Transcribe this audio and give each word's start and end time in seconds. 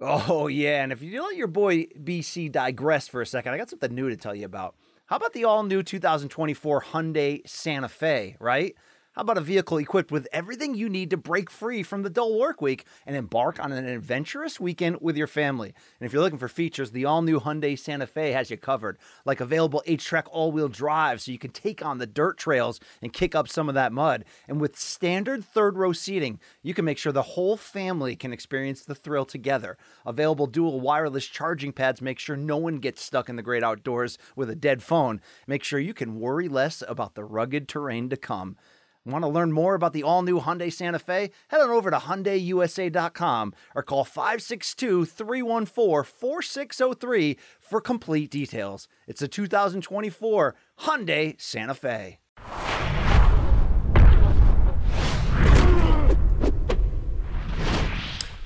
Oh, 0.00 0.46
yeah. 0.46 0.82
And 0.82 0.92
if 0.92 1.02
you 1.02 1.22
let 1.22 1.36
your 1.36 1.46
boy 1.46 1.86
BC 2.02 2.52
digress 2.52 3.08
for 3.08 3.22
a 3.22 3.26
second, 3.26 3.52
I 3.54 3.58
got 3.58 3.70
something 3.70 3.94
new 3.94 4.08
to 4.10 4.16
tell 4.16 4.34
you 4.34 4.44
about. 4.44 4.74
How 5.06 5.16
about 5.16 5.32
the 5.32 5.44
all 5.44 5.62
new 5.62 5.82
2024 5.82 6.82
Hyundai 6.82 7.48
Santa 7.48 7.88
Fe, 7.88 8.36
right? 8.40 8.74
How 9.16 9.22
about 9.22 9.38
a 9.38 9.40
vehicle 9.40 9.78
equipped 9.78 10.12
with 10.12 10.28
everything 10.30 10.74
you 10.74 10.90
need 10.90 11.08
to 11.08 11.16
break 11.16 11.48
free 11.48 11.82
from 11.82 12.02
the 12.02 12.10
dull 12.10 12.38
work 12.38 12.60
week 12.60 12.84
and 13.06 13.16
embark 13.16 13.58
on 13.58 13.72
an 13.72 13.86
adventurous 13.86 14.60
weekend 14.60 14.98
with 15.00 15.16
your 15.16 15.26
family? 15.26 15.72
And 15.98 16.06
if 16.06 16.12
you're 16.12 16.20
looking 16.20 16.38
for 16.38 16.48
features, 16.48 16.90
the 16.90 17.06
all 17.06 17.22
new 17.22 17.40
Hyundai 17.40 17.78
Santa 17.78 18.06
Fe 18.06 18.32
has 18.32 18.50
you 18.50 18.58
covered, 18.58 18.98
like 19.24 19.40
available 19.40 19.82
HTRAC 19.86 20.24
all 20.30 20.52
wheel 20.52 20.68
drive 20.68 21.22
so 21.22 21.32
you 21.32 21.38
can 21.38 21.50
take 21.50 21.82
on 21.82 21.96
the 21.96 22.06
dirt 22.06 22.36
trails 22.36 22.78
and 23.00 23.10
kick 23.10 23.34
up 23.34 23.48
some 23.48 23.70
of 23.70 23.74
that 23.74 23.90
mud. 23.90 24.26
And 24.48 24.60
with 24.60 24.78
standard 24.78 25.42
third 25.42 25.78
row 25.78 25.94
seating, 25.94 26.38
you 26.62 26.74
can 26.74 26.84
make 26.84 26.98
sure 26.98 27.10
the 27.10 27.22
whole 27.22 27.56
family 27.56 28.16
can 28.16 28.34
experience 28.34 28.84
the 28.84 28.94
thrill 28.94 29.24
together. 29.24 29.78
Available 30.04 30.46
dual 30.46 30.78
wireless 30.78 31.24
charging 31.24 31.72
pads 31.72 32.02
make 32.02 32.18
sure 32.18 32.36
no 32.36 32.58
one 32.58 32.76
gets 32.76 33.00
stuck 33.00 33.30
in 33.30 33.36
the 33.36 33.42
great 33.42 33.64
outdoors 33.64 34.18
with 34.36 34.50
a 34.50 34.54
dead 34.54 34.82
phone. 34.82 35.22
Make 35.46 35.64
sure 35.64 35.80
you 35.80 35.94
can 35.94 36.20
worry 36.20 36.48
less 36.48 36.82
about 36.86 37.14
the 37.14 37.24
rugged 37.24 37.66
terrain 37.66 38.10
to 38.10 38.18
come. 38.18 38.58
Want 39.06 39.22
to 39.22 39.28
learn 39.28 39.52
more 39.52 39.76
about 39.76 39.92
the 39.92 40.02
all 40.02 40.22
new 40.22 40.40
Hyundai 40.40 40.72
Santa 40.72 40.98
Fe? 40.98 41.30
Head 41.46 41.60
on 41.60 41.70
over 41.70 41.92
to 41.92 41.96
HyundaiUSA.com 41.96 43.54
or 43.76 43.84
call 43.84 44.02
562 44.02 45.04
314 45.04 46.02
4603 46.02 47.38
for 47.60 47.80
complete 47.80 48.32
details. 48.32 48.88
It's 49.06 49.22
a 49.22 49.28
2024 49.28 50.56
Hyundai 50.80 51.40
Santa 51.40 51.74
Fe. 51.74 52.18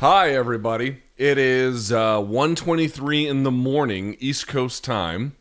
Hi, 0.00 0.30
everybody. 0.34 1.02
It 1.16 1.38
is 1.38 1.90
uh, 1.90 2.18
1.23 2.18 3.26
in 3.26 3.44
the 3.44 3.50
morning, 3.50 4.14
East 4.18 4.46
Coast 4.46 4.84
time, 4.84 5.36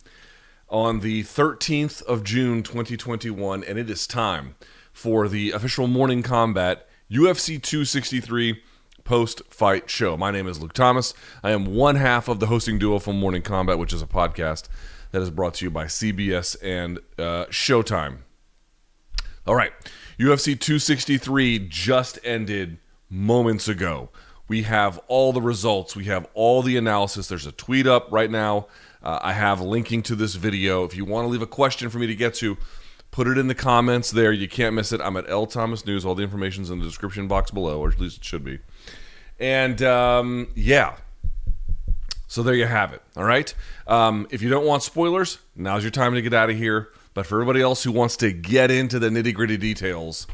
on 0.69 1.01
the 1.01 1.23
13th 1.23 2.01
of 2.03 2.23
June, 2.23 2.63
2021, 2.63 3.65
and 3.65 3.77
it 3.77 3.89
is 3.89 4.07
time 4.07 4.55
for 4.93 5.27
the 5.27 5.51
official 5.51 5.87
Morning 5.87 6.23
Kombat 6.23 6.81
UFC 7.11 7.61
263 7.61 8.61
post 9.03 9.41
fight 9.49 9.89
show. 9.89 10.15
My 10.15 10.29
name 10.29 10.47
is 10.47 10.61
Luke 10.61 10.73
Thomas. 10.73 11.13
I 11.43 11.51
am 11.51 11.65
one 11.65 11.95
half 11.95 12.27
of 12.27 12.39
the 12.39 12.45
hosting 12.45 12.77
duo 12.77 12.99
for 12.99 13.13
Morning 13.13 13.41
Kombat, 13.41 13.79
which 13.79 13.93
is 13.93 14.01
a 14.01 14.07
podcast 14.07 14.67
that 15.11 15.21
is 15.21 15.31
brought 15.31 15.55
to 15.55 15.65
you 15.65 15.71
by 15.71 15.85
CBS 15.85 16.55
and 16.61 16.99
uh, 17.17 17.45
Showtime. 17.45 18.19
All 19.47 19.55
right, 19.55 19.71
UFC 20.19 20.59
263 20.59 21.67
just 21.69 22.19
ended 22.23 22.77
moments 23.09 23.67
ago. 23.67 24.09
We 24.47 24.63
have 24.63 24.99
all 25.07 25.33
the 25.33 25.41
results, 25.41 25.95
we 25.95 26.05
have 26.05 26.27
all 26.33 26.61
the 26.61 26.77
analysis. 26.77 27.27
There's 27.27 27.47
a 27.47 27.51
tweet 27.51 27.87
up 27.87 28.11
right 28.11 28.29
now. 28.29 28.67
Uh, 29.01 29.17
I 29.21 29.33
have 29.33 29.61
linking 29.61 30.03
to 30.03 30.15
this 30.15 30.35
video. 30.35 30.83
If 30.83 30.95
you 30.95 31.05
want 31.05 31.25
to 31.25 31.29
leave 31.29 31.41
a 31.41 31.47
question 31.47 31.89
for 31.89 31.97
me 31.99 32.07
to 32.07 32.15
get 32.15 32.33
to, 32.35 32.57
Put 33.11 33.27
it 33.27 33.37
in 33.37 33.47
the 33.47 33.55
comments 33.55 34.11
there. 34.11 34.31
You 34.31 34.47
can't 34.47 34.75
miss 34.75 34.91
it. 34.91 35.01
I'm 35.01 35.17
at 35.17 35.29
L 35.29 35.45
Thomas 35.45 35.85
News. 35.85 36.05
All 36.05 36.15
the 36.15 36.23
information's 36.23 36.69
in 36.69 36.79
the 36.79 36.85
description 36.85 37.27
box 37.27 37.51
below, 37.51 37.81
or 37.81 37.89
at 37.89 37.99
least 37.99 38.17
it 38.17 38.23
should 38.23 38.43
be. 38.43 38.59
And 39.39 39.81
um, 39.81 40.49
yeah, 40.55 40.97
so 42.27 42.43
there 42.43 42.53
you 42.53 42.67
have 42.67 42.93
it. 42.93 43.01
All 43.17 43.23
right. 43.23 43.53
Um, 43.87 44.27
if 44.29 44.43
you 44.43 44.49
don't 44.49 44.65
want 44.65 44.83
spoilers, 44.83 45.39
now's 45.55 45.83
your 45.83 45.91
time 45.91 46.13
to 46.13 46.21
get 46.21 46.33
out 46.33 46.51
of 46.51 46.57
here. 46.57 46.89
But 47.15 47.25
for 47.25 47.41
everybody 47.41 47.61
else 47.61 47.83
who 47.83 47.91
wants 47.91 48.15
to 48.17 48.31
get 48.31 48.69
into 48.69 48.99
the 48.99 49.09
nitty 49.09 49.33
gritty 49.33 49.57
details, 49.57 50.27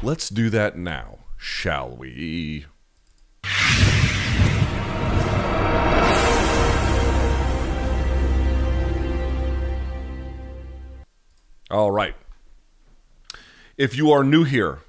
let's 0.00 0.28
do 0.28 0.48
that 0.50 0.78
now, 0.78 1.18
shall 1.36 1.90
we? 1.90 2.66
All 11.70 11.92
right. 11.92 12.16
If 13.76 13.96
you 13.96 14.10
are 14.10 14.24
new 14.24 14.42
here, 14.42 14.80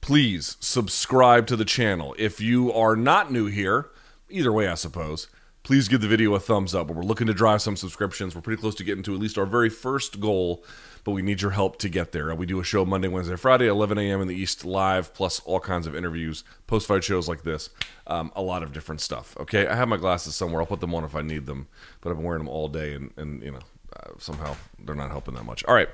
please 0.00 0.56
subscribe 0.60 1.46
to 1.48 1.56
the 1.56 1.66
channel. 1.66 2.14
If 2.18 2.40
you 2.40 2.72
are 2.72 2.96
not 2.96 3.30
new 3.30 3.46
here, 3.46 3.90
either 4.30 4.50
way, 4.50 4.66
I 4.66 4.74
suppose, 4.74 5.28
please 5.62 5.88
give 5.88 6.00
the 6.00 6.08
video 6.08 6.34
a 6.34 6.40
thumbs 6.40 6.74
up. 6.74 6.88
We're 6.88 7.02
looking 7.02 7.26
to 7.26 7.34
drive 7.34 7.60
some 7.60 7.76
subscriptions. 7.76 8.34
We're 8.34 8.40
pretty 8.40 8.62
close 8.62 8.74
to 8.76 8.84
getting 8.84 9.02
to 9.04 9.14
at 9.14 9.20
least 9.20 9.36
our 9.36 9.44
very 9.44 9.68
first 9.68 10.20
goal, 10.20 10.64
but 11.04 11.12
we 11.12 11.20
need 11.20 11.42
your 11.42 11.50
help 11.50 11.78
to 11.80 11.90
get 11.90 12.12
there. 12.12 12.34
We 12.34 12.46
do 12.46 12.60
a 12.60 12.64
show 12.64 12.86
Monday, 12.86 13.08
Wednesday, 13.08 13.36
Friday, 13.36 13.66
11 13.66 13.98
a.m. 13.98 14.22
in 14.22 14.26
the 14.26 14.34
East 14.34 14.64
live, 14.64 15.12
plus 15.12 15.38
all 15.40 15.60
kinds 15.60 15.86
of 15.86 15.94
interviews, 15.94 16.44
post 16.66 16.88
fight 16.88 17.04
shows 17.04 17.28
like 17.28 17.42
this, 17.42 17.68
um, 18.06 18.32
a 18.34 18.40
lot 18.40 18.62
of 18.62 18.72
different 18.72 19.02
stuff. 19.02 19.36
Okay, 19.38 19.66
I 19.66 19.76
have 19.76 19.88
my 19.88 19.98
glasses 19.98 20.34
somewhere. 20.34 20.62
I'll 20.62 20.66
put 20.66 20.80
them 20.80 20.94
on 20.94 21.04
if 21.04 21.14
I 21.14 21.20
need 21.20 21.44
them, 21.44 21.68
but 22.00 22.08
I've 22.08 22.16
been 22.16 22.24
wearing 22.24 22.40
them 22.40 22.48
all 22.48 22.68
day, 22.68 22.94
and, 22.94 23.12
and 23.18 23.42
you 23.42 23.50
know, 23.50 23.60
uh, 23.96 24.10
somehow 24.18 24.56
they're 24.78 24.94
not 24.94 25.10
helping 25.10 25.34
that 25.34 25.44
much. 25.44 25.64
All 25.64 25.74
right. 25.74 25.88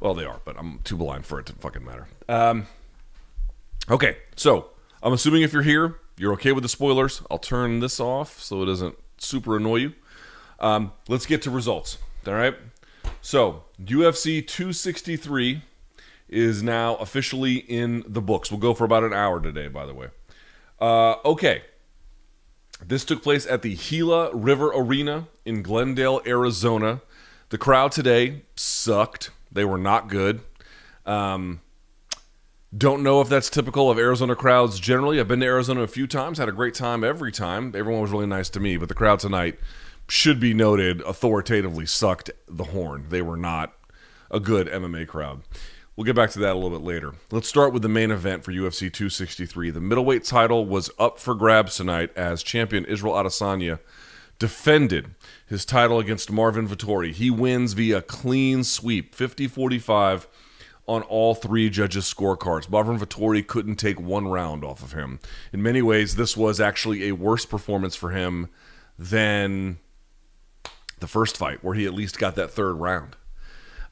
Well, 0.00 0.14
they 0.14 0.24
are, 0.24 0.40
but 0.44 0.56
I'm 0.58 0.80
too 0.80 0.96
blind 0.96 1.26
for 1.26 1.40
it 1.40 1.46
to 1.46 1.52
fucking 1.54 1.84
matter. 1.84 2.06
Um, 2.28 2.66
okay, 3.90 4.18
so 4.36 4.70
I'm 5.02 5.12
assuming 5.12 5.42
if 5.42 5.52
you're 5.52 5.62
here, 5.62 5.96
you're 6.18 6.32
okay 6.34 6.52
with 6.52 6.62
the 6.62 6.68
spoilers. 6.68 7.22
I'll 7.30 7.38
turn 7.38 7.80
this 7.80 8.00
off 8.00 8.40
so 8.40 8.62
it 8.62 8.66
doesn't 8.66 8.96
super 9.18 9.56
annoy 9.56 9.76
you. 9.76 9.92
Um, 10.60 10.92
let's 11.08 11.26
get 11.26 11.42
to 11.42 11.50
results. 11.50 11.98
All 12.26 12.34
right. 12.34 12.54
So 13.20 13.64
UFC 13.82 14.46
263 14.46 15.62
is 16.28 16.62
now 16.62 16.96
officially 16.96 17.56
in 17.56 18.04
the 18.06 18.20
books. 18.20 18.50
We'll 18.50 18.60
go 18.60 18.74
for 18.74 18.84
about 18.84 19.04
an 19.04 19.12
hour 19.12 19.40
today, 19.40 19.68
by 19.68 19.86
the 19.86 19.94
way. 19.94 20.08
Uh, 20.80 21.16
okay. 21.24 21.62
This 22.84 23.04
took 23.04 23.22
place 23.22 23.46
at 23.46 23.62
the 23.62 23.74
Gila 23.74 24.34
River 24.34 24.70
Arena 24.74 25.28
in 25.44 25.62
Glendale, 25.62 26.20
Arizona. 26.26 27.00
The 27.48 27.58
crowd 27.58 27.92
today 27.92 28.42
sucked. 28.54 29.30
They 29.56 29.64
were 29.64 29.78
not 29.78 30.08
good. 30.08 30.40
Um, 31.04 31.60
don't 32.76 33.02
know 33.02 33.20
if 33.20 33.28
that's 33.28 33.48
typical 33.48 33.90
of 33.90 33.98
Arizona 33.98 34.36
crowds 34.36 34.78
generally. 34.78 35.18
I've 35.18 35.28
been 35.28 35.40
to 35.40 35.46
Arizona 35.46 35.82
a 35.82 35.88
few 35.88 36.06
times, 36.06 36.38
had 36.38 36.48
a 36.48 36.52
great 36.52 36.74
time 36.74 37.02
every 37.02 37.32
time. 37.32 37.72
Everyone 37.74 38.02
was 38.02 38.10
really 38.10 38.26
nice 38.26 38.48
to 38.50 38.60
me, 38.60 38.76
but 38.76 38.88
the 38.88 38.94
crowd 38.94 39.18
tonight 39.18 39.58
should 40.08 40.38
be 40.38 40.54
noted 40.54 41.00
authoritatively 41.02 41.86
sucked 41.86 42.30
the 42.48 42.64
horn. 42.64 43.06
They 43.08 43.22
were 43.22 43.36
not 43.36 43.72
a 44.30 44.40
good 44.40 44.68
MMA 44.68 45.08
crowd. 45.08 45.42
We'll 45.96 46.04
get 46.04 46.16
back 46.16 46.30
to 46.32 46.38
that 46.40 46.52
a 46.52 46.58
little 46.58 46.78
bit 46.78 46.84
later. 46.84 47.14
Let's 47.30 47.48
start 47.48 47.72
with 47.72 47.80
the 47.80 47.88
main 47.88 48.10
event 48.10 48.44
for 48.44 48.52
UFC 48.52 48.92
263. 48.92 49.70
The 49.70 49.80
middleweight 49.80 50.24
title 50.24 50.66
was 50.66 50.90
up 50.98 51.18
for 51.18 51.34
grabs 51.34 51.76
tonight 51.76 52.10
as 52.14 52.42
champion 52.42 52.84
Israel 52.84 53.14
Adesanya 53.14 53.78
defended 54.38 55.14
his 55.46 55.64
title 55.64 55.98
against 55.98 56.30
Marvin 56.30 56.68
Vettori. 56.68 57.12
He 57.12 57.30
wins 57.30 57.72
via 57.72 58.02
clean 58.02 58.64
sweep, 58.64 59.14
50 59.14 59.46
45 59.48 60.28
on 60.88 61.02
all 61.02 61.34
three 61.34 61.68
judges' 61.68 62.12
scorecards. 62.12 62.70
Marvin 62.70 62.98
Vettori 62.98 63.44
couldn't 63.46 63.76
take 63.76 64.00
one 64.00 64.28
round 64.28 64.64
off 64.64 64.82
of 64.82 64.92
him. 64.92 65.18
In 65.52 65.62
many 65.62 65.82
ways, 65.82 66.16
this 66.16 66.36
was 66.36 66.60
actually 66.60 67.08
a 67.08 67.12
worse 67.12 67.44
performance 67.44 67.96
for 67.96 68.10
him 68.10 68.48
than 68.98 69.78
the 71.00 71.08
first 71.08 71.36
fight, 71.36 71.62
where 71.62 71.74
he 71.74 71.86
at 71.86 71.94
least 71.94 72.18
got 72.18 72.36
that 72.36 72.50
third 72.50 72.74
round. 72.74 73.16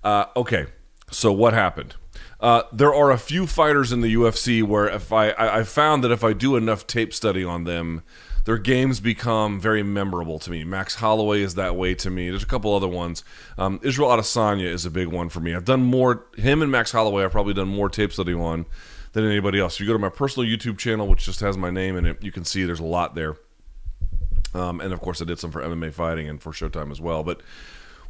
Uh, 0.03 0.27
okay, 0.37 0.67
so 1.11 1.33
what 1.33 1.53
happened? 1.53 1.95
Uh, 2.41 2.63
there 2.73 2.95
are 2.95 3.11
a 3.11 3.19
few 3.19 3.47
fighters 3.47 3.93
in 3.93 4.01
the 4.01 4.15
UFC 4.15 4.63
where 4.63 4.87
if 4.87 5.13
I, 5.13 5.31
I, 5.31 5.61
I 5.61 5.63
found 5.65 6.05
that 6.05 6.11
if 6.11 6.23
I 6.23 6.33
do 6.33 6.57
enough 6.57 6.87
tape 6.87 7.13
study 7.13 7.43
on 7.43 7.65
them, 7.65 8.03
their 8.45 8.59
games 8.59 9.01
become 9.01 9.59
very 9.59 9.83
memorable 9.83 10.39
to 10.39 10.51
me. 10.51 10.65
Max 10.65 10.97
Holloway 10.97 11.41
is 11.41 11.55
that 11.55 11.77
way 11.77 11.95
to 11.95 12.11
me. 12.11 12.29
There's 12.29 12.43
a 12.43 12.47
couple 12.47 12.75
other 12.75 12.89
ones. 12.89 13.25
Um, 13.57 13.81
Israel 13.83 14.11
Adesanya 14.11 14.67
is 14.67 14.85
a 14.85 14.91
big 14.91 15.09
one 15.09 15.31
for 15.31 15.41
me. 15.41 15.55
I've 15.55 15.65
done 15.65 15.83
more 15.83 16.27
him 16.37 16.61
and 16.63 16.71
Max 16.71 16.93
Holloway. 16.93 17.25
I've 17.25 17.33
probably 17.33 17.55
done 17.55 17.69
more 17.69 17.89
tape 17.89 18.13
study 18.13 18.35
on 18.35 18.67
than 19.13 19.25
anybody 19.25 19.59
else. 19.59 19.75
If 19.75 19.81
you 19.81 19.87
go 19.87 19.95
to 19.95 19.99
my 19.99 20.11
personal 20.11 20.49
YouTube 20.49 20.79
channel, 20.79 21.07
which 21.07 21.25
just 21.25 21.41
has 21.41 21.57
my 21.57 21.71
name 21.71 21.97
in 21.97 22.05
it, 22.05 22.23
you 22.23 22.33
can 22.33 22.45
see 22.45 22.65
there's 22.65 22.81
a 22.81 22.85
lot 22.85 23.15
there. 23.15 23.37
Um, 24.53 24.81
and 24.81 24.93
of 24.93 25.01
course, 25.01 25.23
I 25.23 25.25
did 25.25 25.39
some 25.39 25.51
for 25.51 25.63
MMA 25.63 25.93
fighting 25.93 26.29
and 26.29 26.41
for 26.41 26.53
Showtime 26.53 26.91
as 26.91 27.01
well. 27.01 27.23
But 27.23 27.41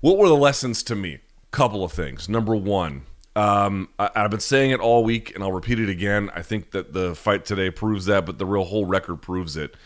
what 0.01 0.19
were 0.19 0.29
the 0.29 0.37
lessons 0.37 0.83
to 0.85 0.95
me? 0.95 1.21
Couple 1.53 1.85
of 1.85 1.93
things. 1.93 2.29
Number 2.29 2.57
one, 2.57 3.03
um, 3.37 3.89
I, 3.99 4.11
have 4.15 4.31
been 4.31 4.41
saying 4.41 4.73
it 4.73 4.81
all 4.81 5.05
week, 5.05 5.35
and 5.35 5.43
I'll 5.43 5.53
repeat 5.53 5.79
it 5.79 5.89
again. 5.89 6.31
I 6.35 6.43
think 6.43 6.73
that 6.73 6.93
the 6.93 7.15
fight 7.15 7.45
today 7.45 7.71
proves 7.71 8.07
that, 8.07 8.27
but 8.27 8.39
the 8.39 8.47
real 8.47 8.65
whole 8.65 8.85
record 8.85 9.23
proves 9.23 9.57
it 9.57 9.77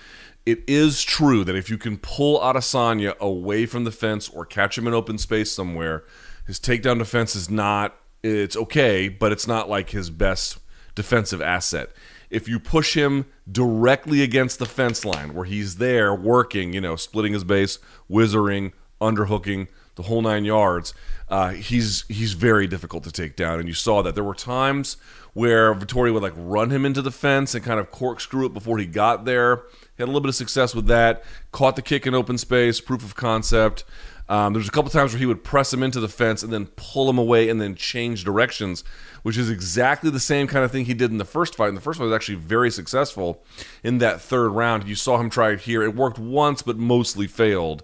it 0.46 0.62
is 0.67 1.02
true 1.02 1.44
that 1.44 1.56
if 1.56 1.69
you 1.69 1.79
can 1.79 1.99
pull 1.99 2.40
Adesanya 2.40 3.17
away 3.19 3.67
from 3.67 3.85
the 3.85 3.93
fence 3.93 4.29
or 4.29 4.44
catch 4.44 4.79
him 4.79 4.87
in 4.87 4.94
open 4.94 5.19
space 5.19 5.52
somewhere, 5.52 6.05
his 6.46 6.58
takedown 6.58 6.99
defense 6.99 7.37
is 7.37 7.50
not 7.50 7.96
it's 8.23 8.56
okay, 8.56 9.08
but 9.08 9.31
it's 9.31 9.46
not 9.46 9.69
like 9.69 9.90
his 9.90 10.11
best 10.11 10.58
defensive 10.94 11.40
asset. 11.40 11.90
If 12.31 12.49
you 12.49 12.58
push 12.58 12.94
him 12.94 13.26
directly 13.50 14.23
against 14.23 14.58
the 14.58 14.67
fence 14.67 15.05
line 15.05 15.35
where 15.35 15.44
he's 15.44 15.76
there 15.76 16.14
working, 16.14 16.73
you 16.73 16.81
know, 16.81 16.96
splitting 16.96 17.32
his 17.32 17.44
base, 17.44 17.79
whizzering, 18.08 18.73
underhooking, 19.00 19.69
the 19.99 20.05
whole 20.05 20.23
nine 20.23 20.44
yards. 20.44 20.94
Uh, 21.29 21.50
he's 21.50 22.05
he's 22.08 22.32
very 22.32 22.67
difficult 22.67 23.02
to 23.05 23.12
take 23.12 23.37
down, 23.37 23.58
and 23.58 23.69
you 23.69 23.75
saw 23.75 24.00
that 24.00 24.14
there 24.14 24.25
were 24.25 24.34
times 24.34 24.96
where 25.34 25.75
Vettori 25.75 26.12
would 26.12 26.23
like 26.23 26.32
run 26.37 26.70
him 26.70 26.87
into 26.87 27.02
the 27.02 27.11
fence 27.11 27.55
and 27.55 27.64
kind 27.64 27.81
of 27.81 27.91
corkscrew 27.91 28.46
it 28.46 28.55
before 28.55 28.79
he 28.79 28.87
got 28.87 29.25
there. 29.25 29.64
He 29.98 30.02
had 30.02 30.06
a 30.06 30.12
little 30.12 30.20
bit 30.20 30.28
of 30.28 30.36
success 30.36 30.76
with 30.76 30.86
that. 30.86 31.24
Caught 31.50 31.74
the 31.74 31.82
kick 31.82 32.06
in 32.06 32.14
open 32.14 32.38
space, 32.38 32.80
proof 32.80 33.02
of 33.02 33.16
concept. 33.16 33.82
Um, 34.28 34.52
there 34.52 34.60
was 34.60 34.68
a 34.68 34.70
couple 34.70 34.92
times 34.92 35.12
where 35.12 35.18
he 35.18 35.26
would 35.26 35.42
press 35.42 35.72
him 35.72 35.82
into 35.82 35.98
the 35.98 36.08
fence 36.08 36.44
and 36.44 36.52
then 36.52 36.66
pull 36.76 37.10
him 37.10 37.18
away 37.18 37.48
and 37.48 37.60
then 37.60 37.74
change 37.74 38.22
directions, 38.22 38.84
which 39.24 39.36
is 39.36 39.50
exactly 39.50 40.08
the 40.08 40.20
same 40.20 40.46
kind 40.46 40.64
of 40.64 40.70
thing 40.70 40.84
he 40.84 40.94
did 40.94 41.10
in 41.10 41.18
the 41.18 41.24
first 41.24 41.56
fight. 41.56 41.66
And 41.66 41.76
the 41.76 41.80
first 41.80 41.98
fight 41.98 42.04
was 42.04 42.14
actually 42.14 42.36
very 42.36 42.70
successful 42.70 43.42
in 43.82 43.98
that 43.98 44.20
third 44.20 44.50
round. 44.50 44.86
You 44.86 44.94
saw 44.94 45.18
him 45.18 45.30
try 45.30 45.50
it 45.50 45.62
here. 45.62 45.82
It 45.82 45.96
worked 45.96 46.20
once, 46.20 46.62
but 46.62 46.76
mostly 46.76 47.26
failed. 47.26 47.82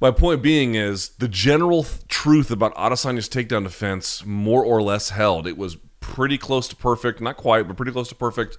My 0.00 0.12
point 0.12 0.40
being 0.40 0.76
is 0.76 1.08
the 1.18 1.26
general 1.26 1.82
th- 1.82 2.06
truth 2.06 2.52
about 2.52 2.76
Adesanya's 2.76 3.28
takedown 3.28 3.64
defense 3.64 4.24
more 4.24 4.64
or 4.64 4.80
less 4.80 5.10
held. 5.10 5.48
It 5.48 5.58
was 5.58 5.78
pretty 5.98 6.38
close 6.38 6.68
to 6.68 6.76
perfect, 6.76 7.20
not 7.20 7.36
quite, 7.36 7.66
but 7.66 7.76
pretty 7.76 7.90
close 7.90 8.08
to 8.10 8.14
perfect 8.14 8.58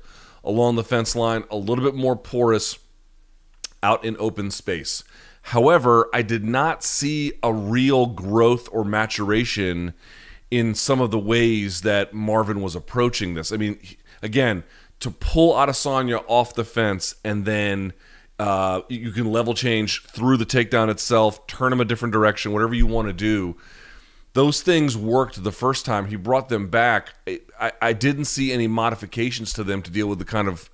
along 0.49 0.75
the 0.75 0.83
fence 0.83 1.15
line, 1.15 1.43
a 1.51 1.55
little 1.55 1.85
bit 1.85 1.93
more 1.93 2.15
porous 2.15 2.79
out 3.83 4.03
in 4.03 4.17
open 4.19 4.49
space. 4.49 5.03
However, 5.43 6.09
I 6.11 6.23
did 6.23 6.43
not 6.43 6.83
see 6.83 7.33
a 7.43 7.53
real 7.53 8.07
growth 8.07 8.67
or 8.71 8.83
maturation 8.83 9.93
in 10.49 10.73
some 10.73 10.99
of 10.99 11.11
the 11.11 11.19
ways 11.19 11.81
that 11.81 12.13
Marvin 12.13 12.61
was 12.61 12.75
approaching 12.75 13.35
this. 13.35 13.51
I 13.51 13.57
mean, 13.57 13.79
again, 14.23 14.63
to 15.01 15.11
pull 15.11 15.53
Adesanya 15.53 16.23
off 16.27 16.55
the 16.55 16.65
fence 16.65 17.15
and 17.23 17.45
then 17.45 17.93
uh, 18.39 18.81
you 18.89 19.11
can 19.11 19.31
level 19.31 19.53
change 19.53 20.03
through 20.03 20.37
the 20.37 20.45
takedown 20.45 20.89
itself, 20.89 21.45
turn 21.45 21.71
him 21.71 21.79
a 21.79 21.85
different 21.85 22.11
direction, 22.11 22.53
whatever 22.53 22.73
you 22.73 22.87
want 22.87 23.07
to 23.07 23.13
do. 23.13 23.55
Those 24.33 24.61
things 24.61 24.95
worked 24.95 25.43
the 25.43 25.51
first 25.51 25.85
time. 25.85 26.07
He 26.07 26.15
brought 26.15 26.49
them 26.49 26.69
back. 26.69 27.13
I, 27.59 27.71
I 27.81 27.93
didn't 27.93 28.25
see 28.25 28.51
any 28.51 28.67
modifications 28.67 29.53
to 29.53 29.63
them 29.63 29.81
to 29.81 29.91
deal 29.91 30.07
with 30.07 30.19
the 30.19 30.25
kind 30.25 30.47
of 30.47 30.69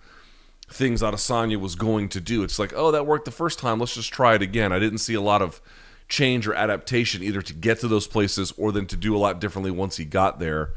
things 0.68 1.02
Adesanya 1.02 1.60
was 1.60 1.76
going 1.76 2.10
to 2.10 2.20
do. 2.20 2.44
It's 2.44 2.60
like, 2.60 2.74
oh, 2.76 2.92
that 2.92 3.06
worked 3.06 3.26
the 3.26 3.32
first 3.32 3.60
time. 3.60 3.80
Let's 3.80 3.96
just 3.96 4.12
try 4.12 4.36
it 4.36 4.42
again. 4.42 4.72
I 4.72 4.80
didn't 4.80 4.98
see 5.00 5.14
a 5.14 5.22
lot 5.22 5.42
of 5.42 5.62
change 6.08 6.48
or 6.48 6.54
adaptation 6.54 7.24
either 7.24 7.42
to 7.42 7.54
get 7.54 7.80
to 7.80 7.88
those 7.88 8.08
places 8.08 8.54
or 8.58 8.72
then 8.72 8.86
to 8.88 8.96
do 8.96 9.16
a 9.16 9.20
lot 9.20 9.40
differently 9.40 9.72
once 9.72 9.98
he 9.98 10.06
got 10.06 10.40
there. 10.40 10.74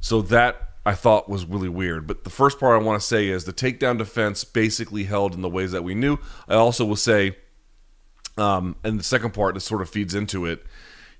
So 0.00 0.20
that 0.22 0.72
I 0.84 0.94
thought 0.94 1.28
was 1.28 1.44
really 1.44 1.68
weird. 1.68 2.06
But 2.06 2.24
the 2.24 2.30
first 2.30 2.60
part 2.60 2.80
I 2.80 2.84
want 2.84 3.00
to 3.00 3.06
say 3.06 3.28
is 3.28 3.44
the 3.44 3.52
takedown 3.52 3.98
defense 3.98 4.44
basically 4.44 5.04
held 5.04 5.34
in 5.34 5.42
the 5.42 5.48
ways 5.48 5.72
that 5.72 5.82
we 5.82 5.94
knew. 5.94 6.18
I 6.48 6.54
also 6.54 6.84
will 6.84 6.96
say, 6.96 7.36
um, 8.38 8.76
and 8.84 9.00
the 9.00 9.04
second 9.04 9.32
part 9.32 9.54
that 9.54 9.60
sort 9.60 9.82
of 9.82 9.88
feeds 9.88 10.14
into 10.14 10.46
it, 10.46 10.64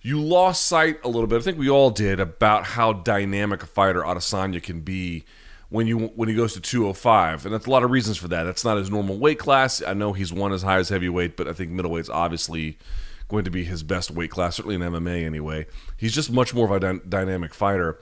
you 0.06 0.22
lost 0.22 0.66
sight 0.66 1.00
a 1.02 1.08
little 1.08 1.26
bit. 1.26 1.38
I 1.38 1.42
think 1.42 1.58
we 1.58 1.68
all 1.68 1.90
did 1.90 2.20
about 2.20 2.64
how 2.64 2.92
dynamic 2.92 3.64
a 3.64 3.66
fighter 3.66 4.02
Adesanya 4.02 4.62
can 4.62 4.82
be 4.82 5.24
when 5.68 5.88
you 5.88 5.98
when 6.14 6.28
he 6.28 6.34
goes 6.36 6.54
to 6.54 6.60
205 6.60 7.44
and 7.44 7.52
that's 7.52 7.66
a 7.66 7.70
lot 7.70 7.82
of 7.82 7.90
reasons 7.90 8.16
for 8.16 8.28
that. 8.28 8.44
That's 8.44 8.64
not 8.64 8.76
his 8.76 8.88
normal 8.88 9.18
weight 9.18 9.40
class. 9.40 9.82
I 9.82 9.94
know 9.94 10.12
he's 10.12 10.32
won 10.32 10.52
as 10.52 10.62
high 10.62 10.78
as 10.78 10.90
heavyweight 10.90 11.36
but 11.36 11.48
i 11.48 11.52
think 11.52 11.72
middleweight's 11.72 12.08
obviously 12.08 12.78
going 13.26 13.44
to 13.46 13.50
be 13.50 13.64
his 13.64 13.82
best 13.82 14.12
weight 14.12 14.30
class 14.30 14.54
certainly 14.54 14.76
in 14.76 14.80
mma 14.80 15.24
anyway. 15.24 15.66
He's 15.96 16.14
just 16.14 16.30
much 16.30 16.54
more 16.54 16.66
of 16.66 16.70
a 16.70 16.92
dy- 16.92 17.04
dynamic 17.08 17.52
fighter. 17.52 17.98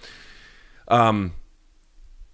Um, 0.89 1.33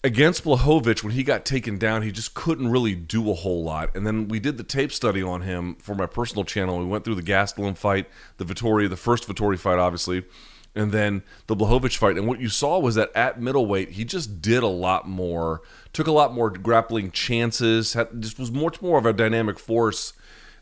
against 0.03 0.45
Blachowicz, 0.45 1.03
when 1.03 1.13
he 1.13 1.23
got 1.23 1.45
taken 1.45 1.79
down, 1.79 2.03
he 2.03 2.11
just 2.11 2.35
couldn't 2.35 2.69
really 2.69 2.95
do 2.95 3.31
a 3.31 3.35
whole 3.35 3.63
lot. 3.63 3.95
And 3.95 4.07
then 4.07 4.29
we 4.29 4.41
did 4.41 4.57
the 4.57 4.65
tape 4.65 4.93
study 4.93 5.23
on 5.23 5.43
him 5.43 5.77
for 5.77 5.95
my 5.95 6.07
personal 6.07 6.45
channel. 6.45 6.79
We 6.79 6.85
went 6.85 7.05
through 7.05 7.17
the 7.17 7.23
Gastelum 7.23 7.77
fight, 7.77 8.09
the 8.39 8.45
Vettori, 8.45 8.89
the 8.89 8.97
first 8.97 9.29
Vettori 9.29 9.59
fight, 9.59 9.79
obviously, 9.79 10.25
and 10.75 10.93
then 10.93 11.23
the 11.47 11.57
Blachowicz 11.57 11.97
fight. 11.97 12.17
And 12.17 12.27
what 12.27 12.41
you 12.41 12.49
saw 12.49 12.79
was 12.79 12.95
that 12.95 13.15
at 13.15 13.41
middleweight, 13.41 13.91
he 13.91 14.05
just 14.05 14.41
did 14.41 14.63
a 14.63 14.69
lot 14.69 15.07
more, 15.07 15.63
took 15.93 16.07
a 16.07 16.13
lot 16.13 16.33
more 16.33 16.51
grappling 16.51 17.11
chances, 17.11 17.93
had, 17.93 18.23
just 18.23 18.39
was 18.39 18.51
much 18.51 18.81
more 18.81 18.99
of 18.99 19.07
a 19.07 19.13
dynamic 19.13 19.59
force. 19.59 20.15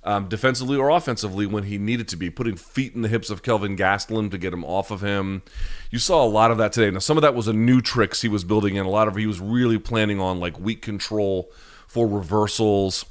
Um, 0.04 0.28
defensively 0.28 0.76
or 0.76 0.90
offensively, 0.90 1.44
when 1.44 1.64
he 1.64 1.76
needed 1.76 2.08
to 2.08 2.16
be, 2.16 2.30
putting 2.30 2.56
feet 2.56 2.94
in 2.94 3.02
the 3.02 3.08
hips 3.08 3.30
of 3.30 3.42
Kelvin 3.42 3.76
Gastelum 3.76 4.30
to 4.30 4.38
get 4.38 4.52
him 4.52 4.64
off 4.64 4.90
of 4.90 5.00
him. 5.00 5.42
You 5.90 5.98
saw 5.98 6.24
a 6.24 6.28
lot 6.28 6.50
of 6.50 6.58
that 6.58 6.72
today. 6.72 6.90
Now, 6.90 7.00
some 7.00 7.18
of 7.18 7.22
that 7.22 7.34
was 7.34 7.48
a 7.48 7.52
new 7.52 7.80
tricks 7.80 8.22
he 8.22 8.28
was 8.28 8.44
building 8.44 8.76
in. 8.76 8.86
A 8.86 8.90
lot 8.90 9.08
of 9.08 9.16
he 9.16 9.26
was 9.26 9.40
really 9.40 9.78
planning 9.78 10.20
on 10.20 10.38
like 10.40 10.58
weak 10.58 10.82
control 10.82 11.50
for 11.88 12.06
reversals. 12.06 13.04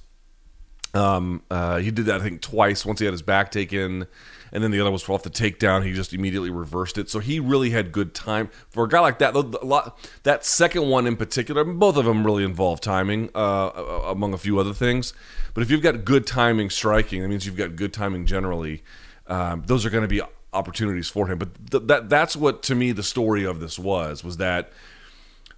Um, 0.94 1.44
uh, 1.52 1.78
he 1.78 1.92
did 1.92 2.06
that 2.06 2.22
I 2.22 2.24
think 2.24 2.42
twice. 2.42 2.86
Once 2.86 3.00
he 3.00 3.06
had 3.06 3.14
his 3.14 3.22
back 3.22 3.52
taken, 3.52 4.08
and 4.52 4.64
then 4.64 4.72
the 4.72 4.80
other 4.80 4.92
was 4.92 5.08
off 5.10 5.24
the 5.24 5.30
takedown. 5.30 5.86
He 5.86 5.94
just 5.94 6.14
immediately 6.14 6.50
reversed 6.50 6.98
it. 6.98 7.10
So 7.10 7.20
he 7.20 7.40
really 7.40 7.72
had 7.72 7.92
good 7.92 8.14
time 8.14 8.50
for 8.70 8.86
a 8.86 8.90
guy 8.90 9.00
like 9.00 9.20
that. 9.20 9.36
Lot, 9.36 9.98
that 10.24 10.46
second 10.46 10.90
one 10.90 11.08
in 11.08 11.16
particular, 11.16 11.64
both 11.64 11.98
of 11.98 12.06
them 12.06 12.26
really 12.26 12.44
involve 12.44 12.82
timing, 12.82 13.30
uh, 13.36 13.70
among 14.08 14.34
a 14.34 14.38
few 14.38 14.60
other 14.60 14.74
things. 14.74 15.14
But 15.54 15.64
if 15.64 15.72
you've 15.72 15.82
got 15.82 16.06
good 16.06 16.28
timing 16.28 16.70
striking, 16.70 17.22
that 17.22 17.28
means 17.28 17.46
you've 17.46 17.58
got 17.58 17.76
good 17.76 17.94
timing 17.94 18.26
generally. 18.26 18.84
Um, 19.28 19.64
those 19.66 19.86
are 19.86 19.90
going 19.90 20.04
to 20.04 20.08
be 20.08 20.22
opportunities 20.54 21.10
for 21.10 21.28
him. 21.28 21.38
But 21.38 21.72
th- 21.72 21.84
that 21.88 22.10
that's 22.10 22.36
what 22.36 22.64
to 22.64 22.76
me 22.76 22.92
the 22.92 23.04
story 23.04 23.46
of 23.46 23.60
this 23.60 23.78
was 23.78 24.24
was 24.24 24.38
that 24.38 24.72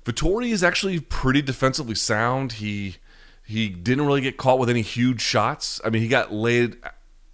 Vettori 0.05 0.51
is 0.51 0.63
actually 0.63 0.99
pretty 0.99 1.41
defensively 1.41 1.95
sound. 1.95 2.53
He 2.53 2.97
he 3.45 3.69
didn't 3.69 4.05
really 4.05 4.21
get 4.21 4.37
caught 4.37 4.59
with 4.59 4.69
any 4.69 4.81
huge 4.81 5.21
shots. 5.21 5.81
I 5.83 5.89
mean, 5.89 6.01
he 6.01 6.07
got 6.07 6.31
laid 6.31 6.77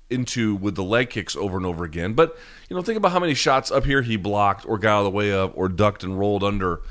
into 0.09 0.55
with 0.55 0.75
the 0.75 0.83
leg 0.83 1.09
kicks 1.09 1.35
over 1.35 1.57
and 1.57 1.65
over 1.65 1.83
again. 1.83 2.13
But 2.13 2.37
you 2.69 2.75
know, 2.75 2.81
think 2.81 2.97
about 2.97 3.11
how 3.11 3.19
many 3.19 3.33
shots 3.33 3.71
up 3.71 3.85
here 3.85 4.01
he 4.01 4.17
blocked 4.17 4.65
or 4.67 4.77
got 4.77 4.97
out 4.97 4.99
of 4.99 5.05
the 5.05 5.17
way 5.17 5.31
of 5.31 5.51
or 5.55 5.69
ducked 5.69 6.03
and 6.03 6.19
rolled 6.19 6.43
under. 6.43 6.81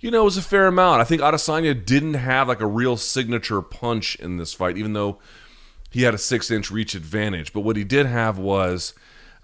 You 0.00 0.10
know, 0.10 0.22
it 0.22 0.24
was 0.24 0.36
a 0.36 0.42
fair 0.42 0.66
amount. 0.68 1.00
I 1.00 1.04
think 1.04 1.22
Adesanya 1.22 1.84
didn't 1.84 2.14
have 2.14 2.48
like 2.48 2.60
a 2.60 2.66
real 2.66 2.96
signature 2.96 3.60
punch 3.62 4.14
in 4.16 4.36
this 4.36 4.54
fight, 4.54 4.76
even 4.76 4.92
though 4.92 5.18
he 5.90 6.02
had 6.02 6.14
a 6.14 6.18
six 6.18 6.50
inch 6.50 6.70
reach 6.70 6.94
advantage. 6.94 7.52
But 7.52 7.60
what 7.60 7.76
he 7.76 7.84
did 7.84 8.06
have 8.06 8.38
was, 8.38 8.94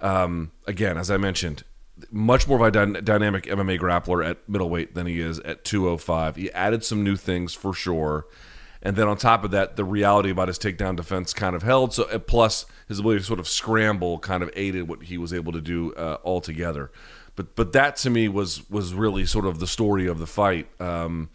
um, 0.01 0.53
again, 0.67 0.97
as 0.97 1.11
I 1.11 1.17
mentioned, 1.17 1.65
much 2.11 2.47
more 2.47 2.65
of 2.65 2.75
a 2.75 2.87
dy- 2.87 3.01
dynamic 3.01 3.45
MMA 3.45 3.79
grappler 3.79 4.25
at 4.25 4.49
middleweight 4.49 4.95
than 4.95 5.07
he 5.07 5.21
is 5.21 5.39
at 5.41 5.65
205. 5.65 6.37
He 6.37 6.53
added 6.53 6.85
some 6.85 7.03
new 7.03 7.17
things 7.17 7.55
for 7.55 7.73
sure. 7.73 8.27
And 8.85 8.97
then 8.97 9.09
on 9.09 9.17
top 9.17 9.45
of 9.45 9.51
that, 9.53 9.77
the 9.77 9.85
reality 9.85 10.31
about 10.31 10.49
his 10.49 10.59
takedown 10.59 10.95
defense 10.95 11.33
kind 11.33 11.57
of 11.57 11.63
held. 11.63 11.95
So 11.95 12.19
plus 12.19 12.67
his 12.87 12.99
ability 12.99 13.21
to 13.21 13.25
sort 13.25 13.41
of 13.41 13.49
scramble 13.49 14.19
kind 14.19 14.43
of 14.43 14.51
aided 14.55 14.89
what 14.89 15.05
he 15.05 15.17
was 15.17 15.33
able 15.33 15.53
to 15.53 15.61
do 15.63 15.95
uh, 15.95 16.19
altogether. 16.23 16.91
But 17.35 17.57
but 17.57 17.73
that 17.73 17.97
to 17.97 18.11
me 18.11 18.29
was 18.29 18.69
was 18.71 18.95
really 18.95 19.27
sort 19.27 19.47
of 19.47 19.59
the 19.59 19.67
story 19.67 20.07
of 20.07 20.19
the 20.19 20.27
fight 20.27 20.69
um, 20.81 21.31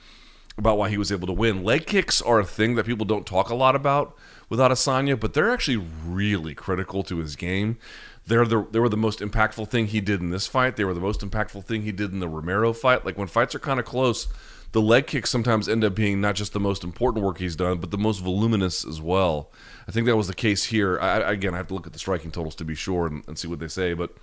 about 0.58 0.78
why 0.78 0.90
he 0.90 0.98
was 0.98 1.12
able 1.12 1.28
to 1.28 1.34
win. 1.34 1.64
Leg 1.64 1.88
kicks 1.88 2.22
are 2.22 2.40
a 2.40 2.46
thing 2.46 2.76
that 2.76 2.86
people 2.86 3.06
don't 3.06 3.26
talk 3.26 3.50
a 3.50 3.56
lot 3.56 3.76
about 3.76 4.16
without 4.48 4.72
Adesanya, 4.72 5.20
but 5.20 5.34
they're 5.34 5.52
actually 5.52 5.78
really 6.06 6.54
critical 6.54 7.04
to 7.04 7.18
his 7.18 7.36
game. 7.36 7.78
They're 8.26 8.46
the 8.46 8.66
they 8.72 8.80
were 8.80 8.90
the 8.90 8.96
most 8.96 9.20
impactful 9.20 9.68
thing 9.70 9.88
he 9.88 10.00
did 10.00 10.22
in 10.22 10.30
this 10.30 10.48
fight. 10.48 10.76
They 10.76 10.86
were 10.86 10.94
the 10.94 11.02
most 11.02 11.22
impactful 11.22 11.66
thing 11.66 11.82
he 11.82 11.92
did 11.92 12.14
in 12.14 12.20
the 12.20 12.30
Romero 12.30 12.74
fight. 12.74 13.06
Like 13.06 13.18
when 13.18 13.28
fights 13.28 13.56
are 13.56 13.60
kind 13.60 13.80
of 13.80 13.86
close 13.86 14.28
the 14.72 14.82
leg 14.82 15.08
kicks 15.08 15.30
sometimes 15.30 15.68
end 15.68 15.84
up 15.84 15.96
being 15.96 16.22
not 16.22 16.36
just 16.36 16.54
the 16.54 16.60
most 16.60 16.84
important 16.84 17.26
work 17.26 17.40
he's 17.40 17.56
done, 17.56 17.80
but 17.80 17.92
the 17.92 17.98
most 17.98 18.20
voluminous 18.20 18.86
as 18.86 19.02
well. 19.02 19.52
I 19.88 19.92
think 19.92 20.06
that 20.06 20.16
was 20.16 20.28
the 20.28 20.36
case 20.36 20.66
here. 20.66 21.00
I, 21.00 21.32
again, 21.32 21.54
I 21.54 21.58
have 21.58 21.68
to 21.68 21.74
look 21.74 21.88
at 21.88 21.94
the 21.94 22.00
striking 22.00 22.32
totals 22.32 22.56
to 22.56 22.66
be 22.66 22.76
sure 22.76 23.08
and, 23.08 23.24
and 23.28 23.38
see 23.38 23.48
what 23.48 23.60
they 23.60 23.68
say, 23.68 23.94
but 23.94 24.16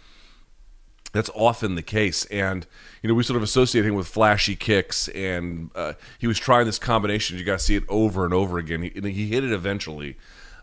that's 1.13 1.31
often 1.35 1.75
the 1.75 1.83
case. 1.83 2.25
And 2.27 2.67
you 3.03 3.09
know, 3.09 3.15
we 3.15 3.25
sort 3.25 3.37
of 3.37 3.43
associate 3.43 3.85
him 3.85 3.95
with 3.95 4.07
flashy 4.07 4.55
kicks, 4.55 5.09
and 5.09 5.71
uh, 5.75 5.95
he 6.19 6.27
was 6.27 6.39
trying 6.39 6.67
this 6.67 6.79
combination. 6.79 7.39
You 7.39 7.45
guys 7.45 7.65
see 7.65 7.75
it 7.75 7.85
over 7.89 8.25
and 8.25 8.33
over 8.33 8.59
again. 8.59 8.83
He, 8.83 8.91
he 8.91 9.29
hit 9.29 9.43
it 9.43 9.53
eventually. 9.53 10.17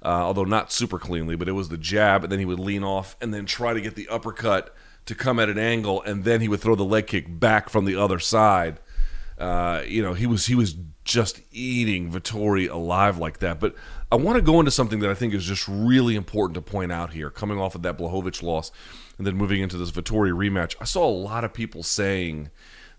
Uh, 0.06 0.20
although 0.22 0.44
not 0.44 0.70
super 0.70 1.00
cleanly, 1.00 1.34
but 1.38 1.48
it 1.48 1.54
was 1.54 1.70
the 1.70 1.78
jab, 1.78 2.24
and 2.24 2.32
then 2.32 2.38
he 2.38 2.44
would 2.44 2.60
lean 2.60 2.84
off 2.84 3.16
and 3.22 3.34
then 3.34 3.46
try 3.46 3.74
to 3.74 3.80
get 3.80 3.96
the 3.96 4.06
uppercut 4.10 4.76
to 5.06 5.16
come 5.16 5.40
at 5.40 5.48
an 5.48 5.58
angle, 5.58 6.02
and 6.02 6.26
then 6.26 6.42
he 6.42 6.50
would 6.50 6.60
throw 6.60 6.76
the 6.76 6.84
leg 6.84 7.08
kick 7.08 7.40
back 7.40 7.70
from 7.70 7.86
the 7.86 7.96
other 7.96 8.20
side 8.20 8.80
uh, 9.44 9.84
you 9.86 10.02
know, 10.02 10.14
he 10.14 10.26
was 10.26 10.46
he 10.46 10.56
was 10.56 10.74
just 11.04 11.42
eating 11.52 12.10
Vettori 12.10 12.70
alive 12.70 13.18
like 13.18 13.40
that. 13.40 13.60
But 13.60 13.76
I 14.10 14.16
want 14.16 14.38
to 14.38 14.42
go 14.42 14.60
into 14.60 14.72
something 14.72 15.00
that 15.00 15.10
I 15.10 15.16
think 15.16 15.34
is 15.34 15.44
just 15.44 15.68
really 15.68 16.16
important 16.16 16.56
to 16.56 16.62
point 16.62 16.94
out 16.94 17.12
here, 17.12 17.30
coming 17.30 17.60
off 17.60 17.76
of 17.76 17.82
that 17.82 17.98
Blachowicz 17.98 18.42
loss 18.42 18.72
and 19.18 19.28
then 19.28 19.36
moving 19.36 19.62
into 19.62 19.78
this 19.78 19.92
Vettori 19.92 20.32
rematch. 20.32 20.76
I 20.80 20.86
saw 20.86 21.06
a 21.06 21.12
lot 21.12 21.44
of 21.44 21.54
people 21.54 21.84
saying 21.84 22.52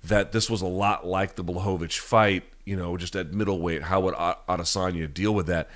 that 0.03 0.33
this 0.33 0.51
was 0.51 0.61
a 0.61 0.67
lot 0.67 1.07
like 1.07 1.37
the 1.37 1.43
Blachowicz 1.43 1.99
fight, 1.99 2.45
you 2.67 2.77
know, 2.77 2.99
just 2.99 3.17
at 3.17 3.33
middleweight. 3.33 3.85
How 3.85 4.01
would 4.01 4.15
Adesanya 4.15 5.13
deal 5.13 5.35
with 5.35 5.47
that? 5.47 5.71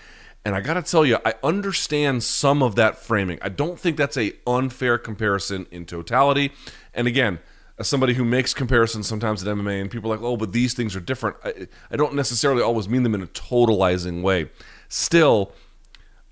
And 0.45 0.55
I 0.55 0.61
got 0.61 0.75
to 0.75 0.83
tell 0.83 1.07
you, 1.07 1.17
I 1.25 1.33
understand 1.43 2.23
some 2.23 2.63
of 2.63 2.75
that 2.75 2.99
framing. 2.99 3.39
I 3.41 3.49
don't 3.49 3.81
think 3.81 3.97
that's 3.97 4.19
a 4.19 4.35
unfair 4.47 4.99
comparison 4.99 5.67
in 5.71 5.87
totality. 5.87 6.53
And 6.93 7.07
again, 7.07 7.39
as 7.79 7.89
somebody 7.89 8.15
who 8.15 8.25
makes 8.25 8.53
comparisons 8.55 9.07
sometimes 9.07 9.47
at 9.47 9.57
MMA, 9.57 9.81
and 9.81 9.91
people 9.91 10.13
are 10.13 10.17
like, 10.17 10.25
oh, 10.25 10.37
but 10.37 10.53
these 10.53 10.75
things 10.75 10.97
are 10.97 11.01
different. 11.01 11.37
I, 11.45 11.69
I 11.91 11.97
don't 11.97 12.15
necessarily 12.15 12.63
always 12.63 12.89
mean 12.89 13.05
them 13.05 13.15
in 13.15 13.23
a 13.23 13.27
totalizing 13.29 14.23
way. 14.23 14.51
Still, 14.89 15.53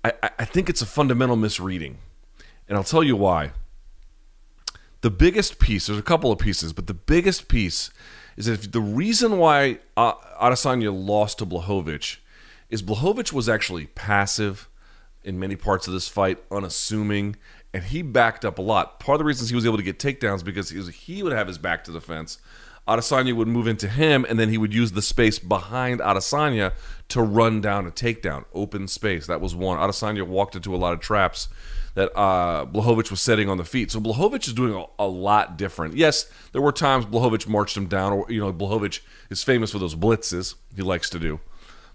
I, 0.03 0.13
I 0.39 0.45
think 0.45 0.69
it's 0.69 0.81
a 0.81 0.85
fundamental 0.85 1.35
misreading, 1.35 1.99
and 2.67 2.77
I'll 2.77 2.83
tell 2.83 3.03
you 3.03 3.15
why. 3.15 3.51
the 5.01 5.09
biggest 5.09 5.59
piece, 5.59 5.87
there's 5.87 5.99
a 5.99 6.03
couple 6.03 6.31
of 6.31 6.39
pieces, 6.39 6.73
but 6.73 6.87
the 6.87 6.93
biggest 6.93 7.47
piece 7.47 7.91
is 8.35 8.45
that 8.47 8.53
if 8.53 8.71
the 8.71 8.81
reason 8.81 9.37
why 9.37 9.79
Adesanya 9.95 10.91
lost 10.93 11.39
to 11.39 11.45
Blachowicz 11.45 12.17
is 12.69 12.83
Blachowicz 12.83 13.31
was 13.31 13.47
actually 13.47 13.87
passive 13.87 14.67
in 15.23 15.39
many 15.39 15.55
parts 15.55 15.87
of 15.87 15.93
this 15.93 16.07
fight, 16.07 16.39
unassuming, 16.51 17.35
and 17.73 17.83
he 17.83 18.01
backed 18.01 18.45
up 18.45 18.57
a 18.57 18.61
lot. 18.61 18.99
Part 18.99 19.15
of 19.15 19.19
the 19.19 19.25
reasons 19.25 19.49
he 19.49 19.55
was 19.55 19.65
able 19.65 19.77
to 19.77 19.83
get 19.83 19.99
takedowns 19.99 20.43
because 20.43 20.69
he, 20.69 20.77
was, 20.77 20.89
he 20.89 21.23
would 21.23 21.33
have 21.33 21.47
his 21.47 21.57
back 21.57 21.83
to 21.85 21.91
the 21.91 22.01
fence. 22.01 22.39
Adesanya 22.87 23.35
would 23.35 23.49
move 23.49 23.67
into 23.67 23.89
him, 23.89 24.25
and 24.29 24.39
then 24.39 24.47
he 24.49 24.57
would 24.57 24.73
use 24.73 24.93
the 24.93 25.01
space 25.01 25.39
behind 25.39 25.99
Adesanya 25.99 26.73
to 27.09 27.21
run 27.21 27.59
down 27.59 27.85
a 27.85 27.91
takedown, 27.91 28.45
open 28.53 28.87
space. 28.87 29.27
That 29.27 29.41
was 29.41 29.53
one. 29.53 29.77
Adesanya 29.77 30.25
walked 30.25 30.55
into 30.55 30.73
a 30.73 30.77
lot 30.77 30.93
of 30.93 31.01
traps 31.01 31.49
that 31.95 32.17
uh, 32.17 32.65
was 32.71 33.19
setting 33.19 33.49
on 33.49 33.57
the 33.57 33.65
feet. 33.65 33.91
So 33.91 33.99
Blachowicz 33.99 34.47
is 34.47 34.53
doing 34.53 34.73
a, 34.73 35.03
a, 35.03 35.07
lot 35.07 35.57
different. 35.57 35.97
Yes, 35.97 36.31
there 36.51 36.61
were 36.61 36.71
times 36.71 37.05
Blachowicz 37.05 37.47
marched 37.47 37.75
him 37.75 37.87
down, 37.87 38.13
or 38.13 38.25
you 38.29 38.39
know, 38.39 38.53
Blachowicz 38.53 39.01
is 39.29 39.43
famous 39.43 39.71
for 39.71 39.79
those 39.79 39.95
blitzes 39.95 40.55
he 40.75 40.83
likes 40.83 41.09
to 41.09 41.19
do. 41.19 41.39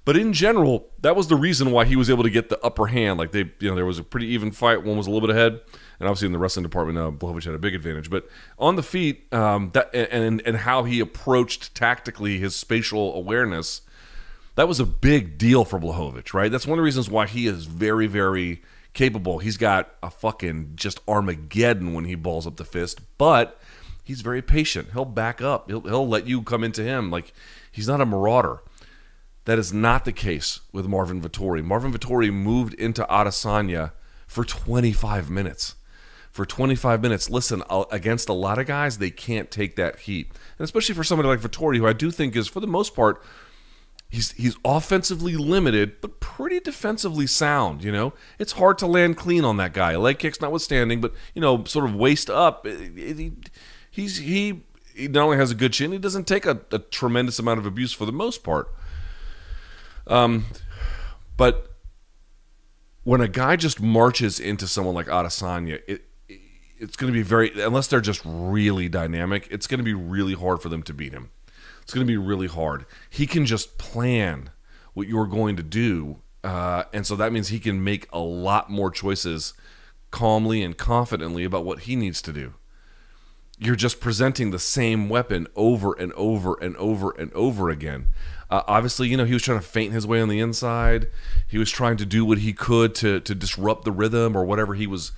But 0.04 0.16
in 0.16 0.32
general, 0.32 0.88
that 1.00 1.14
was 1.14 1.28
the 1.28 1.36
reason 1.36 1.70
why 1.70 1.84
he 1.84 1.94
was 1.94 2.10
able 2.10 2.24
to 2.24 2.30
get 2.30 2.48
the 2.48 2.58
upper 2.64 2.86
hand. 2.86 3.18
Like 3.18 3.30
they, 3.30 3.50
you 3.60 3.68
know, 3.68 3.76
there 3.76 3.86
was 3.86 3.98
a 3.98 4.02
pretty 4.02 4.26
even 4.28 4.50
fight. 4.50 4.82
One 4.82 4.96
was 4.96 5.06
a 5.06 5.10
little 5.10 5.26
bit 5.26 5.34
ahead, 5.34 5.60
and 6.00 6.08
obviously 6.08 6.26
in 6.26 6.32
the 6.32 6.38
wrestling 6.38 6.64
department, 6.64 6.98
uh, 6.98 7.10
Blachowicz 7.12 7.44
had 7.44 7.54
a 7.54 7.58
big 7.58 7.74
advantage. 7.74 8.10
But 8.10 8.28
on 8.58 8.74
the 8.74 8.82
feet, 8.82 9.32
um, 9.32 9.70
that 9.74 9.94
and 9.94 10.42
and 10.44 10.56
how 10.56 10.84
he 10.84 10.98
approached 10.98 11.74
tactically 11.76 12.38
his 12.38 12.56
spatial 12.56 13.14
awareness, 13.14 13.82
that 14.56 14.66
was 14.66 14.80
a 14.80 14.86
big 14.86 15.38
deal 15.38 15.64
for 15.64 15.78
Blachowicz, 15.78 16.34
right? 16.34 16.50
That's 16.50 16.66
one 16.66 16.78
of 16.78 16.82
the 16.82 16.84
reasons 16.84 17.08
why 17.08 17.28
he 17.28 17.46
is 17.46 17.66
very, 17.66 18.08
very 18.08 18.60
capable. 18.94 19.38
He's 19.38 19.56
got 19.56 19.94
a 20.02 20.10
fucking 20.10 20.72
just 20.74 21.00
Armageddon 21.06 21.94
when 21.94 22.06
he 22.06 22.16
balls 22.16 22.46
up 22.46 22.56
the 22.56 22.64
fist, 22.64 23.00
but 23.18 23.60
he's 24.02 24.20
very 24.20 24.42
patient. 24.42 24.88
He'll 24.92 25.04
back 25.04 25.40
up. 25.40 25.70
He'll 25.70 25.82
he'll 25.82 26.08
let 26.08 26.26
you 26.26 26.42
come 26.42 26.64
into 26.64 26.82
him. 26.82 27.10
Like 27.10 27.32
he's 27.70 27.86
not 27.86 28.00
a 28.00 28.06
marauder. 28.06 28.62
That 29.44 29.58
is 29.58 29.72
not 29.72 30.04
the 30.04 30.12
case 30.12 30.60
with 30.72 30.86
Marvin 30.86 31.20
Vettori. 31.20 31.64
Marvin 31.64 31.92
Vettori 31.92 32.32
moved 32.32 32.74
into 32.74 33.04
Adesanya 33.04 33.92
for 34.26 34.44
25 34.44 35.30
minutes. 35.30 35.74
For 36.30 36.46
25 36.46 37.02
minutes, 37.02 37.28
listen, 37.28 37.62
against 37.90 38.30
a 38.30 38.32
lot 38.32 38.58
of 38.58 38.66
guys, 38.66 38.96
they 38.96 39.10
can't 39.10 39.50
take 39.50 39.76
that 39.76 40.00
heat. 40.00 40.28
And 40.58 40.64
especially 40.64 40.94
for 40.94 41.04
somebody 41.04 41.28
like 41.28 41.40
Vettori, 41.40 41.76
who 41.76 41.86
I 41.86 41.92
do 41.92 42.10
think 42.10 42.34
is, 42.34 42.48
for 42.48 42.60
the 42.60 42.66
most 42.66 42.94
part, 42.94 43.22
he's 44.08 44.32
he's 44.32 44.56
offensively 44.64 45.36
limited, 45.36 46.00
but 46.00 46.20
pretty 46.20 46.60
defensively 46.60 47.26
sound. 47.26 47.84
You 47.84 47.92
know, 47.92 48.14
it's 48.38 48.52
hard 48.52 48.78
to 48.78 48.86
land 48.86 49.18
clean 49.18 49.44
on 49.44 49.58
that 49.58 49.74
guy. 49.74 49.94
Leg 49.96 50.20
kicks 50.20 50.40
notwithstanding, 50.40 51.02
but 51.02 51.12
you 51.34 51.42
know, 51.42 51.64
sort 51.64 51.84
of 51.84 51.94
waist 51.94 52.30
up. 52.30 52.66
He, 52.66 53.32
he's 53.90 54.18
he, 54.18 54.62
he 54.94 55.08
not 55.08 55.24
only 55.24 55.36
has 55.36 55.50
a 55.50 55.54
good 55.54 55.72
chin, 55.74 55.92
he 55.92 55.98
doesn't 55.98 56.26
take 56.26 56.46
a, 56.46 56.60
a 56.70 56.78
tremendous 56.78 57.38
amount 57.38 57.58
of 57.58 57.66
abuse 57.66 57.92
for 57.92 58.06
the 58.06 58.12
most 58.12 58.42
part. 58.44 58.72
Um, 60.06 60.46
but 61.36 61.72
when 63.04 63.20
a 63.20 63.28
guy 63.28 63.56
just 63.56 63.80
marches 63.80 64.38
into 64.38 64.66
someone 64.66 64.94
like 64.94 65.06
Adesanya, 65.06 65.80
it 65.86 66.04
it's 66.78 66.96
going 66.96 67.12
to 67.12 67.16
be 67.16 67.22
very 67.22 67.52
unless 67.62 67.86
they're 67.86 68.00
just 68.00 68.20
really 68.24 68.88
dynamic. 68.88 69.46
It's 69.50 69.66
going 69.66 69.78
to 69.78 69.84
be 69.84 69.94
really 69.94 70.34
hard 70.34 70.60
for 70.60 70.68
them 70.68 70.82
to 70.84 70.92
beat 70.92 71.12
him. 71.12 71.30
It's 71.82 71.94
going 71.94 72.06
to 72.06 72.10
be 72.10 72.16
really 72.16 72.48
hard. 72.48 72.86
He 73.08 73.26
can 73.26 73.46
just 73.46 73.78
plan 73.78 74.50
what 74.94 75.08
you're 75.08 75.26
going 75.26 75.56
to 75.56 75.62
do, 75.62 76.20
uh, 76.44 76.84
and 76.92 77.06
so 77.06 77.16
that 77.16 77.32
means 77.32 77.48
he 77.48 77.60
can 77.60 77.82
make 77.82 78.08
a 78.12 78.18
lot 78.18 78.68
more 78.70 78.90
choices 78.90 79.54
calmly 80.10 80.62
and 80.62 80.76
confidently 80.76 81.44
about 81.44 81.64
what 81.64 81.80
he 81.80 81.96
needs 81.96 82.20
to 82.22 82.32
do. 82.32 82.54
You're 83.58 83.76
just 83.76 84.00
presenting 84.00 84.50
the 84.50 84.58
same 84.58 85.08
weapon 85.08 85.46
over 85.54 85.92
and 85.92 86.12
over 86.14 86.54
and 86.60 86.76
over 86.76 87.12
and 87.12 87.32
over 87.32 87.70
again. 87.70 88.08
Uh, 88.52 88.62
obviously, 88.68 89.08
you 89.08 89.16
know 89.16 89.24
he 89.24 89.32
was 89.32 89.42
trying 89.42 89.58
to 89.58 89.64
feint 89.64 89.94
his 89.94 90.06
way 90.06 90.20
on 90.20 90.28
the 90.28 90.38
inside. 90.38 91.08
He 91.48 91.56
was 91.56 91.70
trying 91.70 91.96
to 91.96 92.04
do 92.04 92.22
what 92.22 92.38
he 92.38 92.52
could 92.52 92.94
to 92.96 93.18
to 93.20 93.34
disrupt 93.34 93.84
the 93.86 93.92
rhythm 93.92 94.36
or 94.36 94.44
whatever 94.44 94.74
he 94.74 94.86
was 94.86 95.12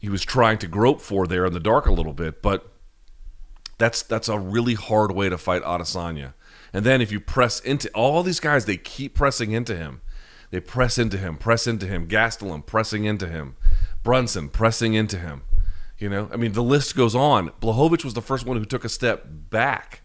he 0.00 0.08
was 0.08 0.24
trying 0.24 0.58
to 0.58 0.66
grope 0.66 1.00
for 1.00 1.28
there 1.28 1.46
in 1.46 1.52
the 1.52 1.60
dark 1.60 1.86
a 1.86 1.92
little 1.92 2.12
bit. 2.12 2.42
But 2.42 2.68
that's 3.78 4.02
that's 4.02 4.28
a 4.28 4.36
really 4.36 4.74
hard 4.74 5.12
way 5.12 5.28
to 5.28 5.38
fight 5.38 5.62
Adesanya. 5.62 6.34
And 6.72 6.84
then 6.84 7.00
if 7.00 7.12
you 7.12 7.20
press 7.20 7.60
into 7.60 7.88
all 7.90 8.24
these 8.24 8.40
guys, 8.40 8.64
they 8.64 8.76
keep 8.76 9.14
pressing 9.14 9.52
into 9.52 9.76
him. 9.76 10.00
They 10.50 10.58
press 10.58 10.98
into 10.98 11.18
him, 11.18 11.36
press 11.36 11.68
into 11.68 11.86
him. 11.86 12.08
Gastelum 12.08 12.66
pressing 12.66 13.04
into 13.04 13.28
him. 13.28 13.54
Brunson 14.02 14.48
pressing 14.48 14.94
into 14.94 15.20
him. 15.20 15.42
You 15.98 16.08
know, 16.08 16.28
I 16.32 16.36
mean, 16.36 16.52
the 16.52 16.64
list 16.64 16.96
goes 16.96 17.14
on. 17.14 17.50
Blachowicz 17.60 18.04
was 18.04 18.14
the 18.14 18.22
first 18.22 18.44
one 18.44 18.56
who 18.56 18.64
took 18.64 18.84
a 18.84 18.88
step 18.88 19.24
back, 19.26 20.02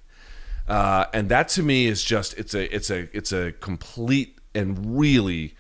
uh, 0.68 1.06
and 1.14 1.30
that 1.30 1.50
to 1.50 1.64
me 1.64 1.86
is 1.86 2.04
just 2.04 2.38
it's 2.38 2.54
a 2.54 2.74
it's 2.74 2.90
a 2.90 3.08
it's 3.16 3.32
a 3.32 3.52
complete 3.54 4.40
and 4.54 5.00
really 5.00 5.56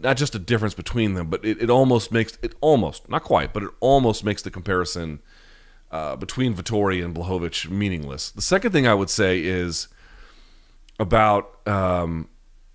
not 0.00 0.16
just 0.16 0.34
a 0.34 0.38
difference 0.38 0.74
between 0.74 1.14
them, 1.14 1.28
but 1.28 1.44
it, 1.44 1.62
it 1.62 1.70
almost 1.70 2.12
makes 2.12 2.38
it 2.42 2.54
almost 2.60 3.08
not 3.08 3.22
quite, 3.22 3.52
but 3.52 3.62
it 3.62 3.70
almost 3.80 4.24
makes 4.24 4.42
the 4.42 4.50
comparison 4.50 5.20
uh, 5.90 6.16
between 6.16 6.54
Vettori 6.54 7.04
and 7.04 7.14
Blachowicz 7.14 7.70
meaningless. 7.70 8.30
The 8.30 8.42
second 8.42 8.72
thing 8.72 8.86
I 8.86 8.94
would 8.94 9.10
say 9.10 9.40
is 9.40 9.88
about 10.98 11.66
um, 11.66 12.28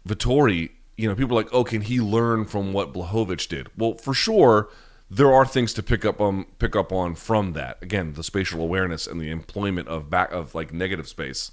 Vettori. 0.08 0.72
You 0.98 1.10
know, 1.10 1.16
people 1.16 1.38
are 1.38 1.42
like, 1.44 1.54
oh, 1.54 1.64
can 1.64 1.82
he 1.82 2.00
learn 2.00 2.46
from 2.46 2.72
what 2.72 2.94
Blachowicz 2.94 3.48
did? 3.48 3.68
Well, 3.78 3.96
for 3.96 4.14
sure, 4.14 4.70
there 5.14 5.32
are 5.32 5.46
things 5.46 5.74
to 5.74 5.84
pick 5.84 6.06
up 6.06 6.20
on 6.20 6.46
pick 6.60 6.76
up 6.76 6.92
on 6.92 7.16
from 7.16 7.54
that. 7.54 7.78
Again, 7.82 8.14
the 8.14 8.24
spatial 8.24 8.62
awareness 8.62 9.06
and 9.06 9.22
the 9.22 9.30
employment 9.30 9.88
of 9.88 10.10
back 10.10 10.32
of 10.32 10.56
like 10.56 10.74
negative 10.74 11.08
space. 11.08 11.52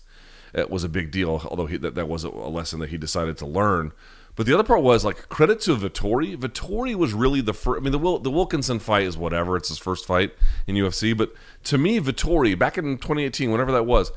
It 0.52 0.70
was 0.70 0.82
a 0.82 0.88
big 0.88 1.10
deal, 1.12 1.42
although 1.48 1.66
he, 1.66 1.76
that, 1.76 1.94
that 1.94 2.08
was 2.08 2.24
a 2.24 2.30
lesson 2.30 2.80
that 2.80 2.90
he 2.90 2.96
decided 2.96 3.36
to 3.38 3.46
learn. 3.46 3.92
But 4.34 4.46
the 4.46 4.54
other 4.54 4.64
part 4.64 4.82
was 4.82 5.04
like 5.04 5.28
credit 5.28 5.60
to 5.62 5.76
Vettori. 5.76 6.36
Vettori 6.36 6.94
was 6.94 7.12
really 7.12 7.40
the 7.40 7.52
first. 7.52 7.80
I 7.80 7.82
mean, 7.82 7.92
the 7.92 7.98
Wil- 7.98 8.20
the 8.20 8.30
Wilkinson 8.30 8.78
fight 8.78 9.02
is 9.04 9.16
whatever. 9.16 9.56
It's 9.56 9.68
his 9.68 9.78
first 9.78 10.06
fight 10.06 10.32
in 10.66 10.74
UFC. 10.76 11.16
But 11.16 11.34
to 11.64 11.78
me, 11.78 12.00
Vettori 12.00 12.58
back 12.58 12.78
in 12.78 12.96
2018, 12.96 13.50
whenever 13.50 13.72
that 13.72 13.84
was, 13.84 14.12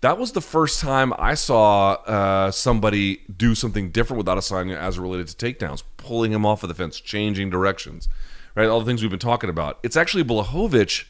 that 0.00 0.18
was 0.18 0.32
the 0.32 0.40
first 0.40 0.80
time 0.80 1.12
I 1.18 1.34
saw 1.34 1.92
uh, 2.06 2.50
somebody 2.50 3.22
do 3.34 3.54
something 3.54 3.90
different 3.90 4.18
with 4.18 4.26
Adesanya 4.26 4.76
as 4.76 4.98
related 4.98 5.28
to 5.28 5.46
takedowns, 5.46 5.82
pulling 5.96 6.32
him 6.32 6.46
off 6.46 6.62
of 6.62 6.68
the 6.68 6.74
fence, 6.74 7.00
changing 7.00 7.50
directions, 7.50 8.08
right? 8.54 8.68
All 8.68 8.80
the 8.80 8.86
things 8.86 9.02
we've 9.02 9.10
been 9.10 9.18
talking 9.18 9.50
about. 9.50 9.78
It's 9.82 9.96
actually 9.96 10.24
Blachowicz 10.24 11.04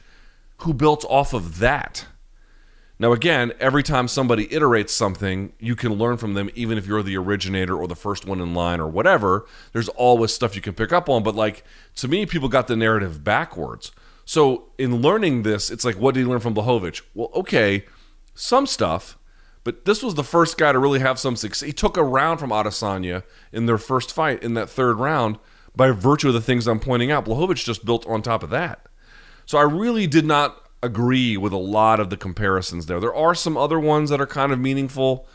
who 0.58 0.74
built 0.74 1.04
off 1.08 1.32
of 1.32 1.58
that. 1.58 2.06
Now, 2.98 3.12
again, 3.12 3.52
every 3.58 3.82
time 3.82 4.06
somebody 4.06 4.46
iterates 4.46 4.90
something, 4.90 5.54
you 5.58 5.74
can 5.74 5.94
learn 5.94 6.18
from 6.18 6.34
them, 6.34 6.50
even 6.54 6.78
if 6.78 6.86
you're 6.86 7.02
the 7.02 7.16
originator 7.16 7.76
or 7.76 7.88
the 7.88 7.96
first 7.96 8.26
one 8.26 8.40
in 8.40 8.54
line 8.54 8.78
or 8.78 8.86
whatever. 8.86 9.44
There's 9.72 9.88
always 9.88 10.32
stuff 10.32 10.54
you 10.54 10.62
can 10.62 10.74
pick 10.74 10.92
up 10.92 11.08
on. 11.08 11.24
But, 11.24 11.34
like, 11.34 11.64
to 11.96 12.06
me, 12.06 12.26
people 12.26 12.48
got 12.48 12.68
the 12.68 12.76
narrative 12.76 13.24
backwards. 13.24 13.90
So, 14.24 14.68
in 14.78 15.02
learning 15.02 15.42
this, 15.42 15.68
it's 15.68 15.84
like, 15.84 15.96
what 15.96 16.14
did 16.14 16.20
he 16.20 16.26
learn 16.26 16.38
from 16.38 16.54
Blachowicz? 16.54 17.02
Well, 17.12 17.30
okay, 17.34 17.86
some 18.34 18.66
stuff, 18.68 19.18
but 19.64 19.84
this 19.84 20.02
was 20.02 20.14
the 20.14 20.24
first 20.24 20.56
guy 20.56 20.70
to 20.70 20.78
really 20.78 21.00
have 21.00 21.18
some 21.18 21.34
success. 21.34 21.66
He 21.66 21.72
took 21.72 21.96
a 21.96 22.04
round 22.04 22.38
from 22.38 22.50
Adesanya 22.50 23.24
in 23.52 23.66
their 23.66 23.78
first 23.78 24.12
fight 24.12 24.44
in 24.44 24.54
that 24.54 24.70
third 24.70 24.98
round 24.98 25.38
by 25.74 25.90
virtue 25.90 26.28
of 26.28 26.34
the 26.34 26.40
things 26.40 26.66
I'm 26.66 26.80
pointing 26.80 27.10
out. 27.10 27.24
Blachowicz 27.24 27.64
just 27.64 27.84
built 27.84 28.06
on 28.06 28.22
top 28.22 28.42
of 28.42 28.50
that. 28.50 28.86
So, 29.46 29.58
I 29.58 29.62
really 29.62 30.06
did 30.06 30.24
not 30.24 30.56
agree 30.82 31.36
with 31.36 31.52
a 31.52 31.58
lot 31.58 32.00
of 32.00 32.10
the 32.10 32.16
comparisons 32.16 32.86
there. 32.86 33.00
There 33.00 33.14
are 33.14 33.34
some 33.34 33.56
other 33.56 33.78
ones 33.78 34.10
that 34.10 34.20
are 34.20 34.26
kind 34.26 34.52
of 34.52 34.58
meaningful, 34.58 35.26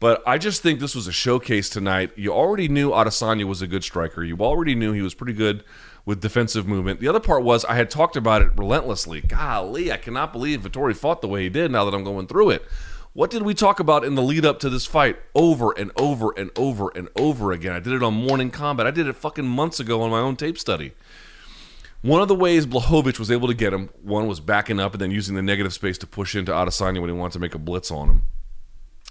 but 0.00 0.22
I 0.26 0.36
just 0.36 0.62
think 0.62 0.80
this 0.80 0.94
was 0.94 1.06
a 1.06 1.12
showcase 1.12 1.70
tonight. 1.70 2.10
You 2.16 2.32
already 2.32 2.68
knew 2.68 2.90
Adesanya 2.90 3.44
was 3.44 3.62
a 3.62 3.66
good 3.66 3.84
striker. 3.84 4.22
You 4.24 4.36
already 4.38 4.74
knew 4.74 4.92
he 4.92 5.02
was 5.02 5.14
pretty 5.14 5.32
good 5.32 5.64
with 6.04 6.20
defensive 6.20 6.66
movement. 6.66 7.00
The 7.00 7.08
other 7.08 7.20
part 7.20 7.44
was 7.44 7.64
I 7.64 7.74
had 7.74 7.90
talked 7.90 8.16
about 8.16 8.42
it 8.42 8.50
relentlessly. 8.56 9.20
Golly, 9.20 9.90
I 9.92 9.96
cannot 9.96 10.32
believe 10.32 10.62
Vettori 10.62 10.96
fought 10.96 11.20
the 11.20 11.28
way 11.28 11.44
he 11.44 11.48
did 11.48 11.70
now 11.70 11.84
that 11.84 11.94
I'm 11.94 12.04
going 12.04 12.26
through 12.26 12.50
it. 12.50 12.64
What 13.16 13.30
did 13.30 13.44
we 13.44 13.54
talk 13.54 13.80
about 13.80 14.04
in 14.04 14.14
the 14.14 14.20
lead 14.20 14.44
up 14.44 14.58
to 14.58 14.68
this 14.68 14.84
fight 14.84 15.16
over 15.34 15.72
and 15.72 15.90
over 15.96 16.34
and 16.36 16.50
over 16.54 16.92
and 16.94 17.08
over 17.16 17.50
again? 17.50 17.72
I 17.72 17.80
did 17.80 17.94
it 17.94 18.02
on 18.02 18.12
Morning 18.12 18.50
Kombat. 18.50 18.84
I 18.84 18.90
did 18.90 19.06
it 19.06 19.16
fucking 19.16 19.46
months 19.46 19.80
ago 19.80 20.02
on 20.02 20.10
my 20.10 20.18
own 20.18 20.36
tape 20.36 20.58
study. 20.58 20.92
One 22.02 22.20
of 22.20 22.28
the 22.28 22.34
ways 22.34 22.66
Blachowicz 22.66 23.18
was 23.18 23.30
able 23.30 23.48
to 23.48 23.54
get 23.54 23.72
him, 23.72 23.88
one 24.02 24.26
was 24.26 24.40
backing 24.40 24.78
up 24.78 24.92
and 24.92 25.00
then 25.00 25.10
using 25.12 25.34
the 25.34 25.40
negative 25.40 25.72
space 25.72 25.96
to 25.96 26.06
push 26.06 26.36
into 26.36 26.52
Adesanya 26.52 27.00
when 27.00 27.08
he 27.08 27.16
wanted 27.16 27.32
to 27.32 27.38
make 27.38 27.54
a 27.54 27.58
blitz 27.58 27.90
on 27.90 28.10
him. 28.10 28.24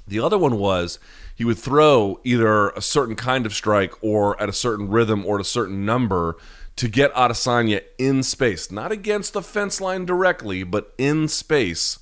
The 0.07 0.19
other 0.19 0.37
one 0.37 0.59
was 0.59 0.99
he 1.35 1.43
would 1.43 1.57
throw 1.57 2.19
either 2.23 2.69
a 2.69 2.81
certain 2.81 3.15
kind 3.15 3.47
of 3.47 3.55
strike 3.55 3.91
or 4.03 4.39
at 4.39 4.49
a 4.49 4.53
certain 4.53 4.87
rhythm 4.87 5.25
or 5.25 5.37
at 5.37 5.41
a 5.41 5.45
certain 5.45 5.83
number 5.83 6.37
to 6.75 6.87
get 6.87 7.11
Adesanya 7.15 7.81
in 7.97 8.21
space, 8.21 8.69
not 8.69 8.91
against 8.91 9.33
the 9.33 9.41
fence 9.41 9.81
line 9.81 10.05
directly, 10.05 10.61
but 10.61 10.93
in 10.99 11.27
space. 11.27 11.97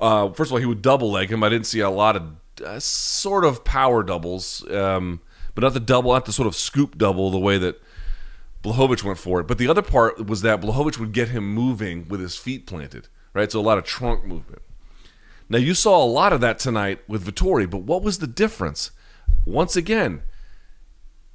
Uh, 0.00 0.32
first 0.32 0.50
of 0.50 0.54
all, 0.54 0.58
he 0.58 0.66
would 0.66 0.82
double 0.82 1.10
leg 1.10 1.30
him. 1.30 1.42
I 1.42 1.48
didn't 1.48 1.66
see 1.66 1.80
a 1.80 1.90
lot 1.90 2.16
of 2.16 2.22
uh, 2.64 2.78
sort 2.78 3.44
of 3.44 3.64
power 3.64 4.02
doubles, 4.02 4.68
um, 4.70 5.20
but 5.54 5.62
not 5.62 5.74
the 5.74 5.80
double, 5.80 6.12
not 6.12 6.24
the 6.24 6.32
sort 6.32 6.46
of 6.46 6.54
scoop 6.56 6.96
double 6.96 7.30
the 7.30 7.38
way 7.38 7.58
that 7.58 7.80
Blachowicz 8.62 9.02
went 9.02 9.18
for 9.18 9.40
it. 9.40 9.46
But 9.46 9.58
the 9.58 9.68
other 9.68 9.82
part 9.82 10.26
was 10.26 10.42
that 10.42 10.60
Blachowicz 10.60 10.98
would 10.98 11.12
get 11.12 11.28
him 11.28 11.52
moving 11.52 12.08
with 12.08 12.20
his 12.20 12.36
feet 12.36 12.66
planted, 12.66 13.08
right? 13.34 13.50
So 13.50 13.60
a 13.60 13.62
lot 13.62 13.78
of 13.78 13.84
trunk 13.84 14.24
movement. 14.24 14.62
Now 15.48 15.58
you 15.58 15.74
saw 15.74 16.02
a 16.02 16.06
lot 16.06 16.32
of 16.32 16.40
that 16.40 16.58
tonight 16.58 17.00
with 17.08 17.26
Vettori, 17.26 17.68
but 17.68 17.82
what 17.82 18.02
was 18.02 18.18
the 18.18 18.26
difference? 18.26 18.92
Once 19.44 19.76
again, 19.76 20.22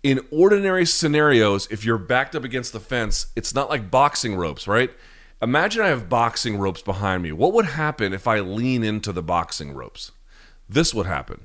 in 0.03 0.21
ordinary 0.31 0.85
scenarios, 0.85 1.67
if 1.71 1.83
you're 1.83 1.97
backed 1.97 2.35
up 2.35 2.43
against 2.43 2.73
the 2.73 2.79
fence, 2.79 3.27
it's 3.35 3.53
not 3.53 3.69
like 3.69 3.91
boxing 3.91 4.35
ropes, 4.35 4.67
right? 4.67 4.91
Imagine 5.45 5.83
I 5.83 5.89
have 5.89 6.09
boxing 6.09 6.57
ropes 6.57 6.81
behind 6.81 7.21
me. 7.21 7.31
What 7.31 7.53
would 7.53 7.67
happen 7.67 8.13
if 8.13 8.27
I 8.27 8.39
lean 8.39 8.83
into 8.83 9.11
the 9.11 9.21
boxing 9.21 9.75
ropes? 9.75 10.11
This 10.67 10.91
would 10.91 11.05
happen. 11.05 11.41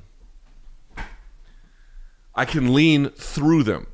I 2.35 2.47
can 2.47 2.73
lean 2.73 3.11
through 3.11 3.64
them. 3.64 3.88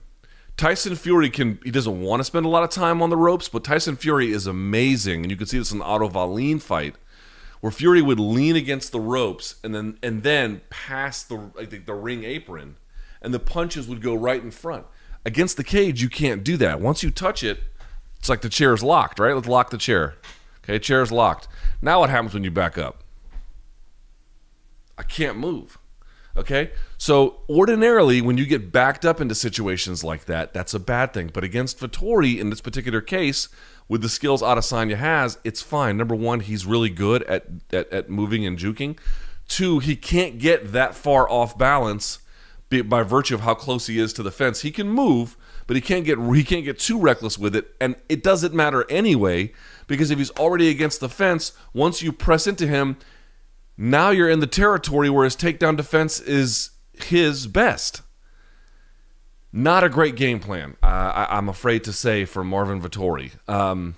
Tyson 0.56 0.94
Fury 0.94 1.28
can 1.28 1.58
he 1.64 1.72
doesn't 1.72 2.00
want 2.00 2.20
to 2.20 2.24
spend 2.24 2.46
a 2.46 2.48
lot 2.48 2.62
of 2.62 2.70
time 2.70 3.02
on 3.02 3.10
the 3.10 3.16
ropes, 3.16 3.48
but 3.48 3.64
Tyson 3.64 3.96
Fury 3.96 4.30
is 4.30 4.46
amazing, 4.46 5.22
and 5.22 5.30
you 5.32 5.36
can 5.36 5.48
see 5.48 5.58
this 5.58 5.72
in 5.72 5.80
the 5.80 5.84
Otto 5.84 6.08
Wallin 6.08 6.60
fight, 6.60 6.94
where 7.60 7.72
Fury 7.72 8.00
would 8.00 8.20
lean 8.20 8.54
against 8.54 8.92
the 8.92 9.00
ropes 9.00 9.56
and 9.64 9.74
then 9.74 9.98
and 10.04 10.22
then 10.22 10.60
pass 10.70 11.24
the 11.24 11.50
like 11.56 11.84
the 11.84 11.94
ring 11.94 12.22
apron 12.22 12.76
and 13.20 13.34
the 13.34 13.40
punches 13.40 13.88
would 13.88 14.02
go 14.02 14.14
right 14.14 14.40
in 14.40 14.52
front. 14.52 14.86
Against 15.24 15.56
the 15.56 15.64
cage, 15.64 16.00
you 16.00 16.08
can't 16.08 16.44
do 16.44 16.56
that. 16.58 16.80
Once 16.80 17.02
you 17.02 17.10
touch 17.10 17.42
it, 17.42 17.58
it's 18.18 18.28
like 18.28 18.40
the 18.40 18.48
chair's 18.48 18.82
locked, 18.82 19.18
right? 19.18 19.34
Let's 19.34 19.48
lock 19.48 19.70
the 19.70 19.78
chair. 19.78 20.14
Okay, 20.64 20.78
chair's 20.78 21.12
locked. 21.12 21.48
Now 21.80 22.00
what 22.00 22.10
happens 22.10 22.34
when 22.34 22.44
you 22.44 22.50
back 22.50 22.76
up? 22.76 23.02
I 24.98 25.02
can't 25.02 25.38
move. 25.38 25.78
Okay? 26.36 26.70
So 26.98 27.40
ordinarily, 27.48 28.20
when 28.20 28.36
you 28.36 28.46
get 28.46 28.72
backed 28.72 29.04
up 29.04 29.20
into 29.20 29.34
situations 29.34 30.04
like 30.04 30.26
that, 30.26 30.52
that's 30.52 30.74
a 30.74 30.80
bad 30.80 31.12
thing. 31.12 31.30
But 31.32 31.44
against 31.44 31.78
Vettori 31.78 32.38
in 32.38 32.50
this 32.50 32.60
particular 32.60 33.00
case, 33.00 33.48
with 33.88 34.02
the 34.02 34.08
skills 34.08 34.42
Adesanya 34.42 34.96
has, 34.96 35.38
it's 35.44 35.62
fine. 35.62 35.96
Number 35.96 36.14
one, 36.14 36.40
he's 36.40 36.66
really 36.66 36.90
good 36.90 37.22
at, 37.24 37.46
at, 37.72 37.90
at 37.92 38.10
moving 38.10 38.44
and 38.44 38.58
juking. 38.58 38.98
Two, 39.48 39.78
he 39.78 39.94
can't 39.96 40.38
get 40.38 40.72
that 40.72 40.94
far 40.94 41.30
off 41.30 41.56
balance 41.56 42.18
by 42.86 43.02
virtue 43.04 43.34
of 43.34 43.42
how 43.42 43.54
close 43.54 43.86
he 43.86 43.98
is 43.98 44.12
to 44.14 44.22
the 44.22 44.32
fence. 44.32 44.62
He 44.62 44.72
can 44.72 44.88
move, 44.88 45.36
but 45.66 45.76
he 45.76 45.82
can't 45.82 46.04
get 46.04 46.18
he 46.18 46.44
can't 46.44 46.64
get 46.64 46.78
too 46.78 46.98
reckless 46.98 47.38
with 47.38 47.56
it, 47.56 47.74
and 47.80 47.96
it 48.08 48.22
doesn't 48.22 48.54
matter 48.54 48.84
anyway 48.90 49.52
because 49.86 50.10
if 50.10 50.18
he's 50.18 50.30
already 50.32 50.68
against 50.68 51.00
the 51.00 51.08
fence, 51.08 51.52
once 51.72 52.02
you 52.02 52.12
press 52.12 52.46
into 52.46 52.66
him, 52.66 52.96
now 53.76 54.10
you're 54.10 54.30
in 54.30 54.40
the 54.40 54.46
territory 54.46 55.10
where 55.10 55.24
his 55.24 55.36
takedown 55.36 55.76
defense 55.76 56.20
is 56.20 56.70
his 56.92 57.46
best. 57.46 58.02
Not 59.52 59.84
a 59.84 59.88
great 59.88 60.16
game 60.16 60.40
plan, 60.40 60.76
uh, 60.82 60.86
I, 61.30 61.38
am 61.38 61.48
afraid 61.48 61.82
to 61.84 61.92
say, 61.92 62.24
for 62.24 62.44
Marvin 62.44 62.80
Vettori. 62.80 63.32
Um, 63.48 63.96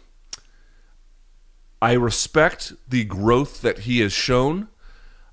I 1.82 1.94
respect 1.94 2.74
the 2.88 3.04
growth 3.04 3.62
that 3.62 3.80
he 3.80 4.00
has 4.00 4.12
shown. 4.12 4.68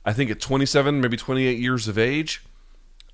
I 0.04 0.14
think 0.14 0.32
at 0.32 0.40
27, 0.40 1.02
maybe 1.02 1.18
28 1.18 1.60
years 1.60 1.88
of 1.88 1.98
age, 1.98 2.44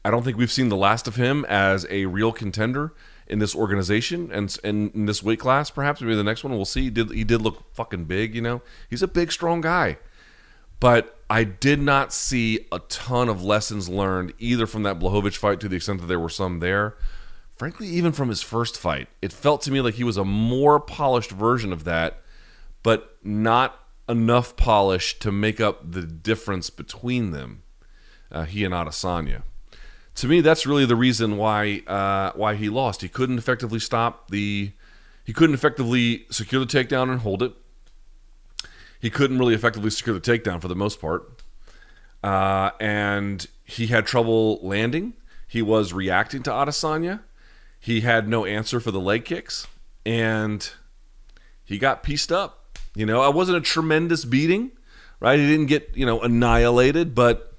I 0.05 0.11
don't 0.11 0.23
think 0.23 0.37
we've 0.37 0.51
seen 0.51 0.69
the 0.69 0.77
last 0.77 1.07
of 1.07 1.15
him 1.15 1.45
as 1.45 1.85
a 1.89 2.05
real 2.05 2.31
contender 2.31 2.93
in 3.31 3.39
this 3.39 3.55
organization 3.55 4.29
and, 4.31 4.55
and 4.63 4.93
in 4.93 5.05
this 5.05 5.23
weight 5.23 5.39
class. 5.39 5.71
Perhaps 5.71 6.01
maybe 6.01 6.15
the 6.15 6.23
next 6.23 6.43
one 6.43 6.53
we'll 6.53 6.65
see. 6.65 6.83
He 6.83 6.89
did 6.89 7.11
he 7.11 7.23
did 7.23 7.41
look 7.41 7.73
fucking 7.73 8.05
big, 8.05 8.35
you 8.35 8.41
know. 8.41 8.61
He's 8.89 9.01
a 9.01 9.07
big, 9.07 9.31
strong 9.31 9.61
guy, 9.61 9.97
but 10.79 11.17
I 11.29 11.45
did 11.45 11.79
not 11.81 12.13
see 12.13 12.67
a 12.71 12.79
ton 12.79 13.29
of 13.29 13.41
lessons 13.41 13.87
learned 13.87 14.33
either 14.37 14.67
from 14.67 14.83
that 14.83 14.99
Blachowicz 14.99 15.37
fight 15.37 15.61
to 15.61 15.69
the 15.69 15.77
extent 15.77 16.01
that 16.01 16.07
there 16.07 16.19
were 16.19 16.29
some 16.29 16.59
there. 16.59 16.97
Frankly, 17.55 17.87
even 17.87 18.11
from 18.11 18.29
his 18.29 18.41
first 18.41 18.77
fight, 18.77 19.07
it 19.21 19.31
felt 19.31 19.61
to 19.61 19.71
me 19.71 19.81
like 19.81 19.93
he 19.93 20.03
was 20.03 20.17
a 20.17 20.25
more 20.25 20.79
polished 20.79 21.31
version 21.31 21.71
of 21.71 21.85
that, 21.85 22.21
but 22.83 23.17
not 23.23 23.79
enough 24.09 24.57
polish 24.57 25.19
to 25.19 25.31
make 25.31 25.61
up 25.61 25.91
the 25.91 26.01
difference 26.01 26.69
between 26.69 27.31
them. 27.31 27.63
Uh, 28.31 28.43
he 28.43 28.65
and 28.65 28.73
Adesanya 28.73 29.43
to 30.15 30.27
me, 30.27 30.41
that's 30.41 30.65
really 30.65 30.85
the 30.85 30.95
reason 30.95 31.37
why 31.37 31.81
uh, 31.87 32.31
why 32.35 32.55
he 32.55 32.69
lost. 32.69 33.01
He 33.01 33.09
couldn't 33.09 33.37
effectively 33.37 33.79
stop 33.79 34.29
the, 34.29 34.71
he 35.23 35.33
couldn't 35.33 35.55
effectively 35.55 36.25
secure 36.29 36.63
the 36.63 36.67
takedown 36.67 37.09
and 37.09 37.21
hold 37.21 37.41
it. 37.41 37.53
He 38.99 39.09
couldn't 39.09 39.39
really 39.39 39.55
effectively 39.55 39.89
secure 39.89 40.17
the 40.17 40.21
takedown 40.21 40.61
for 40.61 40.67
the 40.67 40.75
most 40.75 41.01
part, 41.01 41.41
uh, 42.23 42.71
and 42.79 43.47
he 43.63 43.87
had 43.87 44.05
trouble 44.05 44.59
landing. 44.61 45.13
He 45.47 45.61
was 45.61 45.91
reacting 45.91 46.43
to 46.43 46.51
Adesanya. 46.51 47.21
He 47.79 48.01
had 48.01 48.27
no 48.27 48.45
answer 48.45 48.79
for 48.79 48.91
the 48.91 48.99
leg 48.99 49.25
kicks, 49.25 49.65
and 50.05 50.69
he 51.63 51.79
got 51.79 52.03
pieced 52.03 52.31
up. 52.31 52.77
You 52.93 53.05
know, 53.05 53.21
I 53.21 53.29
wasn't 53.29 53.57
a 53.57 53.61
tremendous 53.61 54.23
beating, 54.23 54.71
right? 55.19 55.39
He 55.39 55.47
didn't 55.47 55.65
get 55.67 55.91
you 55.95 56.05
know 56.05 56.19
annihilated, 56.19 57.15
but 57.15 57.50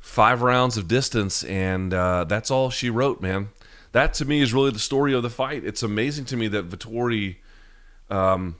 five 0.00 0.42
rounds 0.42 0.76
of 0.76 0.88
distance, 0.88 1.44
and 1.44 1.94
uh, 1.94 2.24
that's 2.24 2.50
all 2.50 2.70
she 2.70 2.90
wrote, 2.90 3.20
man. 3.20 3.50
That 3.92 4.14
to 4.14 4.24
me 4.24 4.40
is 4.40 4.52
really 4.52 4.70
the 4.70 4.78
story 4.78 5.14
of 5.14 5.22
the 5.22 5.30
fight. 5.30 5.64
It's 5.64 5.82
amazing 5.82 6.24
to 6.26 6.36
me 6.36 6.48
that 6.48 6.68
Vettori, 6.68 7.36
um, 8.08 8.56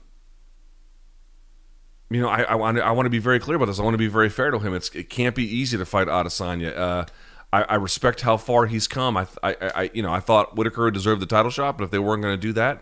you 2.09 2.21
know, 2.21 2.29
I, 2.29 2.43
I 2.43 2.55
want 2.55 2.79
I 2.79 2.91
want 2.91 3.05
to 3.05 3.09
be 3.09 3.19
very 3.19 3.39
clear 3.39 3.55
about 3.55 3.65
this. 3.65 3.79
I 3.79 3.83
want 3.83 3.93
to 3.93 3.99
be 3.99 4.07
very 4.07 4.29
fair 4.29 4.51
to 4.51 4.59
him. 4.59 4.73
It's 4.73 4.89
it 4.89 5.09
can't 5.09 5.35
be 5.35 5.43
easy 5.45 5.77
to 5.77 5.85
fight 5.85 6.07
Adesanya. 6.07 6.77
Uh, 6.77 7.05
I, 7.53 7.63
I, 7.63 7.75
respect 7.75 8.21
how 8.21 8.37
far 8.37 8.65
he's 8.65 8.87
come. 8.87 9.17
I, 9.17 9.27
I, 9.43 9.55
I, 9.59 9.89
you 9.93 10.01
know, 10.01 10.13
I 10.13 10.21
thought 10.21 10.55
Whittaker 10.55 10.89
deserved 10.89 11.21
the 11.21 11.25
title 11.25 11.51
shot, 11.51 11.77
but 11.77 11.83
if 11.83 11.91
they 11.91 11.99
weren't 11.99 12.21
going 12.21 12.33
to 12.33 12.41
do 12.41 12.53
that, 12.53 12.81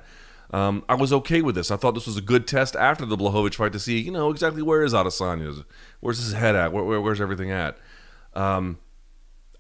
um, 0.52 0.84
I 0.88 0.94
was 0.94 1.12
okay 1.12 1.42
with 1.42 1.56
this. 1.56 1.72
I 1.72 1.76
thought 1.76 1.96
this 1.96 2.06
was 2.06 2.18
a 2.18 2.22
good 2.22 2.48
test 2.48 2.76
after 2.76 3.04
the 3.04 3.18
Blachowicz 3.18 3.56
fight 3.56 3.74
to 3.74 3.80
see, 3.80 4.00
you 4.00 4.12
know, 4.12 4.30
exactly 4.30 4.62
where 4.62 4.84
is 4.84 4.94
Adesanya? 4.94 5.64
Where's 6.02 6.20
his 6.20 6.34
head 6.34 6.56
at? 6.56 6.72
Where, 6.72 6.84
where, 6.84 7.02
where's 7.02 7.20
everything 7.20 7.50
at? 7.50 7.80
Um, 8.34 8.80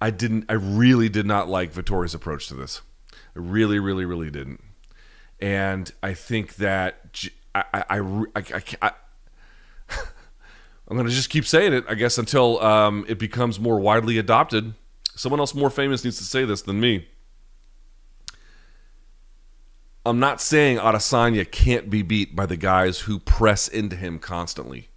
I 0.02 0.12
didn't. 0.12 0.46
I 0.50 0.54
really 0.54 1.10
did 1.10 1.26
not 1.26 1.50
like 1.50 1.74
Vettori's 1.74 2.14
approach 2.14 2.48
to 2.48 2.54
this. 2.54 2.82
I 3.14 3.40
really, 3.40 3.80
really, 3.80 4.06
really 4.06 4.30
didn't. 4.30 4.64
And 5.40 5.92
I 6.02 6.14
think 6.14 6.56
that 6.56 7.30
I, 7.56 7.64
I, 7.74 7.84
I, 7.90 8.24
I, 8.36 8.64
I 8.82 8.92
I'm 10.88 10.98
going 10.98 11.08
to 11.08 11.14
just 11.14 11.30
keep 11.30 11.46
saying 11.46 11.74
it, 11.74 11.86
I 11.88 11.96
guess, 11.96 12.18
until 12.18 12.62
um, 12.62 13.06
it 13.08 13.20
becomes 13.20 13.60
more 13.60 13.80
widely 13.80 14.18
adopted. 14.18 14.74
Someone 15.16 15.40
else 15.40 15.54
more 15.54 15.70
famous 15.70 16.04
needs 16.04 16.18
to 16.18 16.24
say 16.24 16.46
this 16.46 16.62
than 16.62 16.80
me. 16.80 17.08
I'm 20.06 20.20
not 20.20 20.42
saying 20.42 20.78
Adesanya 20.78 21.50
can't 21.50 21.90
be 21.90 22.02
beat 22.02 22.36
by 22.36 22.46
the 22.46 22.58
guys 22.58 23.02
who 23.02 23.20
press 23.20 23.68
into 23.68 23.96
him 23.96 24.18
constantly 24.18 24.89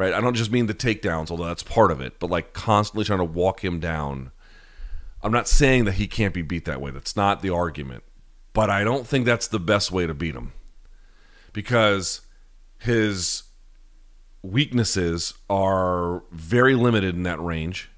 right? 0.00 0.14
I 0.14 0.20
don't 0.22 0.34
just 0.34 0.50
mean 0.50 0.64
the 0.64 0.72
takedowns, 0.72 1.30
although 1.30 1.44
that's 1.44 1.62
part 1.62 1.90
of 1.90 2.00
it, 2.00 2.18
but 2.18 2.30
like 2.30 2.54
constantly 2.54 3.04
trying 3.04 3.18
to 3.18 3.24
walk 3.24 3.62
him 3.62 3.80
down. 3.80 4.32
I'm 5.22 5.30
not 5.30 5.46
saying 5.46 5.84
that 5.84 5.96
he 5.96 6.06
can't 6.06 6.32
be 6.32 6.40
beat 6.40 6.64
that 6.64 6.80
way. 6.80 6.90
That's 6.90 7.16
not 7.16 7.42
the 7.42 7.50
argument. 7.50 8.02
But 8.54 8.70
I 8.70 8.82
don't 8.82 9.06
think 9.06 9.26
that's 9.26 9.46
the 9.46 9.60
best 9.60 9.92
way 9.92 10.06
to 10.06 10.14
beat 10.14 10.34
him. 10.34 10.54
Because 11.52 12.22
his 12.78 13.42
weaknesses 14.42 15.34
are 15.50 16.22
very 16.32 16.74
limited 16.74 17.14
in 17.14 17.24
that 17.24 17.38
range 17.38 17.90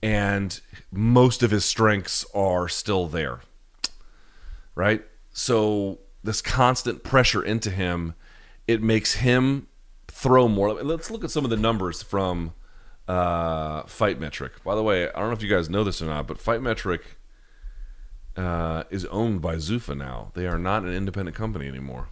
and 0.00 0.60
most 0.92 1.42
of 1.42 1.50
his 1.50 1.64
strengths 1.64 2.24
are 2.32 2.68
still 2.68 3.08
there. 3.08 3.40
Right? 4.76 5.04
So 5.32 5.98
this 6.22 6.40
constant 6.40 7.02
pressure 7.02 7.42
into 7.42 7.70
him, 7.70 8.14
it 8.68 8.80
makes 8.80 9.14
him 9.14 9.66
throw 10.18 10.48
more. 10.48 10.74
Let's 10.74 11.12
look 11.12 11.22
at 11.22 11.30
some 11.30 11.44
of 11.44 11.50
the 11.50 11.56
numbers 11.56 12.02
from 12.02 12.52
uh, 13.06 13.84
Fight 13.84 14.18
Metric. 14.18 14.64
By 14.64 14.74
the 14.74 14.82
way, 14.82 15.08
I 15.08 15.12
don't 15.12 15.28
know 15.28 15.32
if 15.32 15.42
you 15.42 15.48
guys 15.48 15.70
know 15.70 15.84
this 15.84 16.02
or 16.02 16.06
not, 16.06 16.26
but 16.26 16.40
Fight 16.40 16.60
Metric 16.60 17.16
uh, 18.36 18.82
is 18.90 19.04
owned 19.06 19.40
by 19.40 19.56
Zuffa 19.56 19.96
now. 19.96 20.32
They 20.34 20.48
are 20.48 20.58
not 20.58 20.82
an 20.82 20.92
independent 20.92 21.36
company 21.36 21.68
anymore. 21.68 22.08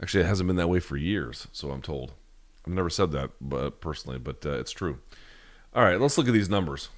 Actually, 0.00 0.24
it 0.24 0.26
hasn't 0.26 0.46
been 0.46 0.56
that 0.56 0.70
way 0.70 0.80
for 0.80 0.96
years, 0.96 1.48
so 1.52 1.70
I'm 1.70 1.82
told. 1.82 2.14
I've 2.66 2.72
never 2.72 2.90
said 2.90 3.12
that, 3.12 3.30
but 3.42 3.82
personally, 3.82 4.18
but 4.18 4.44
uh, 4.46 4.58
it's 4.58 4.72
true. 4.72 4.98
All 5.74 5.84
right, 5.84 6.00
let's 6.00 6.16
look 6.16 6.28
at 6.28 6.32
these 6.32 6.48
numbers. 6.48 6.88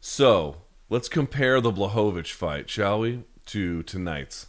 So 0.00 0.62
let's 0.90 1.08
compare 1.08 1.60
the 1.60 1.70
Blachowicz 1.70 2.32
fight, 2.32 2.68
shall 2.68 2.98
we, 2.98 3.22
to 3.46 3.84
tonight's. 3.84 4.48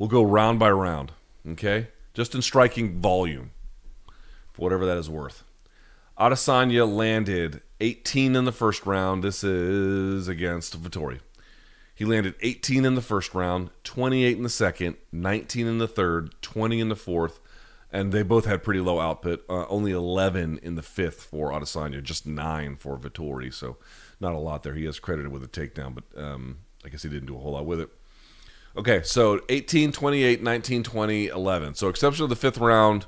We'll 0.00 0.08
go 0.08 0.24
round 0.24 0.58
by 0.58 0.72
round. 0.72 1.12
Okay 1.48 1.88
just 2.14 2.34
in 2.34 2.40
striking 2.40 3.00
volume, 3.00 3.50
for 4.52 4.62
whatever 4.62 4.86
that 4.86 4.96
is 4.96 5.10
worth. 5.10 5.44
Adesanya 6.18 6.90
landed 6.90 7.60
18 7.80 8.36
in 8.36 8.44
the 8.44 8.52
first 8.52 8.86
round. 8.86 9.24
This 9.24 9.42
is 9.42 10.28
against 10.28 10.80
Vettori. 10.80 11.20
He 11.94 12.04
landed 12.04 12.34
18 12.40 12.84
in 12.84 12.94
the 12.94 13.02
first 13.02 13.34
round, 13.34 13.70
28 13.84 14.36
in 14.36 14.42
the 14.42 14.48
second, 14.48 14.96
19 15.12 15.66
in 15.66 15.78
the 15.78 15.88
third, 15.88 16.34
20 16.42 16.80
in 16.80 16.88
the 16.88 16.96
fourth, 16.96 17.40
and 17.92 18.10
they 18.12 18.22
both 18.22 18.46
had 18.46 18.64
pretty 18.64 18.80
low 18.80 18.98
output. 18.98 19.44
Uh, 19.48 19.66
only 19.68 19.92
11 19.92 20.58
in 20.62 20.74
the 20.74 20.82
fifth 20.82 21.22
for 21.22 21.50
Adesanya, 21.50 22.02
just 22.02 22.26
nine 22.26 22.74
for 22.76 22.96
Vettori. 22.96 23.52
So 23.52 23.76
not 24.18 24.34
a 24.34 24.38
lot 24.38 24.64
there. 24.64 24.74
He 24.74 24.86
is 24.86 24.98
credited 24.98 25.30
with 25.30 25.44
a 25.44 25.48
takedown, 25.48 25.94
but 25.94 26.04
um, 26.20 26.58
I 26.84 26.88
guess 26.88 27.04
he 27.04 27.08
didn't 27.08 27.26
do 27.26 27.36
a 27.36 27.40
whole 27.40 27.52
lot 27.52 27.66
with 27.66 27.80
it. 27.80 27.90
Okay, 28.76 29.02
so 29.04 29.40
18, 29.48 29.92
28, 29.92 30.42
19, 30.42 30.82
20, 30.82 31.26
11. 31.28 31.74
So 31.74 31.88
exception 31.88 32.24
of 32.24 32.30
the 32.30 32.36
fifth 32.36 32.58
round, 32.58 33.06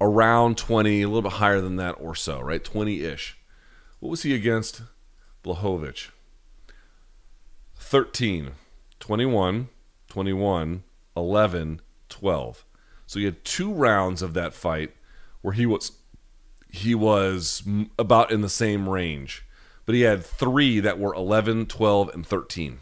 around 0.00 0.58
20, 0.58 1.02
a 1.02 1.06
little 1.06 1.22
bit 1.22 1.32
higher 1.32 1.60
than 1.60 1.76
that 1.76 1.92
or 2.00 2.14
so, 2.14 2.40
right? 2.40 2.62
20-ish. 2.62 3.38
What 4.00 4.10
was 4.10 4.22
he 4.22 4.34
against 4.34 4.82
Blachowicz. 5.44 6.08
13, 7.76 8.52
21, 8.98 9.68
21, 10.08 10.82
11, 11.16 11.80
12. 12.08 12.64
So 13.06 13.18
he 13.18 13.26
had 13.26 13.44
two 13.44 13.72
rounds 13.72 14.22
of 14.22 14.32
that 14.34 14.54
fight 14.54 14.92
where 15.42 15.52
he 15.52 15.66
was 15.66 15.92
he 16.70 16.94
was 16.94 17.62
about 17.98 18.32
in 18.32 18.40
the 18.40 18.48
same 18.48 18.88
range. 18.88 19.44
But 19.86 19.94
he 19.94 20.00
had 20.00 20.24
3 20.24 20.80
that 20.80 20.98
were 20.98 21.14
11, 21.14 21.66
12 21.66 22.08
and 22.08 22.26
13. 22.26 22.80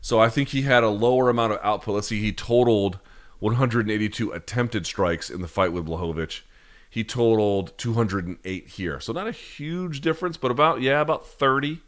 So 0.00 0.20
I 0.20 0.28
think 0.28 0.50
he 0.50 0.62
had 0.62 0.84
a 0.84 0.88
lower 0.88 1.28
amount 1.28 1.52
of 1.52 1.60
output. 1.62 1.94
Let's 1.94 2.08
see, 2.08 2.20
he 2.20 2.32
totaled 2.32 2.98
182 3.40 4.32
attempted 4.32 4.86
strikes 4.86 5.30
in 5.30 5.40
the 5.40 5.48
fight 5.48 5.72
with 5.72 5.86
Blachowicz. 5.86 6.42
He 6.90 7.04
totaled 7.04 7.76
208 7.78 8.68
here. 8.68 9.00
So 9.00 9.12
not 9.12 9.26
a 9.26 9.32
huge 9.32 10.00
difference, 10.00 10.36
but 10.36 10.50
about 10.50 10.80
yeah, 10.80 11.00
about 11.00 11.26
30. 11.26 11.80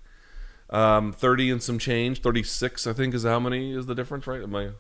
Um, 0.69 1.13
30 1.13 1.51
and 1.51 1.63
some 1.63 1.79
change. 1.79 2.21
36, 2.21 2.87
I 2.87 2.93
think, 2.93 3.13
is 3.15 3.25
how 3.25 3.41
many 3.41 3.73
is 3.73 3.87
the 3.87 3.95
difference, 3.95 4.27
right? 4.29 4.43
Am 4.43 4.55
I 4.55 4.71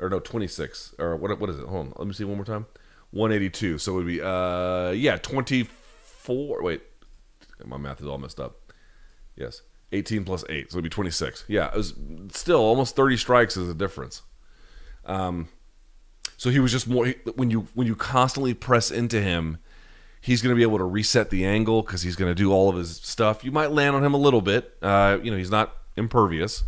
or 0.00 0.08
no, 0.08 0.18
26 0.18 0.94
or 0.98 1.14
what 1.16 1.38
what 1.38 1.50
is 1.50 1.58
it? 1.58 1.66
Hold 1.66 1.88
on. 1.88 1.92
Let 1.96 2.08
me 2.08 2.14
see 2.14 2.24
one 2.24 2.36
more 2.36 2.44
time. 2.44 2.66
182. 3.10 3.78
So 3.78 3.92
it 3.92 3.96
would 3.96 4.06
be 4.06 4.20
uh 4.20 4.90
yeah, 4.90 5.16
24. 5.16 6.62
Wait. 6.62 6.82
My 7.64 7.76
math 7.76 8.00
is 8.00 8.06
all 8.06 8.18
messed 8.18 8.40
up. 8.40 8.72
Yes. 9.36 9.62
18 9.92 10.24
plus 10.24 10.44
8, 10.48 10.70
so 10.70 10.76
it'd 10.76 10.84
be 10.84 10.90
26. 10.90 11.44
Yeah, 11.48 11.68
it 11.68 11.76
was 11.76 11.94
still 12.32 12.60
almost 12.60 12.96
30 12.96 13.16
strikes 13.16 13.56
is 13.56 13.68
a 13.68 13.74
difference. 13.74 14.22
Um, 15.04 15.48
so 16.36 16.50
he 16.50 16.60
was 16.60 16.72
just 16.72 16.88
more 16.88 17.12
when 17.34 17.50
you 17.50 17.66
when 17.74 17.86
you 17.86 17.96
constantly 17.96 18.54
press 18.54 18.90
into 18.90 19.20
him, 19.20 19.58
he's 20.20 20.42
going 20.42 20.50
to 20.50 20.56
be 20.56 20.62
able 20.62 20.78
to 20.78 20.84
reset 20.84 21.30
the 21.30 21.44
angle 21.44 21.82
because 21.82 22.02
he's 22.02 22.16
going 22.16 22.30
to 22.30 22.34
do 22.34 22.52
all 22.52 22.68
of 22.68 22.76
his 22.76 22.96
stuff. 22.96 23.44
You 23.44 23.52
might 23.52 23.72
land 23.72 23.96
on 23.96 24.04
him 24.04 24.14
a 24.14 24.18
little 24.18 24.40
bit. 24.40 24.72
Uh, 24.80 25.18
you 25.22 25.30
know, 25.30 25.36
he's 25.36 25.50
not 25.50 25.76
impervious, 25.96 26.64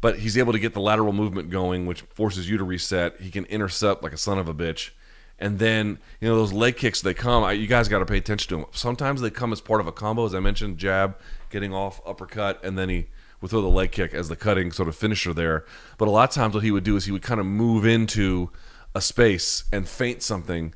but 0.00 0.18
he's 0.20 0.38
able 0.38 0.52
to 0.52 0.58
get 0.58 0.74
the 0.74 0.80
lateral 0.80 1.12
movement 1.12 1.50
going, 1.50 1.86
which 1.86 2.02
forces 2.02 2.48
you 2.48 2.56
to 2.56 2.64
reset. 2.64 3.20
He 3.20 3.30
can 3.30 3.44
intercept 3.46 4.02
like 4.02 4.12
a 4.12 4.18
son 4.18 4.38
of 4.38 4.48
a 4.48 4.54
bitch. 4.54 4.90
And 5.38 5.58
then, 5.58 5.98
you 6.20 6.28
know, 6.28 6.36
those 6.36 6.52
leg 6.52 6.76
kicks, 6.76 7.00
they 7.00 7.14
come, 7.14 7.50
you 7.56 7.66
guys 7.66 7.88
got 7.88 7.98
to 7.98 8.06
pay 8.06 8.18
attention 8.18 8.48
to 8.50 8.56
them. 8.56 8.66
Sometimes 8.72 9.20
they 9.20 9.30
come 9.30 9.52
as 9.52 9.60
part 9.60 9.80
of 9.80 9.86
a 9.86 9.92
combo, 9.92 10.24
as 10.26 10.34
I 10.34 10.40
mentioned, 10.40 10.78
jab, 10.78 11.18
getting 11.50 11.74
off, 11.74 12.00
uppercut, 12.06 12.64
and 12.64 12.78
then 12.78 12.88
he 12.88 13.08
would 13.40 13.50
throw 13.50 13.60
the 13.60 13.68
leg 13.68 13.90
kick 13.90 14.14
as 14.14 14.28
the 14.28 14.36
cutting 14.36 14.70
sort 14.70 14.88
of 14.88 14.96
finisher 14.96 15.34
there. 15.34 15.64
But 15.98 16.08
a 16.08 16.10
lot 16.10 16.28
of 16.30 16.34
times 16.34 16.54
what 16.54 16.62
he 16.62 16.70
would 16.70 16.84
do 16.84 16.96
is 16.96 17.04
he 17.04 17.12
would 17.12 17.22
kind 17.22 17.40
of 17.40 17.46
move 17.46 17.84
into 17.84 18.50
a 18.94 19.00
space 19.00 19.64
and 19.72 19.88
feint 19.88 20.22
something. 20.22 20.72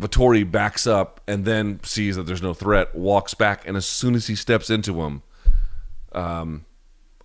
Vettori 0.00 0.48
backs 0.48 0.86
up 0.86 1.20
and 1.26 1.44
then 1.44 1.80
sees 1.82 2.14
that 2.16 2.24
there's 2.24 2.42
no 2.42 2.54
threat, 2.54 2.94
walks 2.94 3.34
back, 3.34 3.66
and 3.66 3.76
as 3.76 3.86
soon 3.86 4.14
as 4.14 4.28
he 4.28 4.36
steps 4.36 4.70
into 4.70 5.02
him, 5.02 5.22
um, 6.12 6.66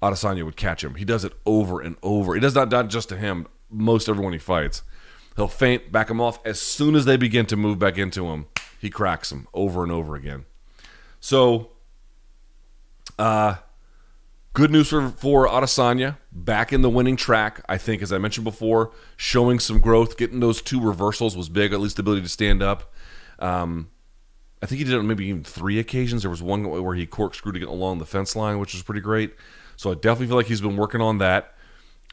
Adesanya 0.02 0.44
would 0.44 0.56
catch 0.56 0.84
him. 0.84 0.96
He 0.96 1.06
does 1.06 1.24
it 1.24 1.34
over 1.46 1.82
and 1.82 1.98
over. 2.02 2.34
He 2.34 2.40
does 2.40 2.56
that 2.56 2.70
not 2.70 2.90
just 2.90 3.10
to 3.10 3.18
him, 3.18 3.48
most 3.70 4.10
everyone 4.10 4.34
he 4.34 4.40
fights. 4.40 4.82
He'll 5.36 5.48
feint, 5.48 5.92
back 5.92 6.10
him 6.10 6.22
off. 6.22 6.40
As 6.46 6.60
soon 6.60 6.96
as 6.96 7.06
they 7.06 7.18
begin 7.18 7.46
to 7.48 7.56
move 7.56 7.80
back 7.80 7.98
into 7.98 8.28
him, 8.28 8.46
he 8.80 8.90
cracks 8.90 9.30
them 9.30 9.48
over 9.54 9.84
and 9.84 9.92
over 9.92 10.16
again. 10.16 10.46
So, 11.20 11.72
uh, 13.18 13.56
good 14.54 14.72
news 14.72 14.90
for, 14.90 15.10
for 15.10 15.48
Adesanya. 15.48 16.18
Back 16.32 16.74
in 16.74 16.82
the 16.82 16.90
winning 16.90 17.16
track, 17.16 17.64
I 17.68 17.78
think, 17.78 18.02
as 18.02 18.12
I 18.12 18.18
mentioned 18.18 18.44
before, 18.44 18.92
showing 19.18 19.60
some 19.60 19.80
growth. 19.80 20.18
Getting 20.18 20.40
those 20.40 20.62
two 20.62 20.80
reversals 20.80 21.36
was 21.36 21.50
big, 21.50 21.74
at 21.74 21.80
least 21.80 21.96
the 21.96 22.02
ability 22.02 22.24
to 22.24 22.30
stand 22.30 22.62
up. 22.62 22.94
Um, 23.40 23.90
I 24.62 24.66
think 24.66 24.80
he 24.80 24.86
did 24.86 24.94
it 24.94 25.04
maybe 25.04 25.26
even 25.26 25.44
three 25.44 25.80
occasions. 25.80 26.22
There 26.22 26.32
was 26.32 26.42
one 26.42 26.70
where 26.70 26.96
he 26.96 27.06
corkscrewed 27.06 27.56
to 27.56 27.60
get 27.60 27.70
along 27.70 28.00
the 28.00 28.06
fence 28.06 28.36
line, 28.36 28.60
which 28.60 28.74
was 28.74 28.84
pretty 28.84 29.02
great. 29.02 29.34
So 29.76 29.92
I 29.92 29.96
definitely 29.96 30.28
feel 30.28 30.38
like 30.38 30.46
he's 30.46 30.62
been 30.62 30.78
working 30.78 31.02
on 31.02 31.18
that. 31.18 31.56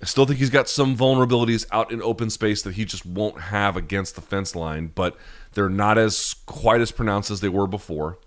I 0.03 0.07
still 0.07 0.25
think 0.25 0.39
he's 0.39 0.51
got 0.51 0.69
some 0.69 0.97
vulnerabilities 0.97 1.67
out 1.71 1.93
in 1.93 2.03
open 2.03 2.31
space 2.31 2.63
that 2.63 2.75
he 2.75 2.85
just 2.85 3.05
won't 3.05 3.41
have 3.41 3.77
against 3.77 4.15
the 4.15 4.23
fence 4.23 4.57
line, 4.57 4.93
but 4.95 5.17
they're 5.53 5.69
not 5.69 5.99
as 5.99 6.35
quite 6.47 6.81
as 6.81 6.91
pronounced 6.91 7.31
as 7.31 7.41
they 7.41 7.51
were 7.51 7.67
before. 7.67 8.19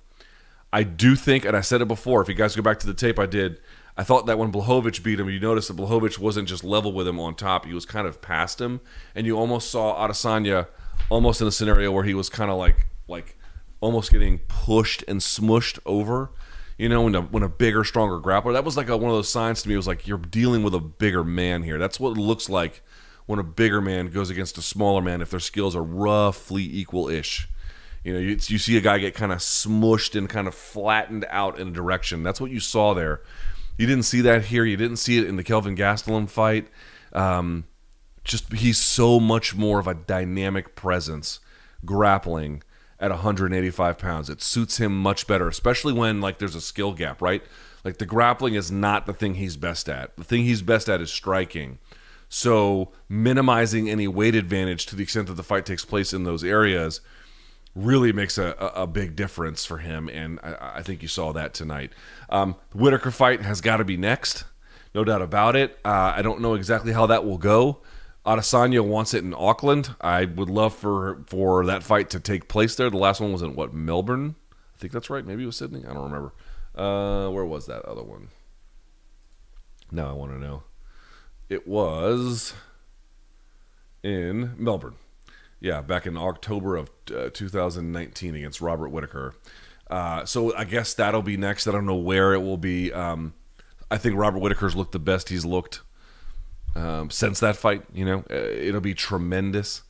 I 0.72 0.84
do 0.84 1.16
think, 1.16 1.46
and 1.46 1.58
I 1.58 1.62
said 1.62 1.82
it 1.82 1.88
before, 1.88 2.22
if 2.22 2.28
you 2.28 2.36
guys 2.36 2.56
go 2.56 2.62
back 2.62 2.80
to 2.80 2.88
the 2.88 2.94
tape 2.94 3.18
I 3.18 3.26
did, 3.26 3.60
I 3.98 4.04
thought 4.04 4.26
that 4.26 4.38
when 4.38 4.52
Blachowicz 4.52 5.04
beat 5.04 5.20
him, 5.20 5.30
you 5.30 5.40
noticed 5.40 5.68
that 5.68 5.78
Blachowicz 5.78 6.20
wasn't 6.20 6.48
just 6.48 6.64
level 6.64 6.94
with 6.94 7.08
him 7.08 7.20
on 7.20 7.36
top; 7.36 7.66
he 7.66 7.74
was 7.74 7.86
kind 7.86 8.08
of 8.08 8.22
past 8.22 8.60
him, 8.60 8.82
and 9.14 9.26
you 9.26 9.38
almost 9.38 9.70
saw 9.70 10.08
Adesanya 10.08 10.68
almost 11.10 11.42
in 11.42 11.48
a 11.48 11.52
scenario 11.52 11.92
where 11.92 12.04
he 12.04 12.14
was 12.14 12.30
kind 12.30 12.50
of 12.50 12.58
like 12.58 12.88
like 13.08 13.38
almost 13.82 14.12
getting 14.12 14.40
pushed 14.48 15.04
and 15.08 15.20
smushed 15.20 15.78
over 15.86 16.32
you 16.78 16.90
know, 16.90 17.04
when 17.04 17.16
a, 17.16 17.22
when 17.22 17.44
a 17.44 17.50
bigger, 17.50 17.84
stronger 17.84 18.20
grappler. 18.20 18.54
That 18.54 18.66
was 18.66 18.78
like 18.78 18.90
a, 18.90 18.98
one 18.98 19.10
of 19.10 19.16
those 19.16 19.30
signs 19.30 19.62
to 19.62 19.70
me. 19.70 19.76
It 19.76 19.78
was 19.78 19.88
like 19.88 20.08
you're 20.08 20.18
dealing 20.18 20.64
with 20.64 20.74
a 20.74 20.80
bigger 20.80 21.24
man 21.24 21.64
here. 21.64 21.78
That's 21.78 22.00
what 22.00 22.18
it 22.18 22.22
looks 22.22 22.50
like 22.50 22.82
when 23.26 23.40
a 23.40 23.44
bigger 23.44 23.82
man 23.82 24.08
goes 24.08 24.30
against 24.30 24.58
a 24.58 24.62
smaller 24.62 25.02
man 25.02 25.22
if 25.22 25.32
their 25.32 25.40
skills 25.40 25.76
are 25.76 25.84
roughly 25.84 26.64
equal-ish. 26.64 27.48
You 28.04 28.14
know, 28.14 28.20
you, 28.20 28.32
you 28.32 28.58
see 28.58 28.76
a 28.76 28.82
guy 28.82 28.98
get 28.98 29.14
kind 29.14 29.32
of 29.32 29.40
smushed 29.40 30.18
and 30.18 30.30
kind 30.30 30.48
of 30.48 30.54
flattened 30.54 31.26
out 31.30 31.58
in 31.58 31.70
a 31.70 31.72
direction. 31.72 32.22
That's 32.22 32.42
what 32.42 32.52
you 32.52 32.60
saw 32.60 32.94
there. 32.94 33.22
You 33.78 33.88
didn't 33.88 34.04
see 34.04 34.22
that 34.22 34.46
here. 34.46 34.66
You 34.66 34.78
didn't 34.78 34.98
see 34.98 35.18
it 35.18 35.26
in 35.26 35.38
the 35.38 35.44
Kelvin 35.44 35.76
Gastelum 35.76 36.30
fight. 36.30 36.68
Um, 37.14 37.66
just 38.24 38.52
he's 38.54 38.78
so 38.78 39.20
much 39.20 39.56
more 39.56 39.80
of 39.80 39.88
a 39.88 39.94
dynamic 39.94 40.76
presence 40.76 41.40
grappling 41.86 42.64
at 43.04 43.12
185 43.12 43.98
pounds. 43.98 44.30
It 44.30 44.42
suits 44.42 44.78
him 44.78 44.98
much 44.98 45.28
better, 45.28 45.50
especially 45.50 45.92
when 45.92 46.22
like 46.22 46.38
there's 46.38 46.56
a 46.56 46.62
skill 46.62 46.94
gap, 46.94 47.22
right? 47.22 47.44
Like 47.84 47.98
the 47.98 48.06
grappling 48.06 48.54
is 48.54 48.72
not 48.72 49.06
the 49.06 49.14
thing 49.14 49.36
he's 49.36 49.58
best 49.58 49.90
at. 49.90 50.16
The 50.16 50.24
thing 50.24 50.46
he's 50.46 50.62
best 50.62 50.88
at 50.88 51.02
is 51.02 51.12
striking. 51.12 51.80
So 52.30 52.94
minimizing 53.10 53.90
any 53.90 54.08
weight 54.08 54.36
advantage 54.36 54.86
to 54.86 54.96
the 54.96 55.04
extent 55.04 55.28
that 55.28 55.34
the 55.34 55.44
fight 55.44 55.66
takes 55.66 55.84
place 55.84 56.14
in 56.14 56.24
those 56.24 56.46
areas 56.46 57.02
really 57.76 58.14
makes 58.14 58.38
a, 58.38 58.56
a, 58.76 58.88
big 58.88 59.16
difference 59.16 59.66
for 59.66 59.80
him, 59.80 60.08
and 60.08 60.40
I, 60.44 60.76
I 60.76 60.82
think 60.84 61.02
you 61.02 61.08
saw 61.08 61.34
that 61.34 61.54
tonight. 61.54 61.92
Um, 62.30 62.56
the 62.70 62.78
Whittaker 62.78 63.12
fight 63.12 63.42
has 63.42 63.62
got 63.62 63.78
to 63.78 63.84
be 63.84 63.98
next, 63.98 64.46
no 64.94 65.04
doubt 65.04 65.24
about 65.24 65.56
it. 65.56 65.80
Uh, 65.84 66.14
I 66.16 66.22
don't 66.22 66.40
know 66.40 66.54
exactly 66.54 66.94
how 66.94 67.08
that 67.08 67.26
will 67.26 67.40
go. 67.40 67.82
Adesanya 68.26 68.86
wants 68.86 69.14
it 69.14 69.24
in 69.24 69.34
Auckland. 69.34 69.96
I 70.00 70.26
would 70.26 70.50
love 70.50 70.74
for 70.74 71.24
for 71.28 71.66
that 71.66 71.84
fight 71.84 72.10
to 72.12 72.20
take 72.20 72.48
place 72.48 72.76
there. 72.76 72.90
The 72.90 72.98
last 72.98 73.20
one 73.20 73.34
was 73.34 73.42
in 73.42 73.56
what 73.56 73.74
Melbourne? 73.74 74.36
I 74.52 74.78
think 74.80 74.94
that's 74.94 75.10
right. 75.10 75.26
Maybe 75.26 75.44
it 75.44 75.48
was 75.48 75.58
Sydney. 75.58 75.84
I 75.86 75.94
don't 75.94 76.12
remember. 76.12 76.34
Uh, 76.76 77.30
where 77.30 77.46
was 77.46 77.66
that 77.68 77.84
other 77.84 78.04
one? 78.04 78.30
Now 79.92 80.10
I 80.10 80.14
want 80.14 80.32
to 80.32 80.40
know. 80.40 80.64
It 81.50 81.68
was 81.68 82.54
in 84.02 84.54
Melbourne. 84.58 84.96
Yeah, 85.60 85.82
back 85.82 86.06
in 86.06 86.18
October 86.18 86.76
of 86.76 86.90
uh, 87.16 87.30
2019 87.32 88.36
against 88.36 88.60
Robert 88.60 88.90
Whittaker. 88.90 89.36
Uh, 89.90 90.26
so 90.26 90.56
I 90.56 90.64
guess 90.64 90.94
that'll 90.94 91.22
be 91.22 91.38
next. 91.38 91.68
I 91.68 91.72
don't 91.72 91.86
know 91.86 91.96
where 91.96 92.34
it 92.34 92.40
will 92.40 92.58
be. 92.58 92.92
Um, 92.92 93.34
I 93.92 93.98
think 93.98 94.16
Robert 94.18 94.40
Whittaker's 94.40 94.76
looked 94.76 94.92
the 94.94 95.00
best 95.00 95.30
he's 95.30 95.46
looked 95.46 95.82
um, 96.76 97.10
since 97.10 97.40
that 97.40 97.56
fight. 97.56 97.84
You 97.94 98.06
know, 98.06 98.24
uh, 98.30 98.36
it'll 98.36 98.82
be 98.82 98.94
tremendous. 98.94 99.84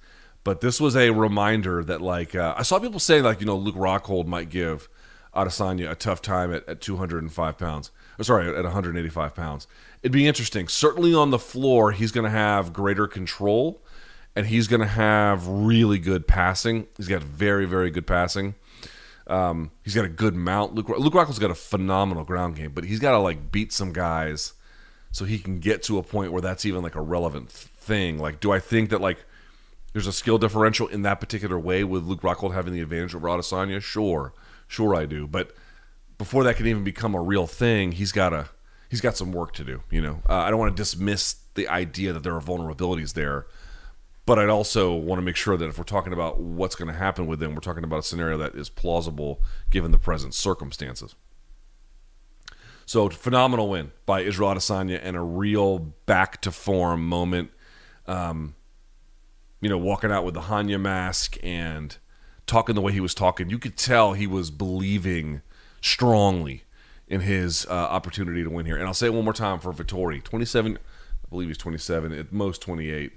But 0.44 0.62
this 0.62 0.82
was 0.82 0.96
a 0.96 1.12
reminder 1.12 1.84
that, 1.86 2.02
like, 2.02 2.36
uh, 2.36 2.54
I 2.58 2.64
saw 2.64 2.80
people 2.80 3.00
saying, 3.00 3.24
like, 3.24 3.40
you 3.40 3.46
know, 3.46 3.56
Luke 3.56 3.76
Rockhold 3.76 4.28
might 4.28 4.50
give 4.50 4.90
Adesanya 5.34 5.90
a 5.92 5.96
tough 5.96 6.22
time 6.22 6.54
at, 6.54 6.68
at 6.68 6.82
205 6.82 7.58
pounds. 7.58 7.92
Or 8.20 8.24
sorry, 8.24 8.50
at 8.54 8.64
185 8.64 9.34
pounds. 9.34 9.68
It'd 10.02 10.12
be 10.12 10.28
interesting. 10.28 10.68
Certainly 10.68 11.14
on 11.14 11.32
the 11.32 11.40
floor, 11.40 11.92
he's 11.94 12.12
going 12.12 12.26
to 12.26 12.30
have 12.30 12.74
greater 12.74 13.08
control, 13.08 13.82
and 14.36 14.46
he's 14.46 14.68
going 14.68 14.82
to 14.82 14.88
have 14.88 15.48
really 15.48 15.98
good 15.98 16.28
passing. 16.28 16.88
He's 16.98 17.08
got 17.08 17.24
very, 17.24 17.66
very 17.66 17.90
good 17.90 18.06
passing. 18.06 18.56
Um, 19.28 19.72
he's 19.84 19.96
got 19.96 20.04
a 20.04 20.10
good 20.10 20.36
mount. 20.36 20.76
Luke, 20.76 20.90
Luke 20.90 21.14
Rockhold's 21.14 21.40
got 21.40 21.52
a 21.52 21.56
phenomenal 21.56 22.26
ground 22.26 22.58
game, 22.58 22.72
but 22.74 22.84
he's 22.84 23.00
got 23.00 23.12
to 23.12 23.20
like 23.20 23.52
beat 23.52 23.72
some 23.72 23.94
guys 23.94 24.54
so 25.14 25.26
he 25.26 25.38
can 25.38 25.60
get 25.60 25.84
to 25.84 26.00
a 26.00 26.04
point 26.04 26.32
where 26.32 26.42
that's 26.42 26.66
even 26.66 26.82
like 26.82 26.96
a 26.96 27.02
relevant 27.02 27.50
thing. 27.50 28.18
Like, 28.18 28.40
do 28.40 28.52
I 28.52 28.60
think 28.60 28.90
that 28.90 29.00
like 29.00 29.24
there's 29.94 30.08
a 30.08 30.12
skill 30.12 30.40
differential 30.40 30.88
in 30.88 31.04
that 31.04 31.20
particular 31.20 31.58
way 31.58 31.84
with 31.84 32.04
Luke 32.04 32.22
Rockhold 32.22 32.54
having 32.54 32.74
the 32.74 32.82
advantage 32.82 33.14
over 33.14 33.28
Adesanya? 33.28 33.80
Sure, 33.80 34.34
sure 34.68 34.96
I 34.96 35.06
do. 35.06 35.28
But 35.28 35.56
before 36.18 36.44
that 36.44 36.58
can 36.58 36.66
even 36.66 36.84
become 36.84 37.14
a 37.14 37.22
real 37.22 37.46
thing, 37.46 37.92
he's 37.92 38.12
got 38.12 38.34
a 38.34 38.50
he's 38.90 39.02
got 39.02 39.16
some 39.16 39.32
work 39.32 39.54
to 39.54 39.64
do. 39.64 39.84
You 39.92 40.02
know, 40.02 40.24
uh, 40.28 40.34
I 40.34 40.50
don't 40.50 40.60
want 40.60 40.76
to 40.76 40.82
dismiss 40.82 41.36
the 41.54 41.68
idea 41.68 42.12
that 42.12 42.24
there 42.24 42.36
are 42.36 42.42
vulnerabilities 42.42 43.14
there, 43.14 43.46
but 44.26 44.40
I'd 44.40 44.50
also 44.50 44.96
want 44.96 45.20
to 45.20 45.24
make 45.24 45.36
sure 45.36 45.58
that 45.58 45.70
if 45.70 45.78
we're 45.78 45.84
talking 45.84 46.14
about 46.14 46.40
what's 46.40 46.74
going 46.74 46.92
to 46.92 46.98
happen 46.98 47.28
with 47.28 47.42
him, 47.42 47.54
we're 47.54 47.62
talking 47.62 47.84
about 47.84 48.00
a 48.00 48.04
scenario 48.04 48.40
that 48.40 48.56
is 48.56 48.68
plausible 48.68 49.44
given 49.70 49.92
the 49.92 50.00
present 50.00 50.34
circumstances. 50.34 51.14
So 52.86 53.10
phenomenal 53.10 53.70
win 53.70 53.92
by 54.06 54.22
Israel 54.22 54.50
Adesanya 54.50 55.00
and 55.02 55.16
a 55.16 55.22
real 55.22 55.80
back 55.80 56.42
to 56.42 56.52
form 56.52 57.08
moment. 57.08 57.52
Um, 58.06 58.56
you 59.62 59.70
know, 59.70 59.78
walking 59.78 60.12
out 60.12 60.26
with 60.26 60.34
the 60.34 60.42
Hannya 60.42 60.80
mask 60.80 61.38
and 61.42 61.98
talking 62.46 62.76
the 62.76 62.82
way 62.82 62.92
he 62.92 63.00
was 63.00 63.16
talking, 63.16 63.50
you 63.50 63.58
could 63.58 63.78
tell 63.78 64.14
he 64.14 64.28
was 64.28 64.52
believing 64.52 65.42
strongly 65.82 66.64
in 67.08 67.22
his 67.22 67.66
uh, 67.68 67.72
opportunity 67.72 68.44
to 68.44 68.50
win 68.50 68.66
here. 68.66 68.76
And 68.76 68.86
I'll 68.86 68.94
say 68.94 69.08
it 69.08 69.14
one 69.14 69.24
more 69.24 69.34
time 69.34 69.60
for 69.60 69.72
Vettori, 69.72 70.22
27, 70.22 70.78
I 70.78 71.30
believe 71.30 71.48
he's 71.48 71.58
27, 71.58 72.12
at 72.12 72.34
most 72.34 72.62
28. 72.62 73.14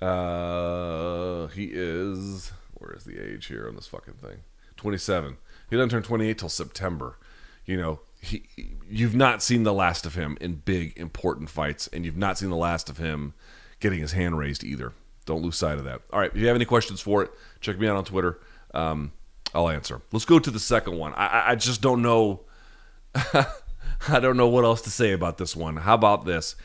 Uh, 0.00 1.46
he 1.48 1.70
is, 1.72 2.52
where 2.74 2.92
is 2.92 3.04
the 3.04 3.18
age 3.18 3.46
here 3.46 3.68
on 3.68 3.76
this 3.76 3.86
fucking 3.86 4.14
thing? 4.14 4.38
27. 4.76 5.36
He 5.70 5.76
doesn't 5.76 5.90
turn 5.90 6.02
28 6.02 6.38
till 6.38 6.48
September. 6.48 7.18
You 7.64 7.76
know, 7.76 8.00
he, 8.24 8.42
you've 8.88 9.14
not 9.14 9.42
seen 9.42 9.62
the 9.62 9.72
last 9.72 10.06
of 10.06 10.14
him 10.14 10.38
in 10.40 10.56
big, 10.56 10.96
important 10.96 11.50
fights, 11.50 11.88
and 11.88 12.04
you've 12.04 12.16
not 12.16 12.38
seen 12.38 12.50
the 12.50 12.56
last 12.56 12.88
of 12.88 12.98
him 12.98 13.34
getting 13.80 14.00
his 14.00 14.12
hand 14.12 14.38
raised 14.38 14.64
either. 14.64 14.92
Don't 15.26 15.42
lose 15.42 15.56
sight 15.56 15.78
of 15.78 15.84
that. 15.84 16.00
All 16.12 16.20
right, 16.20 16.30
if 16.32 16.36
you 16.36 16.46
have 16.46 16.56
any 16.56 16.64
questions 16.64 17.00
for 17.00 17.22
it, 17.22 17.30
check 17.60 17.78
me 17.78 17.86
out 17.86 17.96
on 17.96 18.04
Twitter. 18.04 18.40
Um, 18.72 19.12
I'll 19.54 19.68
answer. 19.68 20.00
Let's 20.12 20.24
go 20.24 20.38
to 20.38 20.50
the 20.50 20.58
second 20.58 20.98
one. 20.98 21.14
I, 21.14 21.50
I 21.50 21.54
just 21.54 21.80
don't 21.80 22.02
know. 22.02 22.40
I 23.14 24.20
don't 24.20 24.36
know 24.36 24.48
what 24.48 24.64
else 24.64 24.82
to 24.82 24.90
say 24.90 25.12
about 25.12 25.38
this 25.38 25.54
one. 25.54 25.76
How 25.76 25.94
about 25.94 26.24
this? 26.24 26.56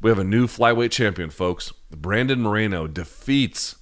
We 0.00 0.10
have 0.10 0.18
a 0.18 0.24
new 0.24 0.46
flyweight 0.46 0.90
champion, 0.90 1.30
folks. 1.30 1.72
Brandon 1.90 2.42
Moreno 2.42 2.86
defeats 2.86 3.76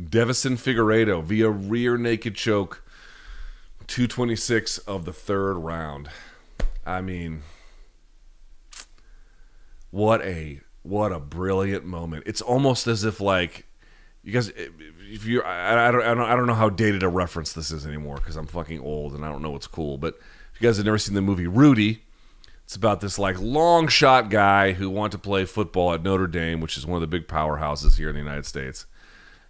Deiveson 0.00 0.58
Figueiredo 0.58 1.22
via 1.22 1.48
rear 1.48 1.96
naked 1.96 2.34
choke, 2.34 2.82
226 3.86 4.78
of 4.78 5.04
the 5.04 5.12
third 5.12 5.54
round. 5.54 6.08
I 6.86 7.00
mean, 7.00 7.42
what 9.90 10.22
a 10.22 10.60
what 10.82 11.10
a 11.10 11.18
brilliant 11.18 11.84
moment. 11.84 12.22
It's 12.26 12.40
almost 12.40 12.86
as 12.86 13.02
if 13.02 13.20
like 13.20 13.66
you 14.22 14.32
guys 14.32 14.52
if 14.56 15.26
you 15.26 15.42
I, 15.42 15.88
I, 15.88 15.90
don't, 15.90 16.02
I 16.02 16.14
don't 16.14 16.20
I 16.30 16.36
don't 16.36 16.46
know 16.46 16.54
how 16.54 16.70
dated 16.70 17.02
a 17.02 17.08
reference 17.08 17.52
this 17.52 17.72
is 17.72 17.84
anymore 17.84 18.16
because 18.16 18.36
I'm 18.36 18.46
fucking 18.46 18.80
old 18.80 19.14
and 19.14 19.24
I 19.24 19.30
don't 19.30 19.42
know 19.42 19.50
what's 19.50 19.66
cool. 19.66 19.98
But 19.98 20.14
if 20.54 20.60
you 20.60 20.68
guys 20.68 20.76
have 20.76 20.86
never 20.86 20.98
seen 20.98 21.14
the 21.14 21.22
movie 21.22 21.48
Rudy, 21.48 22.04
it's 22.62 22.76
about 22.76 23.00
this 23.00 23.18
like 23.18 23.40
long 23.40 23.88
shot 23.88 24.30
guy 24.30 24.72
who 24.72 24.88
wanted 24.88 25.12
to 25.12 25.18
play 25.18 25.44
football 25.44 25.92
at 25.92 26.02
Notre 26.02 26.28
Dame, 26.28 26.60
which 26.60 26.76
is 26.76 26.86
one 26.86 26.96
of 26.96 27.00
the 27.00 27.18
big 27.18 27.26
powerhouses 27.26 27.96
here 27.96 28.08
in 28.08 28.14
the 28.14 28.20
United 28.20 28.46
States. 28.46 28.86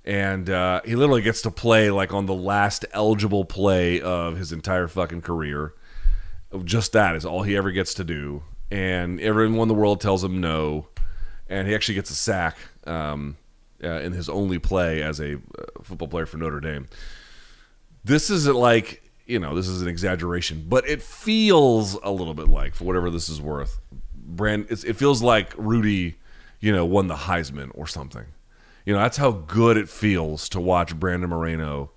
And 0.07 0.49
uh, 0.49 0.81
he 0.85 0.95
literally 0.97 1.23
gets 1.23 1.43
to 1.43 1.51
play 1.51 1.91
like 1.91 2.15
on 2.15 2.27
the 2.27 2.35
last 2.35 2.87
eligible 2.93 3.45
play 3.45 4.01
of 4.01 4.39
his 4.39 4.53
entire 4.53 4.89
fucking 4.89 5.23
career. 5.23 5.75
Just 6.65 6.93
that 6.93 7.17
is 7.17 7.25
all 7.25 7.43
he 7.43 7.57
ever 7.57 7.71
gets 7.71 7.95
to 7.95 8.05
do. 8.05 8.43
And 8.71 9.21
everyone 9.21 9.61
in 9.61 9.69
the 9.69 9.75
world 9.75 10.01
tells 10.01 10.25
him 10.25 10.41
no. 10.41 10.89
And 11.49 11.69
he 11.69 11.75
actually 11.75 11.95
gets 11.95 12.11
a 12.11 12.15
sack. 12.15 12.57
Um, 12.87 13.37
uh, 13.83 14.01
in 14.01 14.13
his 14.13 14.29
only 14.29 14.59
play 14.59 15.03
as 15.03 15.21
a 15.21 15.35
uh, 15.35 15.39
football 15.83 16.09
player 16.09 16.27
for 16.27 16.39
Notre 16.39 16.61
Dame. 16.61 16.89
This 18.05 18.31
isn't 18.31 18.57
like 18.57 19.03
you 19.27 19.39
know 19.39 19.55
this 19.55 19.69
is 19.69 19.83
an 19.83 19.89
exaggeration, 19.89 20.65
but 20.69 20.89
it 20.89 21.03
feels 21.03 21.95
a 22.03 22.11
little 22.11 22.35
bit 22.35 22.49
like 22.49 22.75
for 22.75 22.85
whatever 22.85 23.11
this 23.11 23.29
is 23.29 23.41
worth. 23.41 23.81
Brand, 24.15 24.67
it 24.71 24.95
feels 24.95 25.23
like 25.23 25.55
Rudy, 25.57 26.17
you 26.61 26.73
know, 26.73 26.85
won 26.85 27.07
the 27.07 27.15
Heisman 27.15 27.71
or 27.75 27.87
something. 27.87 28.25
You 28.85 28.95
know, 28.95 29.01
that's 29.01 29.17
how 29.17 29.33
good 29.33 29.77
it 29.77 29.89
feels 29.89 30.49
to 30.51 30.61
watch 30.61 30.99
Brandon 30.99 31.31
Moreno 31.31 31.91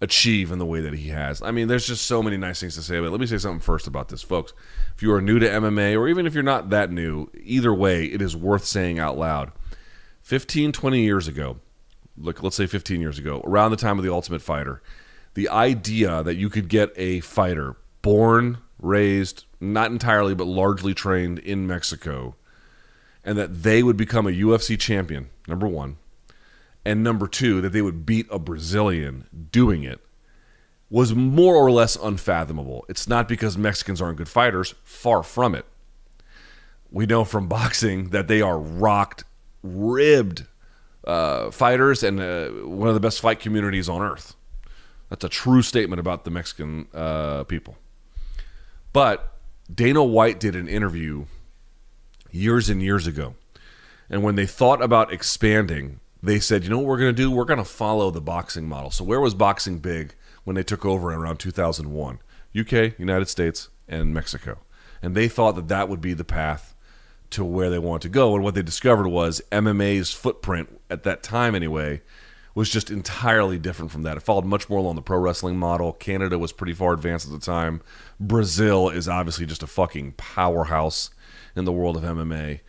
achieve 0.00 0.50
in 0.50 0.58
the 0.58 0.66
way 0.66 0.80
that 0.80 0.94
he 0.94 1.08
has. 1.08 1.42
I 1.42 1.50
mean, 1.50 1.68
there's 1.68 1.86
just 1.86 2.06
so 2.06 2.22
many 2.22 2.36
nice 2.36 2.60
things 2.60 2.74
to 2.76 2.82
say 2.82 2.96
about. 2.96 3.10
Let 3.10 3.20
me 3.20 3.26
say 3.26 3.38
something 3.38 3.60
first 3.60 3.86
about 3.86 4.08
this, 4.08 4.22
folks. 4.22 4.52
If 4.96 5.02
you 5.02 5.12
are 5.12 5.20
new 5.20 5.38
to 5.38 5.48
MMA, 5.48 5.98
or 5.98 6.08
even 6.08 6.26
if 6.26 6.34
you're 6.34 6.42
not 6.42 6.70
that 6.70 6.90
new, 6.90 7.28
either 7.42 7.74
way, 7.74 8.06
it 8.06 8.22
is 8.22 8.36
worth 8.36 8.64
saying 8.64 8.98
out 8.98 9.18
loud 9.18 9.52
15, 10.22 10.72
20 10.72 11.00
years 11.00 11.28
ago, 11.28 11.58
look, 12.16 12.42
let's 12.42 12.56
say 12.56 12.66
15 12.66 13.00
years 13.00 13.18
ago, 13.18 13.42
around 13.44 13.70
the 13.70 13.76
time 13.76 13.98
of 13.98 14.04
the 14.04 14.12
Ultimate 14.12 14.42
Fighter, 14.42 14.82
the 15.34 15.48
idea 15.48 16.22
that 16.22 16.36
you 16.36 16.48
could 16.48 16.68
get 16.68 16.92
a 16.96 17.20
fighter 17.20 17.76
born, 18.02 18.58
raised, 18.78 19.44
not 19.60 19.90
entirely, 19.90 20.34
but 20.34 20.46
largely 20.46 20.94
trained 20.94 21.38
in 21.38 21.66
Mexico, 21.66 22.34
and 23.24 23.36
that 23.36 23.62
they 23.62 23.82
would 23.82 23.96
become 23.96 24.26
a 24.26 24.30
UFC 24.30 24.78
champion, 24.78 25.28
number 25.46 25.68
one, 25.68 25.98
and 26.84 27.02
number 27.04 27.26
two, 27.26 27.60
that 27.60 27.70
they 27.70 27.82
would 27.82 28.06
beat 28.06 28.26
a 28.30 28.38
Brazilian 28.38 29.48
doing 29.50 29.82
it, 29.82 30.00
was 30.88 31.14
more 31.14 31.54
or 31.54 31.70
less 31.70 31.96
unfathomable. 31.96 32.84
It's 32.88 33.06
not 33.06 33.28
because 33.28 33.56
Mexicans 33.56 34.00
aren't 34.00 34.18
good 34.18 34.28
fighters, 34.28 34.74
far 34.82 35.22
from 35.22 35.54
it. 35.54 35.66
We 36.90 37.06
know 37.06 37.24
from 37.24 37.48
boxing 37.48 38.10
that 38.10 38.28
they 38.28 38.40
are 38.42 38.58
rocked 38.58 39.24
ribbed 39.62 40.46
uh, 41.04 41.50
fighters 41.50 42.02
and 42.02 42.20
uh, 42.20 42.48
one 42.48 42.88
of 42.88 42.94
the 42.94 43.00
best 43.00 43.20
fight 43.20 43.40
communities 43.40 43.88
on 43.88 44.02
earth. 44.02 44.34
That's 45.08 45.24
a 45.24 45.28
true 45.28 45.62
statement 45.62 46.00
about 46.00 46.24
the 46.24 46.30
Mexican 46.30 46.86
uh, 46.94 47.44
people. 47.44 47.76
But 48.92 49.32
Dana 49.72 50.04
White 50.04 50.40
did 50.40 50.56
an 50.56 50.68
interview 50.68 51.26
years 52.30 52.68
and 52.68 52.82
years 52.82 53.06
ago. 53.06 53.34
And 54.08 54.22
when 54.22 54.34
they 54.34 54.46
thought 54.46 54.82
about 54.82 55.12
expanding, 55.12 56.00
they 56.22 56.40
said, 56.40 56.64
you 56.64 56.70
know 56.70 56.78
what 56.78 56.86
we're 56.86 56.98
going 56.98 57.14
to 57.14 57.22
do? 57.22 57.30
We're 57.30 57.44
going 57.44 57.58
to 57.58 57.64
follow 57.64 58.10
the 58.10 58.20
boxing 58.20 58.68
model. 58.68 58.90
So, 58.90 59.04
where 59.04 59.20
was 59.20 59.34
boxing 59.34 59.78
big 59.78 60.14
when 60.44 60.54
they 60.56 60.62
took 60.62 60.84
over 60.84 61.12
around 61.12 61.38
2001? 61.38 62.18
UK, 62.58 62.98
United 62.98 63.28
States, 63.28 63.68
and 63.88 64.12
Mexico. 64.12 64.58
And 65.02 65.14
they 65.14 65.28
thought 65.28 65.54
that 65.56 65.68
that 65.68 65.88
would 65.88 66.00
be 66.00 66.12
the 66.12 66.24
path 66.24 66.74
to 67.30 67.44
where 67.44 67.70
they 67.70 67.78
want 67.78 68.02
to 68.02 68.08
go. 68.08 68.34
And 68.34 68.44
what 68.44 68.54
they 68.54 68.62
discovered 68.62 69.08
was 69.08 69.40
MMA's 69.52 70.12
footprint 70.12 70.80
at 70.90 71.04
that 71.04 71.22
time, 71.22 71.54
anyway, 71.54 72.02
was 72.54 72.68
just 72.68 72.90
entirely 72.90 73.58
different 73.58 73.92
from 73.92 74.02
that. 74.02 74.16
It 74.16 74.22
followed 74.22 74.44
much 74.44 74.68
more 74.68 74.80
along 74.80 74.96
the 74.96 75.02
pro 75.02 75.18
wrestling 75.18 75.56
model. 75.56 75.92
Canada 75.92 76.38
was 76.38 76.52
pretty 76.52 76.72
far 76.72 76.92
advanced 76.92 77.26
at 77.26 77.32
the 77.32 77.44
time. 77.44 77.80
Brazil 78.18 78.88
is 78.88 79.08
obviously 79.08 79.46
just 79.46 79.62
a 79.62 79.68
fucking 79.68 80.12
powerhouse 80.12 81.10
in 81.54 81.64
the 81.64 81.72
world 81.72 81.96
of 81.96 82.02
MMA, 82.02 82.60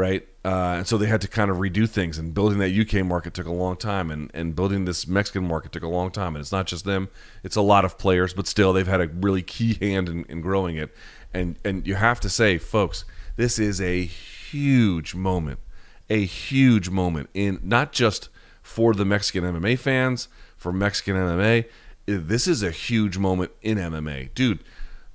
right? 0.00 0.26
Uh, 0.44 0.78
and 0.78 0.88
so 0.88 0.96
they 0.96 1.06
had 1.06 1.20
to 1.20 1.28
kind 1.28 1.50
of 1.50 1.58
redo 1.58 1.88
things. 1.88 2.18
And 2.18 2.32
building 2.32 2.58
that 2.58 2.72
UK 2.72 3.04
market 3.04 3.34
took 3.34 3.46
a 3.46 3.52
long 3.52 3.76
time, 3.76 4.10
and, 4.10 4.30
and 4.32 4.56
building 4.56 4.86
this 4.86 5.06
Mexican 5.06 5.46
market 5.46 5.70
took 5.70 5.82
a 5.82 5.88
long 5.88 6.10
time. 6.10 6.34
And 6.34 6.42
it's 6.42 6.50
not 6.50 6.66
just 6.66 6.84
them; 6.84 7.08
it's 7.44 7.56
a 7.56 7.60
lot 7.60 7.84
of 7.84 7.98
players, 7.98 8.32
but 8.32 8.46
still, 8.46 8.72
they've 8.72 8.86
had 8.86 9.00
a 9.00 9.08
really 9.08 9.42
key 9.42 9.74
hand 9.74 10.08
in, 10.08 10.24
in 10.24 10.40
growing 10.40 10.76
it. 10.76 10.94
And 11.32 11.58
and 11.64 11.86
you 11.86 11.94
have 11.96 12.18
to 12.20 12.30
say, 12.30 12.58
folks 12.58 13.04
this 13.40 13.58
is 13.58 13.80
a 13.80 14.04
huge 14.04 15.14
moment, 15.14 15.60
a 16.10 16.26
huge 16.26 16.90
moment 16.90 17.30
in 17.32 17.58
not 17.62 17.90
just 17.90 18.28
for 18.62 18.92
the 18.92 19.06
Mexican 19.06 19.44
MMA 19.44 19.78
fans, 19.78 20.28
for 20.58 20.72
Mexican 20.74 21.16
MMA. 21.16 21.64
This 22.04 22.46
is 22.46 22.62
a 22.62 22.70
huge 22.70 23.16
moment 23.16 23.52
in 23.62 23.78
MMA. 23.78 24.34
Dude, 24.34 24.62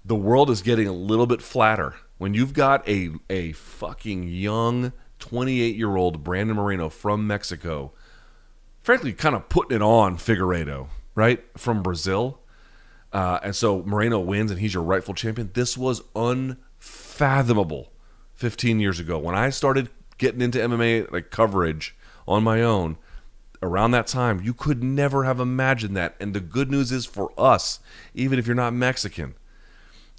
the 0.03 0.15
world 0.15 0.49
is 0.49 0.63
getting 0.63 0.87
a 0.87 0.91
little 0.91 1.27
bit 1.27 1.43
flatter. 1.43 1.93
When 2.17 2.33
you've 2.33 2.53
got 2.53 2.87
a, 2.87 3.11
a 3.29 3.51
fucking 3.53 4.27
young 4.29 4.93
28 5.19 5.75
year 5.75 5.95
old 5.95 6.23
Brandon 6.23 6.55
Moreno 6.55 6.89
from 6.89 7.27
Mexico, 7.27 7.93
frankly, 8.81 9.13
kind 9.13 9.35
of 9.35 9.49
putting 9.49 9.75
it 9.75 9.81
on 9.81 10.17
Figueiredo, 10.17 10.87
right? 11.13 11.43
From 11.57 11.83
Brazil. 11.83 12.39
Uh, 13.11 13.39
and 13.43 13.55
so 13.55 13.83
Moreno 13.83 14.19
wins 14.19 14.51
and 14.51 14.59
he's 14.59 14.73
your 14.73 14.83
rightful 14.83 15.13
champion. 15.13 15.51
This 15.53 15.77
was 15.77 16.01
unfathomable 16.15 17.91
15 18.35 18.79
years 18.79 18.99
ago 18.99 19.17
when 19.17 19.35
I 19.35 19.49
started 19.49 19.89
getting 20.17 20.41
into 20.41 20.59
MMA 20.59 21.11
like 21.11 21.31
coverage 21.31 21.95
on 22.27 22.43
my 22.43 22.61
own 22.61 22.97
around 23.61 23.91
that 23.91 24.07
time 24.07 24.41
you 24.43 24.53
could 24.53 24.83
never 24.83 25.23
have 25.23 25.39
imagined 25.39 25.95
that 25.95 26.15
and 26.19 26.33
the 26.33 26.39
good 26.39 26.69
news 26.69 26.91
is 26.91 27.05
for 27.05 27.31
us 27.37 27.79
even 28.13 28.37
if 28.37 28.45
you're 28.45 28.55
not 28.55 28.73
Mexican 28.73 29.35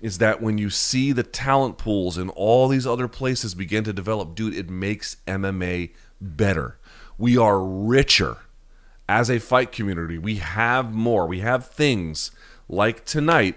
is 0.02 0.18
that 0.18 0.42
when 0.42 0.58
you 0.58 0.68
see 0.68 1.12
the 1.12 1.22
talent 1.22 1.78
pools 1.78 2.18
in 2.18 2.28
all 2.30 2.68
these 2.68 2.86
other 2.86 3.08
places 3.08 3.54
begin 3.54 3.84
to 3.84 3.92
develop 3.92 4.34
dude 4.34 4.54
it 4.54 4.70
makes 4.70 5.16
MMA 5.26 5.90
better 6.20 6.78
we 7.18 7.36
are 7.36 7.62
richer 7.62 8.38
as 9.08 9.30
a 9.30 9.38
fight 9.38 9.72
community 9.72 10.18
we 10.18 10.36
have 10.36 10.92
more 10.92 11.26
we 11.26 11.40
have 11.40 11.66
things 11.66 12.30
like 12.68 13.04
tonight 13.04 13.56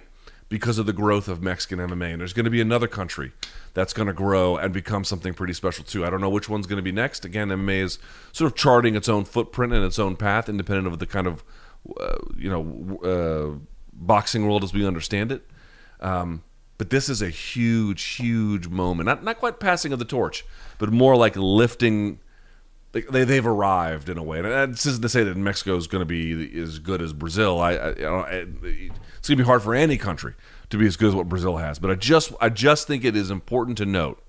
because 0.50 0.80
of 0.80 0.86
the 0.86 0.94
growth 0.94 1.28
of 1.28 1.42
Mexican 1.42 1.80
MMA 1.80 2.12
and 2.12 2.22
there's 2.22 2.34
going 2.34 2.46
to 2.46 2.50
be 2.50 2.62
another 2.62 2.88
country 2.88 3.32
that's 3.74 3.94
going 3.94 4.08
to 4.08 4.14
grow 4.14 4.58
and 4.58 4.74
become 4.74 5.04
something 5.04 5.34
pretty 5.34 5.54
special 5.54 5.84
too. 5.84 6.06
I 6.06 6.10
don't 6.10 6.22
know 6.22 6.30
which 6.30 6.50
one's 6.50 6.68
going 6.68 6.78
to 6.78 6.84
be 6.84 6.92
next. 6.92 7.24
Again, 7.24 7.50
MMA 7.50 7.82
is 7.82 8.00
sort 8.32 8.52
of 8.52 8.58
charting 8.58 8.96
its 8.96 9.08
own 9.08 9.26
footprint 9.26 9.74
and 9.74 9.86
its 9.86 10.00
own 10.00 10.16
path, 10.16 10.50
independent 10.50 10.88
of 10.88 11.00
the 11.00 11.06
kind 11.06 11.28
of 11.28 11.44
uh, 12.00 12.18
you 12.36 12.50
know 12.50 13.00
uh, 13.04 13.60
boxing 13.94 14.46
world 14.46 14.64
as 14.64 14.74
we 14.74 14.86
understand 14.86 15.32
it. 15.32 15.46
Um, 16.00 16.44
but 16.78 16.90
this 16.90 17.10
is 17.10 17.22
a 17.22 17.30
huge, 17.30 18.02
huge 18.02 18.68
moment. 18.70 19.06
Not 19.06 19.24
not 19.24 19.38
quite 19.38 19.60
passing 19.60 19.92
of 19.92 20.00
the 20.00 20.06
torch, 20.06 20.46
but 20.78 20.92
more 20.92 21.16
like 21.16 21.36
lifting. 21.36 22.20
They, 22.92 23.02
they've 23.02 23.46
arrived 23.46 24.10
in 24.10 24.18
a 24.18 24.24
way, 24.24 24.40
and 24.40 24.74
this 24.74 24.88
isn't 24.88 25.04
to 25.04 25.10
say 25.10 25.24
that 25.24 25.38
Mexico 25.38 25.76
is 25.76 25.86
going 25.86 26.02
to 26.02 26.06
be 26.06 26.60
as 26.60 26.80
good 26.80 27.04
as 27.04 27.14
Brazil. 27.14 27.60
I, 27.60 27.74
I, 27.74 27.94
know, 27.94 28.26
it's 28.30 29.28
going 29.28 29.38
to 29.38 29.44
be 29.44 29.44
hard 29.44 29.62
for 29.62 29.76
any 29.76 29.96
country 29.96 30.34
to 30.72 30.78
be 30.78 30.88
as 30.88 30.98
good 30.98 31.10
as 31.10 31.16
what 31.16 31.30
Brazil 31.30 31.58
has. 31.58 31.78
But 31.78 31.92
I 31.92 31.96
just 31.96 32.34
I 32.42 32.50
just 32.50 32.88
think 32.88 33.04
it 33.04 33.16
is 33.16 33.30
important 33.30 33.78
to 33.80 33.86
note 33.86 34.24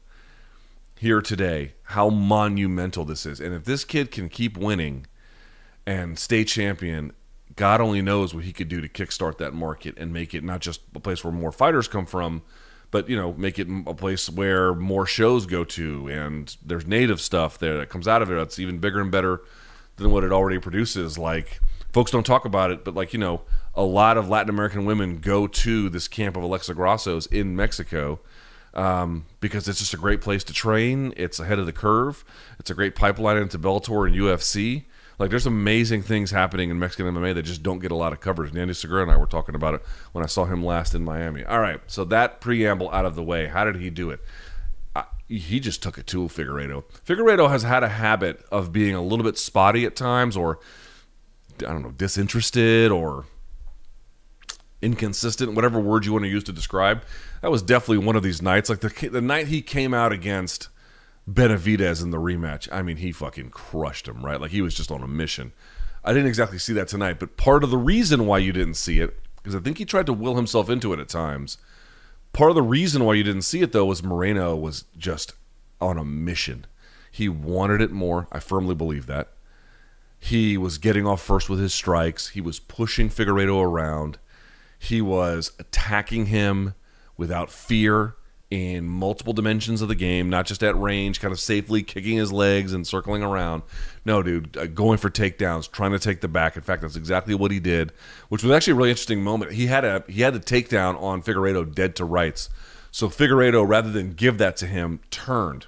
here 0.98 1.22
today 1.22 1.72
how 1.84 2.10
monumental 2.10 3.06
this 3.06 3.24
is. 3.24 3.40
And 3.40 3.54
if 3.54 3.64
this 3.64 3.84
kid 3.84 4.10
can 4.10 4.28
keep 4.28 4.58
winning 4.58 5.06
and 5.86 6.18
stay 6.18 6.44
champion, 6.44 7.12
God 7.60 7.82
only 7.82 8.00
knows 8.00 8.32
what 8.32 8.44
he 8.44 8.54
could 8.54 8.68
do 8.68 8.80
to 8.80 8.88
kickstart 8.88 9.36
that 9.36 9.52
market 9.52 9.98
and 9.98 10.14
make 10.14 10.32
it 10.32 10.42
not 10.42 10.60
just 10.60 10.80
a 10.94 10.98
place 10.98 11.22
where 11.22 11.30
more 11.30 11.52
fighters 11.52 11.88
come 11.88 12.06
from, 12.06 12.40
but 12.90 13.06
you 13.06 13.14
know, 13.14 13.34
make 13.34 13.58
it 13.58 13.68
a 13.86 13.92
place 13.92 14.30
where 14.30 14.72
more 14.72 15.04
shows 15.04 15.44
go 15.44 15.62
to 15.64 16.08
and 16.08 16.56
there's 16.64 16.86
native 16.86 17.20
stuff 17.20 17.58
there 17.58 17.76
that 17.76 17.90
comes 17.90 18.08
out 18.08 18.22
of 18.22 18.30
it 18.30 18.34
that's 18.34 18.58
even 18.58 18.78
bigger 18.78 18.98
and 18.98 19.10
better 19.10 19.42
than 19.96 20.10
what 20.10 20.24
it 20.24 20.32
already 20.32 20.58
produces. 20.58 21.18
Like 21.18 21.60
folks 21.92 22.10
don't 22.10 22.24
talk 22.24 22.46
about 22.46 22.70
it, 22.70 22.82
but 22.82 22.94
like 22.94 23.12
you 23.12 23.18
know, 23.18 23.42
a 23.74 23.84
lot 23.84 24.16
of 24.16 24.26
Latin 24.26 24.48
American 24.48 24.86
women 24.86 25.18
go 25.18 25.46
to 25.46 25.90
this 25.90 26.08
camp 26.08 26.38
of 26.38 26.42
Alexa 26.42 26.72
Grasso's 26.72 27.26
in 27.26 27.54
Mexico 27.54 28.20
um, 28.72 29.26
because 29.40 29.68
it's 29.68 29.80
just 29.80 29.92
a 29.92 29.98
great 29.98 30.22
place 30.22 30.44
to 30.44 30.54
train. 30.54 31.12
It's 31.14 31.38
ahead 31.38 31.58
of 31.58 31.66
the 31.66 31.74
curve. 31.74 32.24
It's 32.58 32.70
a 32.70 32.74
great 32.74 32.94
pipeline 32.94 33.36
into 33.36 33.58
Bellator 33.58 34.06
and 34.06 34.16
UFC. 34.16 34.86
Like 35.20 35.28
there's 35.28 35.46
amazing 35.46 36.00
things 36.00 36.30
happening 36.30 36.70
in 36.70 36.78
Mexican 36.78 37.04
MMA 37.14 37.34
that 37.34 37.42
just 37.42 37.62
don't 37.62 37.78
get 37.78 37.92
a 37.92 37.94
lot 37.94 38.14
of 38.14 38.20
coverage. 38.20 38.54
Danny 38.54 38.72
Segura 38.72 39.02
and 39.02 39.12
I 39.12 39.18
were 39.18 39.26
talking 39.26 39.54
about 39.54 39.74
it 39.74 39.82
when 40.12 40.24
I 40.24 40.26
saw 40.26 40.46
him 40.46 40.64
last 40.64 40.94
in 40.94 41.04
Miami. 41.04 41.44
All 41.44 41.60
right, 41.60 41.78
so 41.86 42.06
that 42.06 42.40
preamble 42.40 42.90
out 42.90 43.04
of 43.04 43.16
the 43.16 43.22
way. 43.22 43.46
How 43.46 43.66
did 43.66 43.76
he 43.76 43.90
do 43.90 44.08
it? 44.08 44.20
Uh, 44.96 45.02
he 45.28 45.60
just 45.60 45.82
took 45.82 45.98
it 45.98 46.06
to 46.06 46.20
Figueiredo. 46.28 46.84
Figueiredo 47.06 47.50
has 47.50 47.64
had 47.64 47.84
a 47.84 47.90
habit 47.90 48.42
of 48.50 48.72
being 48.72 48.94
a 48.94 49.02
little 49.02 49.22
bit 49.22 49.36
spotty 49.36 49.84
at 49.84 49.94
times, 49.94 50.38
or 50.38 50.58
I 51.58 51.64
don't 51.64 51.82
know, 51.82 51.90
disinterested, 51.90 52.90
or 52.90 53.26
inconsistent, 54.80 55.52
whatever 55.52 55.78
word 55.78 56.06
you 56.06 56.12
want 56.12 56.24
to 56.24 56.30
use 56.30 56.44
to 56.44 56.52
describe. 56.52 57.04
That 57.42 57.50
was 57.50 57.60
definitely 57.60 58.06
one 58.06 58.16
of 58.16 58.22
these 58.22 58.40
nights. 58.40 58.70
Like 58.70 58.80
the 58.80 59.08
the 59.10 59.20
night 59.20 59.48
he 59.48 59.60
came 59.60 59.92
out 59.92 60.12
against 60.12 60.70
Benavidez 61.30 62.02
in 62.02 62.10
the 62.10 62.18
rematch. 62.18 62.68
I 62.72 62.82
mean, 62.82 62.98
he 62.98 63.12
fucking 63.12 63.50
crushed 63.50 64.08
him, 64.08 64.24
right? 64.24 64.40
Like 64.40 64.50
he 64.50 64.62
was 64.62 64.74
just 64.74 64.90
on 64.90 65.02
a 65.02 65.08
mission. 65.08 65.52
I 66.04 66.12
didn't 66.12 66.28
exactly 66.28 66.58
see 66.58 66.72
that 66.74 66.88
tonight, 66.88 67.18
but 67.18 67.36
part 67.36 67.62
of 67.62 67.70
the 67.70 67.78
reason 67.78 68.26
why 68.26 68.38
you 68.38 68.52
didn't 68.52 68.74
see 68.74 69.00
it, 69.00 69.20
because 69.36 69.54
I 69.54 69.60
think 69.60 69.78
he 69.78 69.84
tried 69.84 70.06
to 70.06 70.12
will 70.12 70.36
himself 70.36 70.70
into 70.70 70.92
it 70.92 70.98
at 70.98 71.08
times. 71.08 71.58
Part 72.32 72.50
of 72.50 72.54
the 72.54 72.62
reason 72.62 73.04
why 73.04 73.14
you 73.14 73.22
didn't 73.22 73.42
see 73.42 73.60
it 73.60 73.72
though 73.72 73.86
was 73.86 74.02
Moreno 74.02 74.56
was 74.56 74.84
just 74.96 75.34
on 75.80 75.98
a 75.98 76.04
mission. 76.04 76.66
He 77.10 77.28
wanted 77.28 77.80
it 77.80 77.90
more. 77.90 78.28
I 78.32 78.38
firmly 78.38 78.74
believe 78.74 79.06
that. 79.06 79.28
He 80.18 80.56
was 80.56 80.78
getting 80.78 81.06
off 81.06 81.22
first 81.22 81.48
with 81.48 81.58
his 81.58 81.74
strikes. 81.74 82.28
He 82.28 82.40
was 82.40 82.60
pushing 82.60 83.08
Figueiredo 83.08 83.62
around. 83.62 84.18
He 84.78 85.00
was 85.00 85.52
attacking 85.58 86.26
him 86.26 86.74
without 87.16 87.50
fear 87.50 88.14
in 88.50 88.84
multiple 88.84 89.32
dimensions 89.32 89.80
of 89.80 89.88
the 89.88 89.94
game, 89.94 90.28
not 90.28 90.44
just 90.44 90.62
at 90.64 90.76
range, 90.76 91.20
kind 91.20 91.30
of 91.30 91.38
safely 91.38 91.84
kicking 91.84 92.16
his 92.16 92.32
legs 92.32 92.72
and 92.72 92.84
circling 92.84 93.22
around. 93.22 93.62
No, 94.04 94.22
dude, 94.24 94.56
uh, 94.56 94.66
going 94.66 94.98
for 94.98 95.08
takedowns, 95.08 95.70
trying 95.70 95.92
to 95.92 96.00
take 96.00 96.20
the 96.20 96.28
back. 96.28 96.56
In 96.56 96.62
fact, 96.62 96.82
that's 96.82 96.96
exactly 96.96 97.34
what 97.34 97.52
he 97.52 97.60
did, 97.60 97.92
which 98.28 98.42
was 98.42 98.50
actually 98.50 98.72
a 98.72 98.76
really 98.76 98.90
interesting 98.90 99.22
moment. 99.22 99.52
He 99.52 99.66
had 99.66 99.84
a 99.84 100.04
he 100.08 100.22
had 100.22 100.34
the 100.34 100.40
takedown 100.40 101.00
on 101.00 101.22
Figueiredo 101.22 101.72
dead 101.72 101.94
to 101.96 102.04
rights. 102.04 102.50
So 102.90 103.08
Figueiredo, 103.08 103.66
rather 103.66 103.92
than 103.92 104.14
give 104.14 104.38
that 104.38 104.56
to 104.58 104.66
him, 104.66 104.98
turned, 105.12 105.66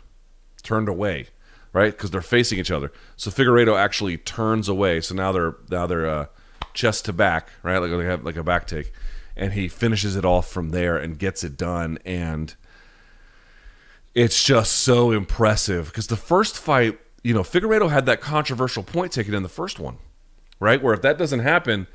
turned 0.64 0.88
away, 0.88 1.28
right? 1.72 1.92
Because 1.92 2.10
they're 2.10 2.20
facing 2.20 2.58
each 2.58 2.72
other. 2.72 2.90
So 3.16 3.30
Figueiredo 3.30 3.78
actually 3.78 4.18
turns 4.18 4.68
away. 4.68 5.00
So 5.00 5.14
now 5.14 5.30
they're 5.30 5.54
now 5.70 5.86
they're 5.86 6.10
uh, 6.10 6.26
chest 6.74 7.04
to 7.04 7.12
back, 7.12 7.50
right? 7.62 7.78
Like 7.78 7.92
they 7.92 8.04
have 8.06 8.24
like 8.24 8.36
a 8.36 8.42
back 8.42 8.66
take, 8.66 8.92
and 9.36 9.52
he 9.52 9.68
finishes 9.68 10.16
it 10.16 10.24
off 10.24 10.50
from 10.50 10.70
there 10.70 10.96
and 10.96 11.16
gets 11.16 11.44
it 11.44 11.56
done. 11.56 12.00
And 12.04 12.56
it's 14.14 14.42
just 14.42 14.72
so 14.72 15.10
impressive 15.10 15.86
because 15.86 16.06
the 16.06 16.16
first 16.16 16.58
fight, 16.58 16.98
you 17.22 17.32
know, 17.32 17.42
Figueiredo 17.42 17.90
had 17.90 18.06
that 18.06 18.20
controversial 18.20 18.82
point 18.82 19.12
taken 19.12 19.34
in 19.34 19.42
the 19.42 19.48
first 19.48 19.78
one, 19.78 19.98
right? 20.60 20.82
Where 20.82 20.94
if 20.94 21.02
that 21.02 21.18
doesn't 21.18 21.40
happen, 21.40 21.86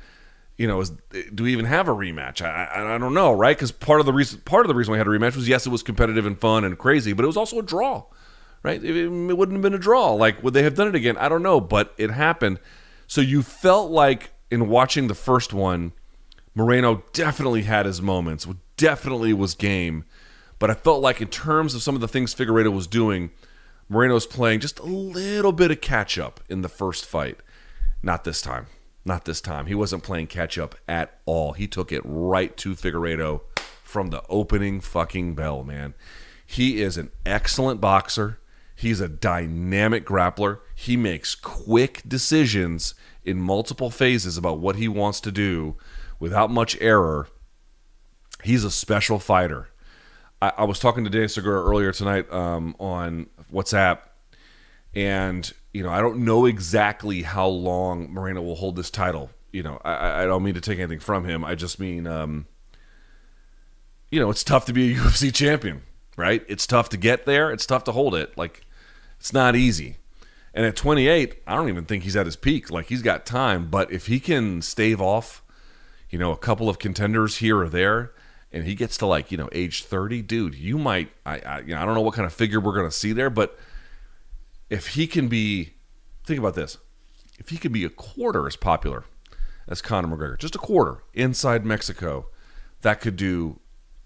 you 0.56 0.66
know, 0.66 0.80
is, 0.80 0.90
do 1.34 1.44
we 1.44 1.52
even 1.52 1.66
have 1.66 1.86
a 1.86 1.92
rematch? 1.92 2.44
I, 2.44 2.64
I, 2.64 2.94
I 2.94 2.98
don't 2.98 3.14
know, 3.14 3.32
right? 3.32 3.56
Because 3.56 3.70
part 3.70 4.00
of 4.00 4.06
the 4.06 4.12
reason 4.12 4.40
part 4.40 4.66
of 4.66 4.68
the 4.68 4.74
reason 4.74 4.92
we 4.92 4.98
had 4.98 5.06
a 5.06 5.10
rematch 5.10 5.36
was 5.36 5.48
yes, 5.48 5.66
it 5.66 5.70
was 5.70 5.82
competitive 5.82 6.26
and 6.26 6.38
fun 6.38 6.64
and 6.64 6.76
crazy, 6.76 7.12
but 7.12 7.24
it 7.24 7.28
was 7.28 7.36
also 7.36 7.58
a 7.60 7.62
draw, 7.62 8.04
right? 8.64 8.82
It, 8.82 8.96
it 8.96 9.08
wouldn't 9.08 9.56
have 9.56 9.62
been 9.62 9.74
a 9.74 9.78
draw. 9.78 10.12
Like, 10.12 10.42
would 10.42 10.54
they 10.54 10.64
have 10.64 10.74
done 10.74 10.88
it 10.88 10.96
again? 10.96 11.16
I 11.18 11.28
don't 11.28 11.42
know, 11.42 11.60
but 11.60 11.94
it 11.96 12.10
happened. 12.10 12.58
So 13.06 13.20
you 13.20 13.42
felt 13.42 13.92
like 13.92 14.30
in 14.50 14.68
watching 14.68 15.06
the 15.06 15.14
first 15.14 15.52
one, 15.52 15.92
Moreno 16.54 17.04
definitely 17.12 17.62
had 17.62 17.86
his 17.86 18.02
moments, 18.02 18.46
definitely 18.76 19.32
was 19.32 19.54
game 19.54 20.04
but 20.58 20.70
I 20.70 20.74
felt 20.74 21.02
like 21.02 21.20
in 21.20 21.28
terms 21.28 21.74
of 21.74 21.82
some 21.82 21.94
of 21.94 22.00
the 22.00 22.08
things 22.08 22.34
Figueiredo 22.34 22.72
was 22.72 22.86
doing, 22.86 23.30
Moreno's 23.88 24.26
playing 24.26 24.60
just 24.60 24.78
a 24.78 24.84
little 24.84 25.52
bit 25.52 25.70
of 25.70 25.80
catch 25.80 26.18
up 26.18 26.40
in 26.48 26.62
the 26.62 26.68
first 26.68 27.06
fight. 27.06 27.38
Not 28.02 28.24
this 28.24 28.42
time. 28.42 28.66
Not 29.04 29.24
this 29.24 29.40
time. 29.40 29.66
He 29.66 29.74
wasn't 29.74 30.02
playing 30.02 30.26
catch 30.26 30.58
up 30.58 30.74
at 30.86 31.18
all. 31.24 31.52
He 31.52 31.66
took 31.66 31.92
it 31.92 32.02
right 32.04 32.56
to 32.58 32.74
Figueiredo 32.74 33.40
from 33.82 34.10
the 34.10 34.22
opening 34.28 34.80
fucking 34.80 35.34
bell, 35.34 35.64
man. 35.64 35.94
He 36.44 36.82
is 36.82 36.98
an 36.98 37.10
excellent 37.24 37.80
boxer. 37.80 38.38
He's 38.74 39.00
a 39.00 39.08
dynamic 39.08 40.04
grappler. 40.06 40.60
He 40.74 40.96
makes 40.96 41.34
quick 41.34 42.02
decisions 42.06 42.94
in 43.24 43.40
multiple 43.40 43.90
phases 43.90 44.36
about 44.36 44.58
what 44.58 44.76
he 44.76 44.88
wants 44.88 45.20
to 45.22 45.32
do 45.32 45.76
without 46.20 46.50
much 46.50 46.76
error. 46.80 47.28
He's 48.44 48.64
a 48.64 48.70
special 48.70 49.18
fighter. 49.18 49.70
I, 50.40 50.52
I 50.58 50.64
was 50.64 50.78
talking 50.78 51.04
to 51.04 51.10
Dan 51.10 51.28
Segura 51.28 51.62
earlier 51.62 51.92
tonight 51.92 52.30
um, 52.32 52.76
on 52.78 53.28
WhatsApp, 53.52 54.00
and 54.94 55.50
you 55.72 55.82
know 55.82 55.90
I 55.90 56.00
don't 56.00 56.24
know 56.24 56.46
exactly 56.46 57.22
how 57.22 57.48
long 57.48 58.12
Moreno 58.12 58.42
will 58.42 58.56
hold 58.56 58.76
this 58.76 58.90
title. 58.90 59.30
You 59.52 59.62
know, 59.62 59.80
I, 59.84 60.22
I 60.22 60.26
don't 60.26 60.42
mean 60.42 60.54
to 60.54 60.60
take 60.60 60.78
anything 60.78 61.00
from 61.00 61.24
him. 61.24 61.44
I 61.44 61.54
just 61.54 61.80
mean, 61.80 62.06
um, 62.06 62.46
you 64.10 64.20
know, 64.20 64.30
it's 64.30 64.44
tough 64.44 64.66
to 64.66 64.72
be 64.72 64.92
a 64.92 64.96
UFC 64.98 65.34
champion, 65.34 65.82
right? 66.16 66.44
It's 66.48 66.66
tough 66.66 66.88
to 66.90 66.96
get 66.96 67.26
there. 67.26 67.50
It's 67.50 67.66
tough 67.66 67.84
to 67.84 67.92
hold 67.92 68.14
it. 68.14 68.36
Like, 68.36 68.66
it's 69.18 69.32
not 69.32 69.56
easy. 69.56 69.96
And 70.54 70.66
at 70.66 70.76
28, 70.76 71.42
I 71.46 71.54
don't 71.54 71.68
even 71.68 71.84
think 71.84 72.04
he's 72.04 72.16
at 72.16 72.26
his 72.26 72.36
peak. 72.36 72.70
Like, 72.70 72.86
he's 72.86 73.02
got 73.02 73.24
time. 73.24 73.70
But 73.70 73.92
if 73.92 74.06
he 74.06 74.18
can 74.20 74.60
stave 74.60 75.00
off, 75.00 75.42
you 76.10 76.18
know, 76.18 76.32
a 76.32 76.36
couple 76.36 76.68
of 76.68 76.78
contenders 76.78 77.36
here 77.36 77.58
or 77.58 77.68
there, 77.68 78.12
and 78.52 78.64
he 78.64 78.74
gets 78.74 78.96
to 78.98 79.06
like 79.06 79.30
you 79.30 79.38
know 79.38 79.48
age 79.52 79.84
30 79.84 80.22
dude 80.22 80.54
you 80.54 80.78
might 80.78 81.10
i 81.26 81.38
I, 81.38 81.58
you 81.60 81.74
know, 81.74 81.80
I 81.80 81.84
don't 81.84 81.94
know 81.94 82.00
what 82.00 82.14
kind 82.14 82.26
of 82.26 82.32
figure 82.32 82.60
we're 82.60 82.74
going 82.74 82.88
to 82.88 82.94
see 82.94 83.12
there 83.12 83.30
but 83.30 83.58
if 84.70 84.88
he 84.88 85.06
can 85.06 85.28
be 85.28 85.74
think 86.24 86.38
about 86.38 86.54
this 86.54 86.78
if 87.38 87.50
he 87.50 87.56
could 87.56 87.72
be 87.72 87.84
a 87.84 87.90
quarter 87.90 88.46
as 88.46 88.56
popular 88.56 89.04
as 89.66 89.82
Conor 89.82 90.16
McGregor 90.16 90.38
just 90.38 90.54
a 90.54 90.58
quarter 90.58 91.02
inside 91.14 91.64
Mexico 91.64 92.28
that 92.82 93.00
could 93.00 93.16
do 93.16 93.60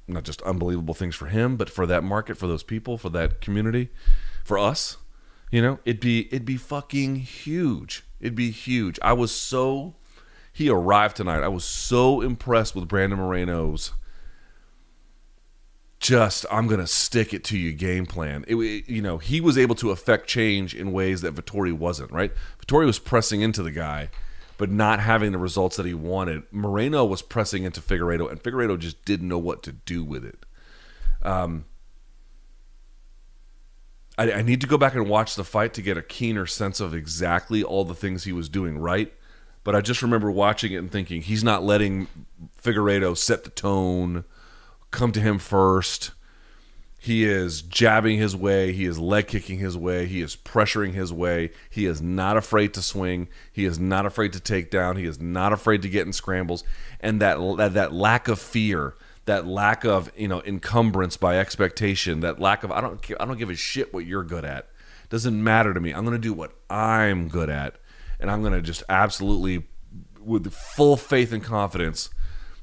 not 0.08 0.24
just 0.24 0.42
unbelievable 0.42 0.94
things 0.94 1.14
for 1.14 1.26
him 1.26 1.56
but 1.56 1.70
for 1.70 1.86
that 1.86 2.02
market 2.02 2.36
for 2.36 2.46
those 2.46 2.62
people 2.62 2.98
for 2.98 3.08
that 3.10 3.40
community 3.40 3.88
for 4.44 4.58
us 4.58 4.96
you 5.52 5.62
know 5.62 5.78
it'd 5.84 6.00
be 6.00 6.26
it'd 6.28 6.44
be 6.44 6.56
fucking 6.56 7.16
huge. 7.16 8.02
It'd 8.18 8.34
be 8.34 8.50
huge. 8.50 8.98
I 9.02 9.12
was 9.12 9.30
so 9.32 9.94
he 10.52 10.68
arrived 10.68 11.16
tonight. 11.16 11.42
I 11.42 11.48
was 11.48 11.64
so 11.64 12.20
impressed 12.20 12.74
with 12.74 12.88
brandon 12.88 13.18
moreno's 13.18 13.92
just 16.02 16.44
I'm 16.50 16.66
gonna 16.66 16.86
stick 16.86 17.32
it 17.32 17.44
to 17.44 17.56
you 17.56 17.72
game 17.72 18.04
plan. 18.04 18.44
It, 18.46 18.56
you 18.88 19.00
know, 19.00 19.18
he 19.18 19.40
was 19.40 19.56
able 19.56 19.76
to 19.76 19.90
affect 19.90 20.26
change 20.26 20.74
in 20.74 20.92
ways 20.92 21.22
that 21.22 21.34
Vettori 21.34 21.72
wasn't. 21.72 22.10
Right, 22.10 22.32
Vettori 22.58 22.84
was 22.84 22.98
pressing 22.98 23.40
into 23.40 23.62
the 23.62 23.70
guy, 23.70 24.10
but 24.58 24.70
not 24.70 25.00
having 25.00 25.32
the 25.32 25.38
results 25.38 25.76
that 25.76 25.86
he 25.86 25.94
wanted. 25.94 26.42
Moreno 26.50 27.04
was 27.04 27.22
pressing 27.22 27.62
into 27.64 27.80
Figueiredo, 27.80 28.30
and 28.30 28.42
Figueiredo 28.42 28.78
just 28.78 29.02
didn't 29.04 29.28
know 29.28 29.38
what 29.38 29.62
to 29.62 29.72
do 29.72 30.04
with 30.04 30.24
it. 30.24 30.44
Um, 31.22 31.66
I, 34.18 34.32
I 34.32 34.42
need 34.42 34.60
to 34.60 34.66
go 34.66 34.76
back 34.76 34.94
and 34.94 35.08
watch 35.08 35.36
the 35.36 35.44
fight 35.44 35.72
to 35.74 35.82
get 35.82 35.96
a 35.96 36.02
keener 36.02 36.46
sense 36.46 36.80
of 36.80 36.94
exactly 36.94 37.62
all 37.62 37.84
the 37.84 37.94
things 37.94 38.24
he 38.24 38.32
was 38.32 38.48
doing 38.48 38.76
right. 38.78 39.12
But 39.64 39.76
I 39.76 39.80
just 39.80 40.02
remember 40.02 40.30
watching 40.32 40.72
it 40.72 40.78
and 40.78 40.90
thinking 40.90 41.22
he's 41.22 41.44
not 41.44 41.62
letting 41.62 42.08
Figueiredo 42.60 43.16
set 43.16 43.44
the 43.44 43.50
tone 43.50 44.24
come 44.92 45.12
to 45.12 45.20
him 45.20 45.38
first. 45.38 46.12
He 47.02 47.24
is 47.24 47.62
jabbing 47.62 48.18
his 48.18 48.36
way. 48.36 48.72
He 48.72 48.84
is 48.84 48.96
leg 48.96 49.26
kicking 49.26 49.58
his 49.58 49.76
way. 49.76 50.06
He 50.06 50.20
is 50.20 50.36
pressuring 50.36 50.92
his 50.92 51.12
way. 51.12 51.50
He 51.68 51.84
is 51.84 52.00
not 52.00 52.36
afraid 52.36 52.72
to 52.74 52.82
swing. 52.82 53.26
He 53.52 53.64
is 53.64 53.80
not 53.80 54.06
afraid 54.06 54.32
to 54.34 54.40
take 54.40 54.70
down. 54.70 54.96
He 54.96 55.06
is 55.06 55.20
not 55.20 55.52
afraid 55.52 55.82
to 55.82 55.88
get 55.88 56.06
in 56.06 56.12
scrambles. 56.12 56.62
And 57.00 57.20
that 57.20 57.38
that, 57.56 57.74
that 57.74 57.92
lack 57.92 58.28
of 58.28 58.38
fear, 58.38 58.94
that 59.24 59.48
lack 59.48 59.84
of 59.84 60.12
you 60.16 60.28
know 60.28 60.42
encumbrance 60.42 61.16
by 61.16 61.40
expectation, 61.40 62.20
that 62.20 62.38
lack 62.38 62.62
of 62.62 62.70
I 62.70 62.80
don't 62.80 63.04
I 63.18 63.24
don't 63.24 63.38
give 63.38 63.50
a 63.50 63.56
shit 63.56 63.92
what 63.92 64.06
you're 64.06 64.22
good 64.22 64.44
at. 64.44 64.68
Doesn't 65.08 65.42
matter 65.42 65.74
to 65.74 65.80
me. 65.80 65.90
I'm 65.90 66.04
to 66.12 66.18
do 66.18 66.32
what 66.32 66.52
I'm 66.70 67.26
good 67.26 67.50
at, 67.50 67.78
and 68.20 68.30
I'm 68.30 68.44
to 68.44 68.62
just 68.62 68.84
absolutely 68.88 69.66
with 70.20 70.52
full 70.52 70.96
faith 70.96 71.32
and 71.32 71.42
confidence 71.42 72.10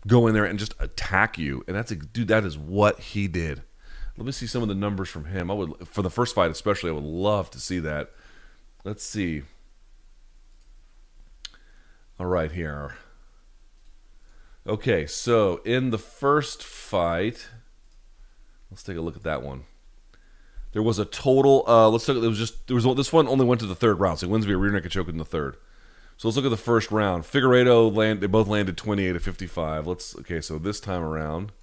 go 0.08 0.28
in 0.28 0.34
there 0.34 0.46
and 0.46 0.60
just 0.60 0.76
attack 0.80 1.38
you. 1.38 1.64
And 1.68 1.76
that's 1.76 1.92
a 1.92 1.96
dude. 1.96 2.28
That 2.28 2.46
is 2.46 2.58
what 2.58 3.00
he 3.00 3.28
did. 3.28 3.64
Let 4.18 4.26
me 4.26 4.32
see 4.32 4.48
some 4.48 4.62
of 4.62 4.68
the 4.68 4.76
numbers 4.76 5.10
from 5.10 5.26
him. 5.26 5.50
I 5.50 5.54
would 5.54 5.88
for 5.88 6.02
the 6.02 6.10
first 6.10 6.36
fight 6.36 6.52
especially. 6.52 6.90
I 6.90 6.94
would 6.94 7.04
love 7.04 7.50
to 7.52 7.60
see 7.60 7.80
that. 7.80 8.12
Let's 8.84 9.04
see. 9.04 9.44
All 12.20 12.26
right, 12.26 12.52
here. 12.52 12.96
Okay, 14.68 15.06
so 15.08 15.62
in 15.64 15.90
the 15.92 15.98
first 15.98 16.64
fight, 16.64 17.48
let's 18.70 18.84
take 18.84 18.98
a 18.98 19.02
look 19.02 19.16
at 19.16 19.24
that 19.24 19.42
one. 19.42 19.64
There 20.74 20.84
was 20.84 21.00
a 21.00 21.06
total. 21.06 21.64
Uh, 21.66 21.90
let's 21.90 22.08
look. 22.08 22.22
It 22.22 22.28
was 22.28 22.38
just 22.38 22.68
there 22.68 22.76
was 22.76 22.84
this 22.96 23.14
one 23.14 23.28
only 23.28 23.46
went 23.46 23.62
to 23.62 23.68
the 23.68 23.76
third 23.76 24.00
round, 24.00 24.20
so 24.20 24.28
he 24.28 24.32
wins 24.32 24.46
via 24.46 24.58
rear 24.58 24.72
naked 24.72 24.92
choke 24.92 25.08
in 25.08 25.18
the 25.18 25.26
third. 25.26 25.56
So 26.20 26.28
let's 26.28 26.36
look 26.36 26.46
at 26.46 26.52
the 26.52 26.58
first 26.58 26.92
round. 26.92 27.24
Figueiredo 27.24 27.96
land. 27.96 28.20
They 28.20 28.28
both 28.28 28.50
landed 28.50 28.76
twenty 28.76 29.06
eight 29.06 29.14
to 29.14 29.22
fifty 29.22 29.48
five. 29.48 29.88
Let's 29.88 30.18
okay. 30.18 30.42
So 30.42 30.58
this 30.58 30.82
time 30.82 31.02
around, 31.02 31.54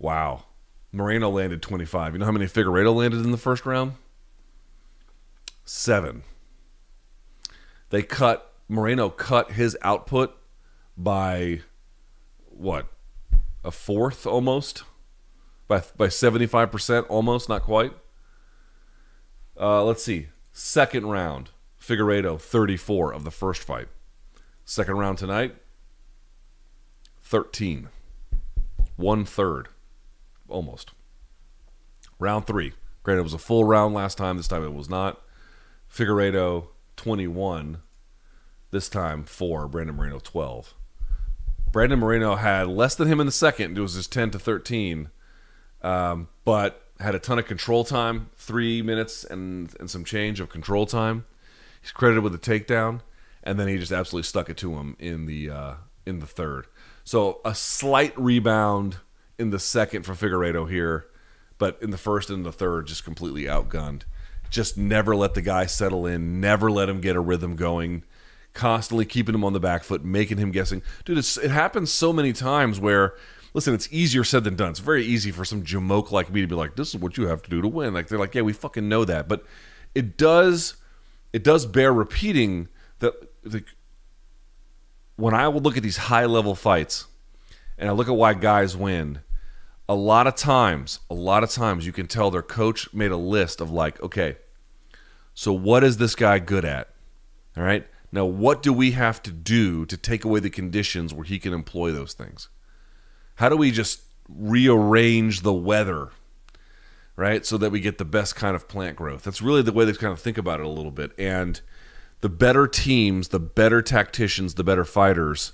wow, 0.00 0.46
Moreno 0.90 1.30
landed 1.30 1.62
twenty 1.62 1.84
five. 1.84 2.14
You 2.14 2.18
know 2.18 2.26
how 2.26 2.32
many 2.32 2.46
Figueiredo 2.46 2.92
landed 2.92 3.24
in 3.24 3.30
the 3.30 3.38
first 3.38 3.64
round? 3.64 3.92
Seven. 5.64 6.24
They 7.90 8.02
cut 8.02 8.54
Moreno 8.68 9.08
cut 9.08 9.52
his 9.52 9.78
output 9.82 10.36
by 10.96 11.60
what 12.48 12.88
a 13.62 13.70
fourth 13.70 14.26
almost 14.26 14.82
by 15.68 15.80
by 15.96 16.08
75% 16.08 17.06
almost 17.08 17.48
not 17.48 17.62
quite 17.62 17.92
uh, 19.58 19.84
let's 19.84 20.02
see 20.02 20.28
second 20.52 21.06
round 21.06 21.50
Figueiredo 21.82 22.40
34 22.40 23.12
of 23.12 23.24
the 23.24 23.30
first 23.30 23.62
fight. 23.62 23.88
Second 24.64 24.98
round 24.98 25.18
tonight 25.18 25.56
13 27.22 27.88
one 28.96 29.24
third 29.24 29.68
almost. 30.48 30.92
Round 32.20 32.46
three. 32.46 32.72
Granted 33.02 33.20
it 33.20 33.24
was 33.24 33.34
a 33.34 33.38
full 33.38 33.64
round 33.64 33.94
last 33.94 34.16
time. 34.16 34.36
This 34.36 34.46
time 34.46 34.62
it 34.62 34.74
was 34.74 34.88
not. 34.88 35.20
Figueiredo 35.92 36.68
21 36.94 37.78
this 38.70 38.88
time 38.88 39.24
four. 39.24 39.66
Brandon 39.66 39.96
Moreno 39.96 40.20
12 40.20 40.74
Brandon 41.72 41.98
Moreno 41.98 42.36
had 42.36 42.68
less 42.68 42.94
than 42.94 43.08
him 43.08 43.18
in 43.18 43.26
the 43.26 43.32
second. 43.32 43.76
It 43.76 43.80
was 43.80 43.94
just 43.94 44.12
10 44.12 44.30
to 44.32 44.38
13, 44.38 45.08
um, 45.80 46.28
but 46.44 46.90
had 47.00 47.14
a 47.14 47.18
ton 47.18 47.38
of 47.38 47.46
control 47.46 47.82
time, 47.82 48.30
three 48.36 48.82
minutes 48.82 49.24
and, 49.24 49.74
and 49.80 49.90
some 49.90 50.04
change 50.04 50.38
of 50.38 50.50
control 50.50 50.86
time. 50.86 51.24
He's 51.82 51.92
credited 51.92 52.22
with 52.22 52.32
the 52.32 52.38
takedown, 52.38 53.00
and 53.42 53.60
then 53.60 53.68
he 53.68 53.76
just 53.76 53.92
absolutely 53.92 54.26
stuck 54.26 54.48
it 54.48 54.56
to 54.58 54.74
him 54.74 54.96
in 54.98 55.26
the 55.26 55.50
uh, 55.50 55.74
in 56.06 56.20
the 56.20 56.26
third. 56.26 56.66
So 57.04 57.40
a 57.44 57.54
slight 57.54 58.18
rebound 58.18 58.98
in 59.38 59.50
the 59.50 59.58
second 59.58 60.04
for 60.04 60.14
Figueiredo 60.14 60.70
here, 60.70 61.06
but 61.58 61.76
in 61.82 61.90
the 61.90 61.98
first 61.98 62.30
and 62.30 62.46
the 62.46 62.52
third, 62.52 62.86
just 62.86 63.04
completely 63.04 63.44
outgunned. 63.44 64.02
Just 64.48 64.78
never 64.78 65.16
let 65.16 65.34
the 65.34 65.42
guy 65.42 65.66
settle 65.66 66.06
in, 66.06 66.40
never 66.40 66.70
let 66.70 66.88
him 66.88 67.00
get 67.00 67.16
a 67.16 67.20
rhythm 67.20 67.56
going 67.56 68.04
constantly 68.54 69.04
keeping 69.04 69.34
him 69.34 69.44
on 69.44 69.52
the 69.52 69.60
back 69.60 69.84
foot, 69.84 70.04
making 70.04 70.38
him 70.38 70.50
guessing. 70.50 70.82
Dude, 71.04 71.18
it 71.18 71.50
happens 71.50 71.90
so 71.90 72.12
many 72.12 72.32
times 72.32 72.78
where, 72.78 73.14
listen, 73.54 73.74
it's 73.74 73.88
easier 73.90 74.24
said 74.24 74.44
than 74.44 74.56
done. 74.56 74.70
It's 74.70 74.78
very 74.80 75.04
easy 75.04 75.30
for 75.30 75.44
some 75.44 75.62
jamoke 75.62 76.10
like 76.10 76.30
me 76.30 76.42
to 76.42 76.46
be 76.46 76.54
like, 76.54 76.76
"This 76.76 76.94
is 76.94 77.00
what 77.00 77.16
you 77.16 77.26
have 77.28 77.42
to 77.42 77.50
do 77.50 77.62
to 77.62 77.68
win." 77.68 77.94
Like 77.94 78.08
they're 78.08 78.18
like, 78.18 78.34
"Yeah, 78.34 78.42
we 78.42 78.52
fucking 78.52 78.88
know 78.88 79.04
that," 79.04 79.28
but 79.28 79.44
it 79.94 80.16
does, 80.16 80.74
it 81.32 81.44
does 81.44 81.66
bear 81.66 81.92
repeating 81.92 82.68
that 82.98 83.14
the, 83.42 83.64
when 85.16 85.34
I 85.34 85.48
would 85.48 85.64
look 85.64 85.76
at 85.76 85.82
these 85.82 85.96
high 85.96 86.26
level 86.26 86.54
fights, 86.54 87.06
and 87.78 87.88
I 87.88 87.92
look 87.92 88.08
at 88.08 88.14
why 88.14 88.34
guys 88.34 88.76
win. 88.76 89.20
A 89.88 89.94
lot 89.94 90.26
of 90.26 90.36
times, 90.36 91.00
a 91.10 91.14
lot 91.14 91.42
of 91.42 91.50
times, 91.50 91.84
you 91.84 91.92
can 91.92 92.06
tell 92.06 92.30
their 92.30 92.42
coach 92.42 92.92
made 92.94 93.10
a 93.10 93.16
list 93.16 93.60
of 93.60 93.70
like, 93.70 94.00
okay, 94.02 94.36
so 95.34 95.52
what 95.52 95.82
is 95.82 95.96
this 95.96 96.14
guy 96.14 96.38
good 96.38 96.64
at? 96.64 96.88
All 97.56 97.64
right. 97.64 97.86
Now, 98.10 98.26
what 98.26 98.62
do 98.62 98.72
we 98.72 98.92
have 98.92 99.22
to 99.22 99.30
do 99.30 99.86
to 99.86 99.96
take 99.96 100.24
away 100.24 100.40
the 100.40 100.50
conditions 100.50 101.14
where 101.14 101.24
he 101.24 101.38
can 101.38 101.52
employ 101.52 101.92
those 101.92 102.12
things? 102.12 102.48
How 103.36 103.48
do 103.48 103.56
we 103.56 103.70
just 103.70 104.02
rearrange 104.28 105.40
the 105.40 105.52
weather, 105.52 106.10
right, 107.16 107.44
so 107.44 107.58
that 107.58 107.70
we 107.70 107.80
get 107.80 107.98
the 107.98 108.04
best 108.04 108.36
kind 108.36 108.56
of 108.56 108.68
plant 108.68 108.96
growth? 108.96 109.22
That's 109.22 109.42
really 109.42 109.62
the 109.62 109.72
way 109.72 109.84
they 109.84 109.92
kind 109.92 110.12
of 110.12 110.20
think 110.20 110.38
about 110.38 110.60
it 110.60 110.66
a 110.66 110.70
little 110.70 110.90
bit. 110.90 111.12
And 111.18 111.60
the 112.20 112.28
better 112.28 112.66
teams, 112.66 113.28
the 113.28 113.40
better 113.40 113.82
tacticians, 113.82 114.54
the 114.54 114.64
better 114.64 114.84
fighters, 114.84 115.52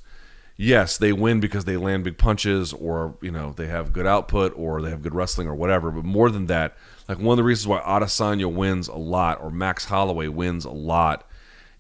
yes, 0.57 0.99
they 0.99 1.13
win 1.13 1.41
because 1.41 1.65
they 1.65 1.77
land 1.77 2.05
big 2.05 2.19
punches 2.19 2.73
or, 2.73 3.17
you 3.23 3.31
know, 3.31 3.53
they 3.57 3.67
have 3.69 3.93
good 3.93 4.07
output 4.07 4.53
or 4.57 4.83
they 4.83 4.91
have 4.91 5.03
good 5.03 5.15
wrestling 5.15 5.49
or 5.49 5.55
whatever. 5.55 5.91
But 5.91 6.05
more 6.05 6.31
than 6.31 6.47
that, 6.47 6.77
like 7.09 7.19
one 7.19 7.33
of 7.33 7.37
the 7.39 7.45
reasons 7.45 7.69
why 7.69 7.81
Adesanya 7.81 8.53
wins 8.53 8.89
a 8.89 8.97
lot 8.97 9.41
or 9.41 9.51
Max 9.51 9.87
Holloway 9.87 10.29
wins 10.29 10.65
a 10.65 10.71
lot 10.71 11.27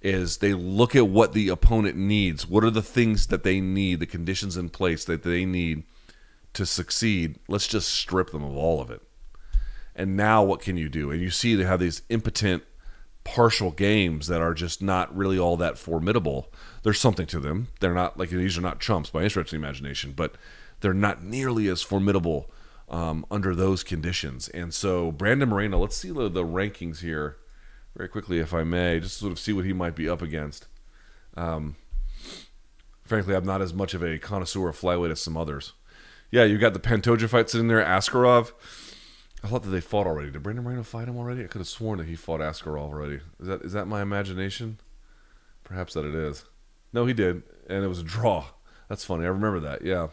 is 0.01 0.39
they 0.39 0.55
look 0.55 0.95
at 0.95 1.09
what 1.09 1.33
the 1.33 1.49
opponent 1.49 1.97
needs. 1.97 2.49
What 2.49 2.64
are 2.64 2.70
the 2.70 2.83
things 2.83 3.26
that 3.26 3.43
they 3.43 3.61
need, 3.61 4.01
the 4.01 4.07
conditions 4.07 4.57
in 4.57 4.68
place 4.68 5.05
that 5.05 5.24
they 5.24 5.45
need 5.45 5.83
to 6.55 6.64
succeed? 6.64 7.39
Let's 7.49 7.66
just 7.66 7.93
strip 7.93 8.31
them 8.31 8.45
of 8.45 8.57
all 8.57 8.81
of 8.81 8.91
it. 8.91 9.03
And 9.99 10.16
now 10.16 10.44
what 10.44 10.61
can 10.61 10.76
you 10.76 10.88
do? 10.88 11.11
And 11.11 11.20
you 11.20 11.28
see 11.28 11.57
they 11.57 11.64
have 11.64 11.80
these 11.80 12.03
impotent 12.09 12.62
partial 13.24 13.72
games 13.72 14.28
that 14.28 14.40
are 14.40 14.55
just 14.55 14.80
not 14.80 15.14
really 15.14 15.38
all 15.38 15.57
that 15.57 15.76
formidable. 15.76 16.51
There's 16.84 17.01
something 17.01 17.26
to 17.26 17.40
them. 17.40 17.68
They're 17.80 17.92
not 17.92 18.16
like 18.16 18.30
these 18.30 18.57
are 18.57 18.62
not 18.62 18.80
chumps 18.80 19.11
by 19.11 19.20
any 19.20 19.28
stretch 19.28 19.49
of 19.49 19.51
the 19.51 19.57
imagination, 19.57 20.12
but 20.16 20.36
they're 20.80 20.94
not 20.94 21.24
nearly 21.24 21.66
as 21.66 21.82
formidable 21.82 22.49
um, 22.88 23.26
under 23.28 23.55
those 23.55 23.82
conditions. 23.82 24.49
And 24.51 24.72
so 24.72 25.11
Brandon 25.11 25.49
Moreno, 25.49 25.78
let's 25.78 25.96
see 25.96 26.11
the, 26.11 26.28
the 26.28 26.44
rankings 26.44 27.01
here 27.01 27.36
very 27.96 28.09
quickly, 28.09 28.38
if 28.38 28.55
I 28.55 28.62
may, 28.62 29.01
just 29.01 29.18
sort 29.18 29.32
of 29.32 29.38
see 29.38 29.53
what 29.53 29.64
he 29.64 29.72
might 29.72 29.96
be 29.96 30.09
up 30.09 30.22
against. 30.22 30.68
Um, 31.36 31.74
frankly, 33.05 33.34
I'm 33.34 33.44
not 33.44 33.61
as 33.61 33.74
much 33.74 33.94
of 33.94 34.03
a 34.05 34.18
connoisseur 34.18 34.68
of 34.68 34.78
flyweight 34.78 35.11
as 35.11 35.20
some 35.20 35.36
others. 35.36 35.72
Yeah, 36.30 36.44
you 36.44 36.57
got 36.57 36.72
the 36.72 36.80
Pantoja 36.80 37.28
fight 37.28 37.51
sitting 37.51 37.68
there, 37.68 37.84
Askarov. 37.84 38.53
I 39.43 39.49
thought 39.49 39.62
that 39.62 39.70
they 39.70 39.80
fought 39.80 40.07
already. 40.07 40.30
Did 40.30 40.43
Brandon 40.43 40.64
Moreno 40.64 40.82
fight 40.82 41.09
him 41.09 41.16
already? 41.16 41.45
I 41.45 41.47
could 41.47 41.61
have 41.61 41.68
sworn 41.68 41.99
that 41.99 42.09
he 42.09 42.16
fought 42.16 42.41
Askarov 42.41 42.91
already. 42.93 43.20
Is 43.41 43.47
that 43.47 43.62
is 43.62 43.72
that 43.72 43.86
my 43.86 44.03
imagination? 44.03 44.80
Perhaps 45.64 45.95
that 45.95 46.05
it 46.05 46.14
is. 46.14 46.45
No, 46.93 47.07
he 47.07 47.12
did, 47.12 47.43
and 47.68 47.84
it 47.84 47.89
was 47.89 48.01
a 48.01 48.05
draw. 48.05 48.47
That's 48.89 49.05
funny. 49.05 49.24
I 49.24 49.28
remember 49.28 49.61
that. 49.61 49.82
Yeah. 49.82 50.09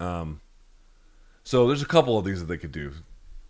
Um. 0.00 0.40
So 1.44 1.66
there's 1.66 1.82
a 1.82 1.86
couple 1.86 2.18
of 2.18 2.24
these 2.24 2.40
that 2.40 2.46
they 2.46 2.56
could 2.56 2.72
do. 2.72 2.92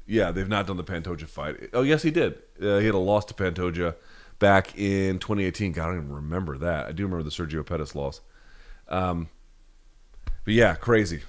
Yeah, 0.07 0.33
they've 0.33 0.49
not 0.49 0.67
done 0.67 0.77
the 0.77 0.85
Pantoja 0.85 1.27
fight. 1.27 1.71
Oh, 1.73 1.83
yes, 1.83 2.03
he 2.03 2.11
did. 2.11 2.35
Uh, 2.61 2.79
he 2.79 2.87
had 2.87 2.95
a 2.95 2.99
loss 2.99 3.25
to 3.27 3.35
Pantoja 3.35 3.95
back 4.39 4.77
in 4.79 5.19
2018. 5.19 5.73
God, 5.73 5.85
I 5.85 5.87
don't 5.87 5.97
even 6.05 6.13
remember 6.13 6.59
that. 6.59 6.87
I 6.87 6.93
do 6.93 7.05
remember 7.05 7.23
the 7.23 7.31
Sergio 7.31 7.65
Pettis 7.65 7.95
loss. 7.95 8.21
Um, 8.89 9.29
but 10.45 10.53
yeah, 10.53 10.75
crazy, 10.75 11.23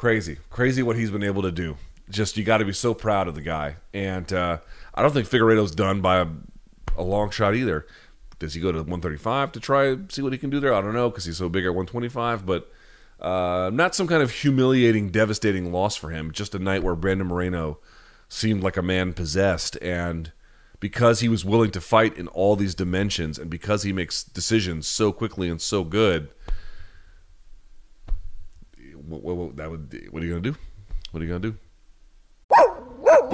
crazy, 0.00 0.38
crazy 0.48 0.82
what 0.82 0.96
he's 0.96 1.10
been 1.10 1.22
able 1.22 1.42
to 1.42 1.52
do. 1.52 1.76
Just 2.08 2.38
you 2.38 2.42
got 2.42 2.56
to 2.56 2.64
be 2.64 2.72
so 2.72 2.94
proud 2.94 3.28
of 3.28 3.34
the 3.34 3.42
guy. 3.42 3.76
And 3.92 4.32
uh, 4.32 4.56
I 4.94 5.02
don't 5.02 5.12
think 5.12 5.28
Figueiredo's 5.28 5.74
done 5.74 6.00
by 6.00 6.20
a, 6.20 6.26
a, 6.96 7.02
long 7.02 7.28
shot 7.28 7.54
either. 7.54 7.86
Does 8.38 8.54
he 8.54 8.62
go 8.62 8.72
to 8.72 8.78
135 8.78 9.52
to 9.52 9.60
try 9.60 9.94
see 10.08 10.22
what 10.22 10.32
he 10.32 10.38
can 10.38 10.48
do 10.48 10.58
there? 10.58 10.72
I 10.72 10.80
don't 10.80 10.94
know 10.94 11.10
because 11.10 11.26
he's 11.26 11.36
so 11.36 11.50
big 11.50 11.66
at 11.66 11.74
125, 11.74 12.46
but 12.46 12.72
uh, 13.20 13.70
not 13.74 13.94
some 13.94 14.06
kind 14.08 14.22
of 14.22 14.30
humiliating, 14.30 15.10
devastating 15.10 15.70
loss 15.70 15.96
for 15.96 16.08
him. 16.08 16.32
Just 16.32 16.54
a 16.54 16.58
night 16.58 16.82
where 16.82 16.96
Brandon 16.96 17.26
Moreno 17.26 17.78
seemed 18.26 18.62
like 18.62 18.78
a 18.78 18.82
man 18.82 19.12
possessed, 19.12 19.76
and 19.82 20.32
because 20.80 21.20
he 21.20 21.28
was 21.28 21.44
willing 21.44 21.72
to 21.72 21.80
fight 21.80 22.16
in 22.16 22.26
all 22.28 22.56
these 22.56 22.74
dimensions, 22.74 23.38
and 23.38 23.50
because 23.50 23.82
he 23.82 23.92
makes 23.92 24.24
decisions 24.24 24.86
so 24.86 25.12
quickly 25.12 25.50
and 25.50 25.60
so 25.60 25.84
good, 25.84 26.30
what, 29.10 29.22
what, 29.22 29.36
what, 29.36 29.56
that 29.56 29.70
would, 29.70 30.08
what 30.10 30.22
are 30.22 30.26
you 30.26 30.32
gonna 30.32 30.42
do? 30.42 30.56
What 31.10 31.20
are 31.20 31.26
you 31.26 31.30
gonna 31.32 31.50
do? 31.50 31.56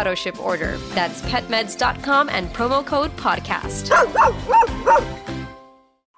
auto 0.00 0.14
ship 0.14 0.40
order. 0.40 0.78
That's 0.94 1.20
petmeds.com 1.22 2.30
and 2.30 2.48
promo 2.54 2.84
code 2.84 3.14
PODCAST. 3.16 3.90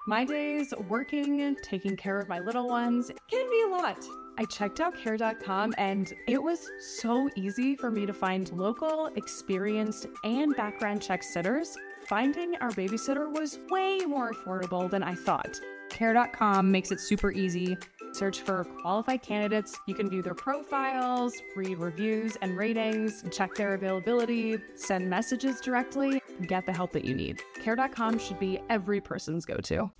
My 0.07 0.25
days 0.25 0.73
working, 0.89 1.55
taking 1.63 1.95
care 1.95 2.19
of 2.19 2.27
my 2.27 2.39
little 2.39 2.67
ones 2.67 3.11
can 3.29 3.49
be 3.49 3.63
a 3.67 3.67
lot. 3.67 3.97
I 4.37 4.45
checked 4.45 4.79
out 4.79 4.97
care.com 4.97 5.73
and 5.77 6.11
it 6.27 6.41
was 6.41 6.59
so 6.97 7.29
easy 7.35 7.75
for 7.75 7.91
me 7.91 8.05
to 8.05 8.13
find 8.13 8.51
local, 8.51 9.07
experienced, 9.15 10.07
and 10.23 10.55
background 10.55 11.01
check 11.01 11.21
sitters. 11.23 11.77
Finding 12.07 12.55
our 12.57 12.71
babysitter 12.71 13.31
was 13.31 13.59
way 13.69 13.99
more 13.99 14.33
affordable 14.33 14.89
than 14.89 15.03
I 15.03 15.15
thought. 15.15 15.59
Care.com 15.89 16.71
makes 16.71 16.91
it 16.91 16.99
super 16.99 17.31
easy. 17.31 17.77
Search 18.13 18.41
for 18.41 18.63
qualified 18.81 19.23
candidates. 19.23 19.79
You 19.87 19.95
can 19.95 20.07
view 20.07 20.21
their 20.21 20.35
profiles, 20.35 21.33
read 21.55 21.79
reviews 21.79 22.37
and 22.41 22.55
ratings, 22.55 23.23
check 23.31 23.55
their 23.55 23.73
availability, 23.73 24.57
send 24.75 25.09
messages 25.09 25.59
directly, 25.59 26.21
get 26.47 26.65
the 26.67 26.71
help 26.71 26.91
that 26.91 27.05
you 27.05 27.15
need. 27.15 27.41
Care.com 27.63 28.19
should 28.19 28.39
be 28.39 28.59
every 28.69 29.01
person's 29.01 29.45
go 29.45 29.57
to. 29.57 29.79
All 29.79 29.91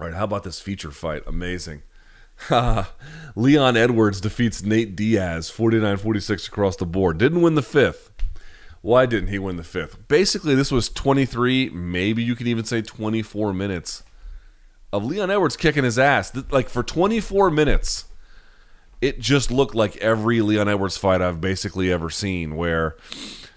right, 0.00 0.14
how 0.14 0.24
about 0.24 0.42
this 0.42 0.58
feature 0.58 0.90
fight? 0.90 1.22
Amazing. 1.26 1.82
Leon 3.36 3.76
Edwards 3.76 4.22
defeats 4.22 4.62
Nate 4.62 4.96
Diaz 4.96 5.50
49 5.50 5.98
46 5.98 6.48
across 6.48 6.76
the 6.76 6.86
board. 6.86 7.18
Didn't 7.18 7.42
win 7.42 7.56
the 7.56 7.62
fifth. 7.62 8.10
Why 8.80 9.04
didn't 9.04 9.28
he 9.28 9.38
win 9.38 9.56
the 9.56 9.64
fifth? 9.64 10.08
Basically, 10.08 10.54
this 10.54 10.72
was 10.72 10.88
23, 10.88 11.68
maybe 11.68 12.22
you 12.22 12.34
can 12.34 12.46
even 12.46 12.64
say 12.64 12.80
24 12.80 13.52
minutes 13.52 14.02
of 14.92 15.04
Leon 15.04 15.30
Edwards 15.30 15.56
kicking 15.56 15.84
his 15.84 15.98
ass. 15.98 16.32
Like 16.50 16.68
for 16.68 16.82
24 16.82 17.50
minutes, 17.50 18.06
it 19.00 19.20
just 19.20 19.50
looked 19.50 19.74
like 19.74 19.96
every 19.98 20.40
Leon 20.42 20.68
Edwards 20.68 20.96
fight 20.96 21.22
I've 21.22 21.40
basically 21.40 21.92
ever 21.92 22.10
seen. 22.10 22.56
Where, 22.56 22.96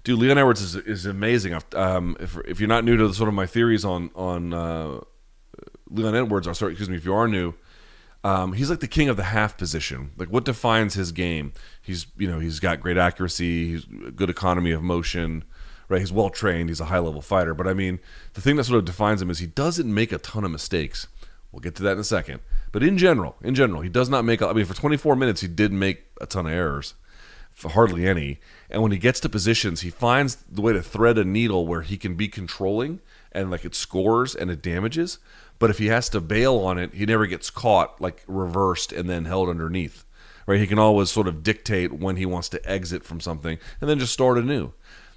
dude, 0.04 0.20
Leon 0.20 0.38
Edwards 0.38 0.62
is, 0.62 0.76
is 0.76 1.06
amazing. 1.06 1.60
Um, 1.74 2.16
if, 2.20 2.38
if 2.46 2.60
you're 2.60 2.70
not 2.70 2.84
new 2.84 2.98
to 2.98 3.14
sort 3.14 3.28
of 3.28 3.34
my 3.34 3.46
theories 3.46 3.84
on 3.84 4.10
on 4.16 4.54
uh, 4.54 5.02
Leon 5.90 6.16
Edwards, 6.16 6.48
or 6.48 6.54
sorry, 6.54 6.74
excuse 6.74 6.90
me, 6.90 6.96
if 6.96 7.06
you 7.06 7.14
are 7.14 7.28
new, 7.28 7.54
um, 8.24 8.54
he's 8.54 8.70
like 8.70 8.80
the 8.80 8.88
king 8.88 9.10
of 9.10 9.18
the 9.18 9.24
half 9.24 9.58
position. 9.58 10.12
Like 10.18 10.30
what 10.30 10.46
defines 10.46 10.94
his 10.94 11.12
game? 11.12 11.52
He's 11.82 12.08
you 12.18 12.30
know 12.30 12.40
he's 12.40 12.60
got 12.60 12.80
great 12.80 12.98
accuracy, 12.98 13.68
he's 13.70 13.86
good 13.86 14.30
economy 14.30 14.72
of 14.72 14.82
motion, 14.82 15.44
right? 15.90 16.00
He's 16.00 16.14
well 16.14 16.30
trained, 16.30 16.70
he's 16.70 16.80
a 16.80 16.86
high 16.86 17.00
level 17.00 17.22
fighter. 17.22 17.54
But 17.54 17.68
I 17.68 17.74
mean, 17.74 18.00
the 18.34 18.42
thing 18.42 18.56
that 18.56 18.64
sort 18.64 18.80
of 18.80 18.86
defines 18.86 19.22
him 19.22 19.30
is 19.30 19.40
he 19.40 19.48
doesn't 19.48 19.94
make 19.94 20.12
a 20.12 20.18
ton 20.18 20.46
of 20.46 20.52
mistakes. 20.52 21.08
We'll 21.54 21.62
get 21.62 21.76
to 21.76 21.84
that 21.84 21.94
in 21.94 22.00
a 22.00 22.04
second. 22.04 22.40
But 22.72 22.82
in 22.82 22.98
general, 22.98 23.36
in 23.44 23.54
general, 23.54 23.82
he 23.82 23.90
does 23.90 24.10
not 24.10 24.26
make. 24.26 24.42
I 24.42 24.52
mean, 24.54 24.66
for 24.66 24.74
24 24.74 25.16
minutes, 25.16 25.42
he 25.42 25.48
did 25.48 25.72
make 25.72 26.06
a 26.20 26.26
ton 26.26 26.48
of 26.48 26.52
errors, 26.52 26.96
hardly 27.62 28.08
any. 28.08 28.40
And 28.72 28.82
when 28.82 28.92
he 28.92 28.98
gets 28.98 29.20
to 29.22 29.30
positions, 29.30 29.82
he 29.82 29.92
finds 29.92 30.36
the 30.50 30.62
way 30.62 30.74
to 30.74 30.82
thread 30.82 31.20
a 31.20 31.24
needle 31.24 31.68
where 31.68 31.84
he 31.84 31.96
can 31.96 32.16
be 32.16 32.28
controlling 32.28 33.02
and 33.32 33.52
like 33.52 33.66
it 33.66 33.76
scores 33.76 34.34
and 34.34 34.50
it 34.50 34.64
damages. 34.64 35.20
But 35.60 35.70
if 35.70 35.78
he 35.78 35.88
has 35.88 36.10
to 36.10 36.22
bail 36.22 36.58
on 36.58 36.80
it, 36.80 36.96
he 36.96 37.06
never 37.06 37.28
gets 37.28 37.52
caught, 37.52 38.02
like 38.02 38.24
reversed 38.28 38.92
and 38.92 39.08
then 39.08 39.26
held 39.26 39.48
underneath. 39.48 40.06
Right? 40.48 40.60
He 40.60 40.68
can 40.68 40.80
always 40.80 41.12
sort 41.12 41.28
of 41.28 41.44
dictate 41.44 41.94
when 41.94 42.18
he 42.18 42.26
wants 42.26 42.50
to 42.50 42.70
exit 42.70 43.06
from 43.06 43.22
something 43.22 43.60
and 43.80 43.90
then 43.90 44.00
just 44.00 44.12
start 44.12 44.40
anew. 44.40 44.74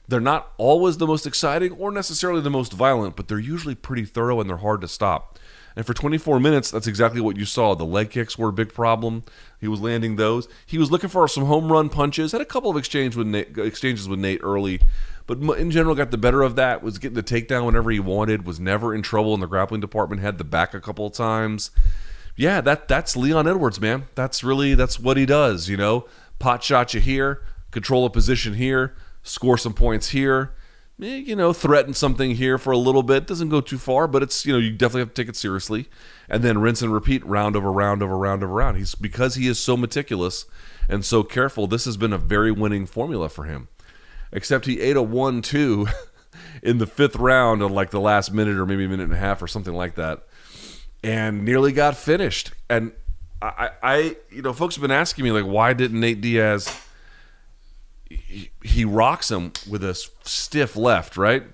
They're 0.06 0.20
not 0.20 0.52
always 0.56 0.98
the 0.98 1.06
most 1.06 1.26
exciting 1.26 1.72
or 1.72 1.90
necessarily 1.90 2.40
the 2.40 2.50
most 2.50 2.72
violent, 2.72 3.16
but 3.16 3.26
they're 3.26 3.38
usually 3.38 3.74
pretty 3.74 4.04
thorough 4.04 4.40
and 4.40 4.48
they're 4.48 4.58
hard 4.58 4.82
to 4.82 4.88
stop. 4.88 5.38
And 5.76 5.84
for 5.84 5.92
24 5.92 6.40
minutes, 6.40 6.70
that's 6.70 6.86
exactly 6.86 7.20
what 7.20 7.36
you 7.36 7.44
saw. 7.44 7.74
The 7.74 7.84
leg 7.84 8.08
kicks 8.08 8.38
were 8.38 8.48
a 8.48 8.52
big 8.52 8.72
problem. 8.72 9.24
He 9.60 9.68
was 9.68 9.80
landing 9.80 10.16
those. 10.16 10.48
He 10.64 10.78
was 10.78 10.90
looking 10.90 11.10
for 11.10 11.28
some 11.28 11.44
home 11.44 11.70
run 11.70 11.90
punches. 11.90 12.32
Had 12.32 12.40
a 12.40 12.46
couple 12.46 12.70
of 12.70 12.78
exchange 12.78 13.14
with 13.14 13.26
Nate, 13.26 13.56
uh, 13.58 13.62
exchanges 13.62 14.08
with 14.08 14.18
Nate 14.18 14.40
early, 14.42 14.80
but 15.26 15.38
in 15.58 15.70
general 15.70 15.94
got 15.94 16.10
the 16.10 16.16
better 16.16 16.40
of 16.40 16.56
that. 16.56 16.82
Was 16.82 16.96
getting 16.98 17.14
the 17.14 17.22
takedown 17.22 17.66
whenever 17.66 17.90
he 17.90 18.00
wanted. 18.00 18.46
Was 18.46 18.58
never 18.58 18.94
in 18.94 19.02
trouble 19.02 19.34
in 19.34 19.40
the 19.40 19.46
grappling 19.46 19.82
department. 19.82 20.22
Had 20.22 20.38
the 20.38 20.44
back 20.44 20.72
a 20.72 20.80
couple 20.80 21.06
of 21.06 21.12
times. 21.12 21.70
Yeah, 22.36 22.62
that 22.62 22.88
that's 22.88 23.14
Leon 23.14 23.46
Edwards, 23.46 23.78
man. 23.78 24.06
That's 24.14 24.42
really 24.42 24.74
that's 24.74 24.98
what 24.98 25.18
he 25.18 25.26
does. 25.26 25.68
You 25.68 25.76
know, 25.76 26.06
pot 26.38 26.64
shot 26.64 26.94
you 26.94 27.00
here, 27.00 27.42
control 27.70 28.06
a 28.06 28.10
position 28.10 28.54
here, 28.54 28.96
score 29.22 29.58
some 29.58 29.74
points 29.74 30.08
here 30.08 30.54
Eh, 31.00 31.16
you 31.16 31.36
know, 31.36 31.52
threaten 31.52 31.92
something 31.92 32.36
here 32.36 32.56
for 32.56 32.72
a 32.72 32.78
little 32.78 33.02
bit. 33.02 33.26
Doesn't 33.26 33.50
go 33.50 33.60
too 33.60 33.78
far, 33.78 34.08
but 34.08 34.22
it's 34.22 34.46
you 34.46 34.52
know 34.52 34.58
you 34.58 34.70
definitely 34.70 35.02
have 35.02 35.14
to 35.14 35.22
take 35.22 35.28
it 35.28 35.36
seriously, 35.36 35.88
and 36.28 36.42
then 36.42 36.58
rinse 36.58 36.80
and 36.80 36.92
repeat, 36.92 37.24
round 37.26 37.54
over 37.54 37.70
round 37.70 38.02
over 38.02 38.16
round 38.16 38.42
over 38.42 38.52
round. 38.52 38.78
He's 38.78 38.94
because 38.94 39.34
he 39.34 39.46
is 39.46 39.58
so 39.58 39.76
meticulous 39.76 40.46
and 40.88 41.04
so 41.04 41.22
careful. 41.22 41.66
This 41.66 41.84
has 41.84 41.96
been 41.96 42.12
a 42.12 42.18
very 42.18 42.50
winning 42.50 42.86
formula 42.86 43.28
for 43.28 43.44
him. 43.44 43.68
Except 44.32 44.66
he 44.66 44.80
ate 44.80 44.96
a 44.96 45.02
one-two 45.02 45.86
in 46.62 46.78
the 46.78 46.86
fifth 46.86 47.16
round 47.16 47.62
on 47.62 47.72
like 47.72 47.90
the 47.90 48.00
last 48.00 48.32
minute 48.32 48.58
or 48.58 48.66
maybe 48.66 48.84
a 48.84 48.88
minute 48.88 49.04
and 49.04 49.12
a 49.12 49.18
half 49.18 49.42
or 49.42 49.46
something 49.46 49.74
like 49.74 49.96
that, 49.96 50.26
and 51.04 51.44
nearly 51.44 51.72
got 51.72 51.96
finished. 51.96 52.52
And 52.70 52.92
I, 53.42 53.70
I 53.82 54.16
you 54.30 54.40
know, 54.40 54.54
folks 54.54 54.76
have 54.76 54.82
been 54.82 54.90
asking 54.90 55.24
me 55.24 55.32
like, 55.32 55.44
why 55.44 55.74
didn't 55.74 56.00
Nate 56.00 56.22
Diaz? 56.22 56.85
He, 58.26 58.84
rocks 58.84 59.30
him 59.30 59.52
with 59.68 59.84
a 59.84 59.94
stiff 59.94 60.76
left, 60.76 61.16
right? 61.16 61.44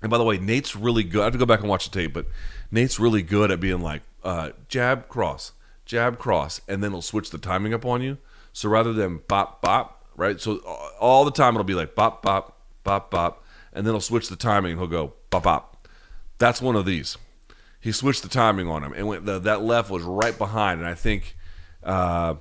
And 0.00 0.10
by 0.10 0.18
the 0.18 0.24
way, 0.24 0.38
Nate's 0.38 0.76
really 0.76 1.04
good. 1.04 1.22
I 1.22 1.24
have 1.24 1.32
to 1.32 1.38
go 1.38 1.46
back 1.46 1.60
and 1.60 1.68
watch 1.68 1.88
the 1.88 1.98
tape, 1.98 2.12
but 2.12 2.26
Nate's 2.70 2.98
really 2.98 3.22
good 3.22 3.50
at 3.50 3.60
being 3.60 3.80
like 3.80 4.02
uh, 4.24 4.50
jab 4.68 5.08
cross, 5.08 5.52
jab 5.84 6.18
cross, 6.18 6.60
and 6.68 6.82
then 6.82 6.92
he'll 6.92 7.02
switch 7.02 7.30
the 7.30 7.38
timing 7.38 7.74
up 7.74 7.84
on 7.84 8.02
you. 8.02 8.18
So 8.52 8.68
rather 8.68 8.92
than 8.92 9.20
bop 9.28 9.62
bop, 9.62 10.04
right? 10.16 10.40
So 10.40 10.58
all 11.00 11.24
the 11.24 11.30
time 11.30 11.54
it'll 11.54 11.64
be 11.64 11.74
like 11.74 11.94
bop 11.94 12.22
bop 12.22 12.58
bop 12.84 13.10
bop, 13.10 13.44
and 13.72 13.86
then 13.86 13.94
he'll 13.94 14.00
switch 14.00 14.28
the 14.28 14.36
timing 14.36 14.76
he'll 14.76 14.86
go 14.86 15.14
bop 15.30 15.44
bop. 15.44 15.88
That's 16.38 16.60
one 16.60 16.76
of 16.76 16.84
these. 16.84 17.16
He 17.80 17.92
switched 17.92 18.22
the 18.22 18.28
timing 18.28 18.68
on 18.68 18.84
him, 18.84 18.92
and 18.92 19.08
went, 19.08 19.26
the, 19.26 19.40
that 19.40 19.62
left 19.62 19.90
was 19.90 20.02
right 20.02 20.36
behind, 20.36 20.80
and 20.80 20.88
I 20.88 20.94
think. 20.94 21.36
Uh, 21.82 22.36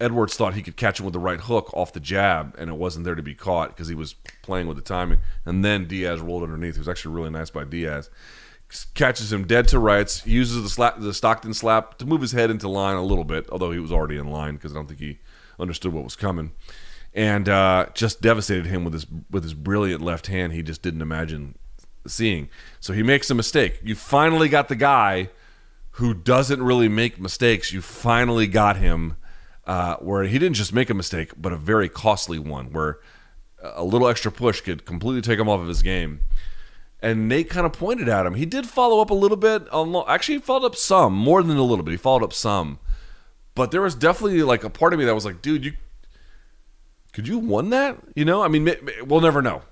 Edwards 0.00 0.36
thought 0.36 0.54
he 0.54 0.62
could 0.62 0.76
catch 0.76 0.98
him 0.98 1.04
with 1.04 1.12
the 1.12 1.20
right 1.20 1.40
hook 1.40 1.70
off 1.74 1.92
the 1.92 2.00
jab, 2.00 2.56
and 2.58 2.68
it 2.68 2.76
wasn't 2.76 3.04
there 3.04 3.14
to 3.14 3.22
be 3.22 3.34
caught 3.34 3.68
because 3.68 3.86
he 3.88 3.94
was 3.94 4.14
playing 4.42 4.66
with 4.66 4.76
the 4.76 4.82
timing. 4.82 5.20
And 5.44 5.64
then 5.64 5.86
Diaz 5.86 6.20
rolled 6.20 6.42
underneath. 6.42 6.74
It 6.74 6.80
was 6.80 6.88
actually 6.88 7.14
really 7.14 7.30
nice 7.30 7.50
by 7.50 7.64
Diaz. 7.64 8.10
Catches 8.94 9.32
him 9.32 9.46
dead 9.46 9.68
to 9.68 9.78
rights. 9.78 10.26
Uses 10.26 10.62
the 10.62 10.68
slap, 10.68 10.98
the 10.98 11.14
Stockton 11.14 11.54
slap 11.54 11.98
to 11.98 12.06
move 12.06 12.20
his 12.20 12.32
head 12.32 12.50
into 12.50 12.68
line 12.68 12.96
a 12.96 13.02
little 13.02 13.24
bit, 13.24 13.48
although 13.50 13.70
he 13.70 13.78
was 13.78 13.92
already 13.92 14.16
in 14.16 14.28
line 14.28 14.54
because 14.54 14.72
I 14.72 14.74
don't 14.76 14.86
think 14.86 15.00
he 15.00 15.18
understood 15.58 15.92
what 15.92 16.04
was 16.04 16.16
coming. 16.16 16.52
And 17.14 17.48
uh, 17.48 17.86
just 17.94 18.20
devastated 18.20 18.66
him 18.66 18.84
with 18.84 18.92
his 18.92 19.06
with 19.30 19.42
his 19.42 19.54
brilliant 19.54 20.02
left 20.02 20.28
hand. 20.28 20.52
He 20.52 20.62
just 20.62 20.82
didn't 20.82 21.02
imagine 21.02 21.56
seeing. 22.06 22.48
So 22.78 22.92
he 22.92 23.02
makes 23.02 23.30
a 23.30 23.34
mistake. 23.34 23.80
You 23.84 23.94
finally 23.94 24.48
got 24.48 24.68
the 24.68 24.76
guy 24.76 25.30
who 25.92 26.14
doesn't 26.14 26.62
really 26.62 26.88
make 26.88 27.20
mistakes. 27.20 27.72
You 27.72 27.82
finally 27.82 28.46
got 28.46 28.76
him 28.76 29.16
uh, 29.70 29.94
where 29.98 30.24
he 30.24 30.36
didn't 30.36 30.56
just 30.56 30.72
make 30.72 30.90
a 30.90 30.94
mistake, 30.94 31.30
but 31.36 31.52
a 31.52 31.56
very 31.56 31.88
costly 31.88 32.40
one, 32.40 32.72
where 32.72 32.98
a 33.62 33.84
little 33.84 34.08
extra 34.08 34.32
push 34.32 34.60
could 34.60 34.84
completely 34.84 35.22
take 35.22 35.38
him 35.38 35.48
off 35.48 35.60
of 35.60 35.68
his 35.68 35.80
game. 35.80 36.22
And 37.00 37.28
Nate 37.28 37.48
kind 37.48 37.64
of 37.64 37.72
pointed 37.72 38.08
at 38.08 38.26
him. 38.26 38.34
He 38.34 38.46
did 38.46 38.66
follow 38.66 39.00
up 39.00 39.10
a 39.10 39.14
little 39.14 39.36
bit. 39.36 39.68
Actually, 40.08 40.34
he 40.34 40.40
followed 40.40 40.66
up 40.66 40.74
some, 40.74 41.14
more 41.14 41.40
than 41.40 41.56
a 41.56 41.62
little 41.62 41.84
bit. 41.84 41.92
He 41.92 41.96
followed 41.96 42.24
up 42.24 42.32
some. 42.32 42.80
But 43.54 43.70
there 43.70 43.80
was 43.80 43.94
definitely 43.94 44.42
like 44.42 44.64
a 44.64 44.70
part 44.70 44.92
of 44.92 44.98
me 44.98 45.04
that 45.04 45.14
was 45.14 45.24
like, 45.24 45.40
dude, 45.40 45.64
you 45.64 45.74
could 47.12 47.28
you 47.28 47.38
won 47.38 47.70
that? 47.70 47.96
You 48.16 48.24
know, 48.24 48.42
I 48.42 48.48
mean, 48.48 48.68
we'll 49.04 49.20
never 49.20 49.40
know. 49.40 49.62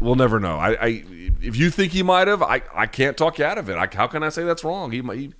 We'll 0.00 0.16
never 0.16 0.40
know. 0.40 0.56
I, 0.56 0.70
I 0.72 1.04
if 1.40 1.54
you 1.54 1.70
think 1.70 1.92
he 1.92 2.02
might 2.02 2.26
have, 2.26 2.42
I, 2.42 2.62
I 2.74 2.86
can't 2.86 3.16
talk 3.16 3.38
you 3.38 3.44
out 3.44 3.56
of 3.56 3.70
it. 3.70 3.76
I, 3.76 3.88
how 3.94 4.08
can 4.08 4.24
I 4.24 4.30
say 4.30 4.42
that's 4.42 4.64
wrong? 4.64 4.90
He, 4.90 5.00
he 5.00 5.32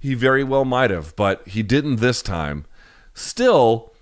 he 0.00 0.14
very 0.14 0.42
well 0.42 0.64
might 0.64 0.90
have, 0.90 1.14
but 1.14 1.46
he 1.46 1.62
didn't 1.62 1.96
this 1.96 2.20
time 2.20 2.66
still, 3.14 3.92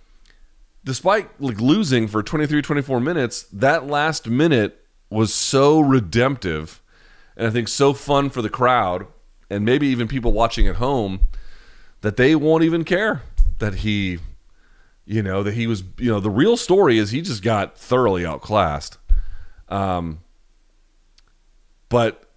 despite 0.84 1.40
like 1.40 1.60
losing 1.60 2.08
for 2.08 2.22
23, 2.22 2.60
24 2.62 3.00
minutes, 3.00 3.44
that 3.52 3.86
last 3.86 4.28
minute 4.28 4.84
was 5.10 5.32
so 5.32 5.78
redemptive 5.78 6.82
and 7.36 7.46
I 7.46 7.50
think 7.50 7.68
so 7.68 7.92
fun 7.92 8.30
for 8.30 8.42
the 8.42 8.50
crowd 8.50 9.06
and 9.48 9.64
maybe 9.64 9.86
even 9.86 10.08
people 10.08 10.32
watching 10.32 10.66
at 10.66 10.76
home 10.76 11.20
that 12.00 12.16
they 12.16 12.34
won't 12.34 12.64
even 12.64 12.84
care 12.84 13.22
that 13.58 13.76
he 13.76 14.18
You 15.04 15.22
know 15.22 15.42
that 15.42 15.54
he 15.54 15.66
was. 15.66 15.82
You 15.98 16.12
know 16.12 16.20
the 16.20 16.30
real 16.30 16.56
story 16.56 16.96
is 16.98 17.10
he 17.10 17.22
just 17.22 17.42
got 17.42 17.76
thoroughly 17.76 18.24
outclassed. 18.24 18.98
Um, 19.68 20.20
but 21.88 22.30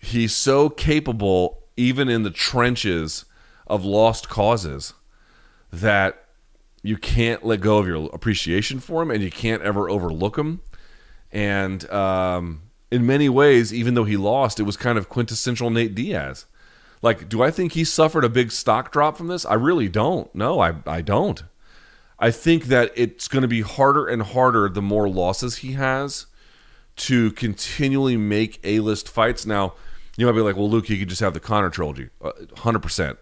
he's 0.00 0.34
so 0.34 0.68
capable, 0.68 1.62
even 1.76 2.08
in 2.08 2.24
the 2.24 2.30
trenches 2.30 3.24
of 3.66 3.84
lost 3.84 4.28
causes, 4.28 4.94
that 5.72 6.24
you 6.82 6.96
can't 6.96 7.44
let 7.44 7.60
go 7.60 7.78
of 7.78 7.86
your 7.86 8.08
appreciation 8.12 8.80
for 8.80 9.02
him, 9.02 9.10
and 9.10 9.22
you 9.22 9.30
can't 9.30 9.62
ever 9.62 9.88
overlook 9.90 10.38
him. 10.38 10.60
And 11.30 11.88
um, 11.90 12.62
in 12.90 13.06
many 13.06 13.28
ways, 13.28 13.72
even 13.72 13.94
though 13.94 14.04
he 14.04 14.16
lost, 14.16 14.58
it 14.60 14.64
was 14.64 14.76
kind 14.76 14.96
of 14.98 15.08
quintessential 15.08 15.70
Nate 15.70 15.94
Diaz. 15.94 16.46
Like, 17.02 17.28
do 17.28 17.42
I 17.42 17.50
think 17.50 17.72
he 17.72 17.84
suffered 17.84 18.24
a 18.24 18.28
big 18.28 18.50
stock 18.50 18.90
drop 18.90 19.16
from 19.16 19.28
this? 19.28 19.44
I 19.44 19.54
really 19.54 19.88
don't. 19.88 20.34
No, 20.34 20.60
I, 20.60 20.74
I 20.86 21.00
don't. 21.00 21.42
I 22.18 22.30
think 22.30 22.64
that 22.64 22.90
it's 22.96 23.28
going 23.28 23.42
to 23.42 23.48
be 23.48 23.60
harder 23.60 24.06
and 24.06 24.22
harder 24.22 24.68
the 24.68 24.82
more 24.82 25.08
losses 25.08 25.58
he 25.58 25.72
has 25.72 26.26
to 26.96 27.30
continually 27.32 28.16
make 28.16 28.58
A 28.64 28.80
list 28.80 29.08
fights. 29.08 29.46
Now, 29.46 29.74
you 30.16 30.26
might 30.26 30.32
be 30.32 30.40
like, 30.40 30.56
well, 30.56 30.68
Luke, 30.68 30.88
you 30.88 30.98
could 30.98 31.08
just 31.08 31.20
have 31.20 31.34
the 31.34 31.40
Conor 31.40 31.70
trilogy. 31.70 32.08
Uh, 32.20 32.32
100%. 32.56 33.18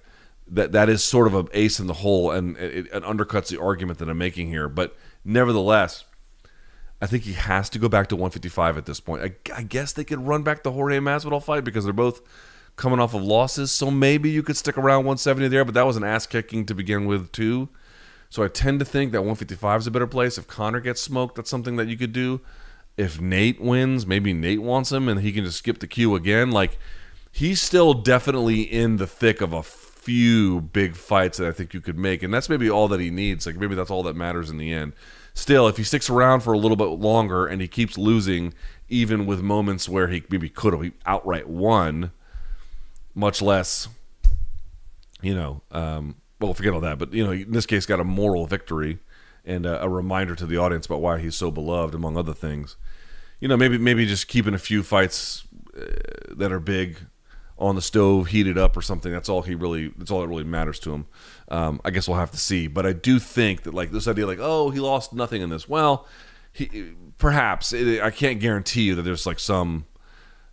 That, 0.49 0.72
that 0.72 0.88
is 0.88 1.03
sort 1.03 1.26
of 1.26 1.34
an 1.34 1.49
ace 1.53 1.80
in 1.80 1.88
the 1.88 1.94
hole 1.94 2.30
and 2.30 2.57
it, 2.57 2.86
it 2.86 3.03
undercuts 3.03 3.49
the 3.49 3.61
argument 3.61 3.99
that 3.99 4.09
I'm 4.09 4.18
making 4.18 4.49
here. 4.49 4.68
But 4.68 4.97
nevertheless, 5.24 6.05
I 7.01 7.07
think 7.07 7.24
he 7.24 7.32
has 7.32 7.68
to 7.70 7.78
go 7.78 7.88
back 7.88 8.09
to 8.09 8.16
155 8.16 8.78
at 8.78 8.86
this 8.86 9.01
point. 9.01 9.22
I, 9.22 9.34
I 9.55 9.62
guess 9.62 9.92
they 9.92 10.05
could 10.05 10.26
run 10.26 10.42
back 10.42 10.62
the 10.62 10.72
Jorge 10.72 10.99
Masvidal 10.99 11.42
fight 11.42 11.64
because 11.64 11.84
they're 11.84 11.92
both 11.92 12.22
coming 12.76 13.01
off 13.01 13.14
of 13.14 13.22
losses. 13.22 13.72
So 13.72 13.90
maybe 13.90 14.30
you 14.30 14.42
could 14.42 14.57
stick 14.57 14.78
around 14.78 14.99
170 14.99 15.49
there, 15.49 15.64
but 15.64 15.74
that 15.74 15.86
was 15.86 15.97
an 15.97 16.05
ass 16.05 16.26
kicking 16.26 16.64
to 16.66 16.74
begin 16.74 17.07
with, 17.07 17.32
too. 17.32 17.68
So 18.30 18.42
I 18.42 18.49
tend 18.49 18.78
to 18.80 18.84
think 18.84 19.12
that 19.12 19.20
155 19.20 19.80
is 19.80 19.86
a 19.86 19.90
better 19.90 20.07
place. 20.07 20.38
If 20.38 20.47
Conor 20.47 20.80
gets 20.80 21.01
smoked, 21.01 21.36
that's 21.36 21.51
something 21.51 21.76
that 21.76 21.88
you 21.88 21.97
could 21.97 22.12
do. 22.12 22.40
If 22.97 23.20
Nate 23.20 23.61
wins, 23.61 24.07
maybe 24.07 24.32
Nate 24.32 24.62
wants 24.62 24.90
him 24.90 25.09
and 25.09 25.20
he 25.20 25.32
can 25.32 25.44
just 25.44 25.59
skip 25.59 25.78
the 25.78 25.86
queue 25.86 26.14
again. 26.14 26.51
Like 26.51 26.78
he's 27.30 27.61
still 27.61 27.94
definitely 27.94 28.62
in 28.62 28.97
the 28.97 29.07
thick 29.07 29.40
of 29.40 29.53
a 29.53 29.62
few 30.07 30.61
big 30.61 30.95
fights 30.95 31.39
that 31.39 31.49
I 31.49 31.51
think 31.51 31.75
you 31.75 31.81
could 31.81 31.99
make, 31.99 32.23
and 32.23 32.33
that's 32.33 32.49
maybe 32.49 32.71
all 32.71 32.87
that 32.87 33.01
he 33.01 33.11
needs. 33.11 33.45
Like 33.45 33.57
maybe 33.57 33.75
that's 33.75 33.91
all 33.91 34.05
that 34.05 34.15
matters 34.15 34.51
in 34.51 34.57
the 34.57 34.73
end. 34.73 34.93
Still, 35.35 35.67
if 35.67 35.79
he 35.79 35.83
sticks 35.83 36.09
around 36.09 36.43
for 36.43 36.53
a 36.53 36.59
little 36.59 36.77
bit 36.77 36.85
longer 36.85 37.45
and 37.45 37.61
he 37.61 37.67
keeps 37.67 37.99
losing, 37.99 38.55
even 38.89 39.27
with 39.27 39.43
moments 39.43 39.89
where 39.89 40.07
he 40.07 40.23
maybe 40.31 40.49
could 40.49 40.73
have 40.73 40.93
outright 41.05 41.49
won, 41.49 42.13
much 43.17 43.43
less, 43.43 43.89
you 45.23 45.35
know, 45.35 45.61
um, 45.73 46.15
well, 46.41 46.55
forget 46.55 46.73
all 46.73 46.81
that. 46.83 46.99
But 46.99 47.13
you 47.13 47.25
know, 47.25 47.33
in 47.33 47.51
this 47.51 47.67
case, 47.67 47.85
got 47.85 47.99
a 47.99 48.05
moral 48.05 48.47
victory 48.47 49.01
and 49.45 49.67
a, 49.67 49.83
a, 49.83 49.89
reminder 49.89 50.37
to 50.37 50.47
the 50.47 50.57
audience 50.57 50.87
about 50.87 51.01
why 51.01 51.19
he's 51.19 51.35
so 51.35 51.51
beloved, 51.51 51.97
among 51.97 52.17
other 52.17 52.33
things. 52.33 52.77
You 53.41 53.49
know, 53.49 53.57
maybe 53.57 53.77
maybe 53.77 54.07
just 54.07 54.29
keeping 54.29 54.55
a 54.55 54.59
few 54.59 54.85
fights 54.85 55.49
uh, 55.77 55.83
that 56.37 56.53
are 56.53 56.61
big 56.61 57.07
on 57.59 57.75
the 57.75 57.83
stove, 57.83 58.29
heated 58.29 58.59
up 58.59 58.77
or 58.77 58.83
something. 58.83 59.13
That's 59.13 59.29
all 59.29 59.43
he 59.43 59.55
really. 59.55 59.89
That's 59.97 60.11
all 60.11 60.21
that 60.21 60.29
really 60.29 60.45
matters 60.45 60.79
to 60.81 60.93
him. 60.93 61.07
Um, 61.49 61.81
I 61.85 61.91
guess 61.91 62.09
we'll 62.09 62.19
have 62.19 62.33
to 62.33 62.39
see. 62.39 62.67
But 62.67 62.87
I 62.87 62.93
do 62.93 63.19
think 63.19 63.63
that 63.63 63.75
like 63.75 63.91
this 63.93 64.07
idea, 64.07 64.27
like 64.27 64.39
oh, 64.41 64.71
he 64.71 64.81
lost 64.81 65.13
nothing 65.13 65.43
in 65.43 65.51
this. 65.51 65.69
Well, 65.69 66.07
he 66.53 66.93
perhaps 67.19 67.73
it, 67.73 68.03
I 68.03 68.11
can't 68.11 68.41
guarantee 68.41 68.83
you 68.83 68.95
that 68.95 69.03
there's 69.03 69.27
like 69.27 69.39
some 69.39 69.87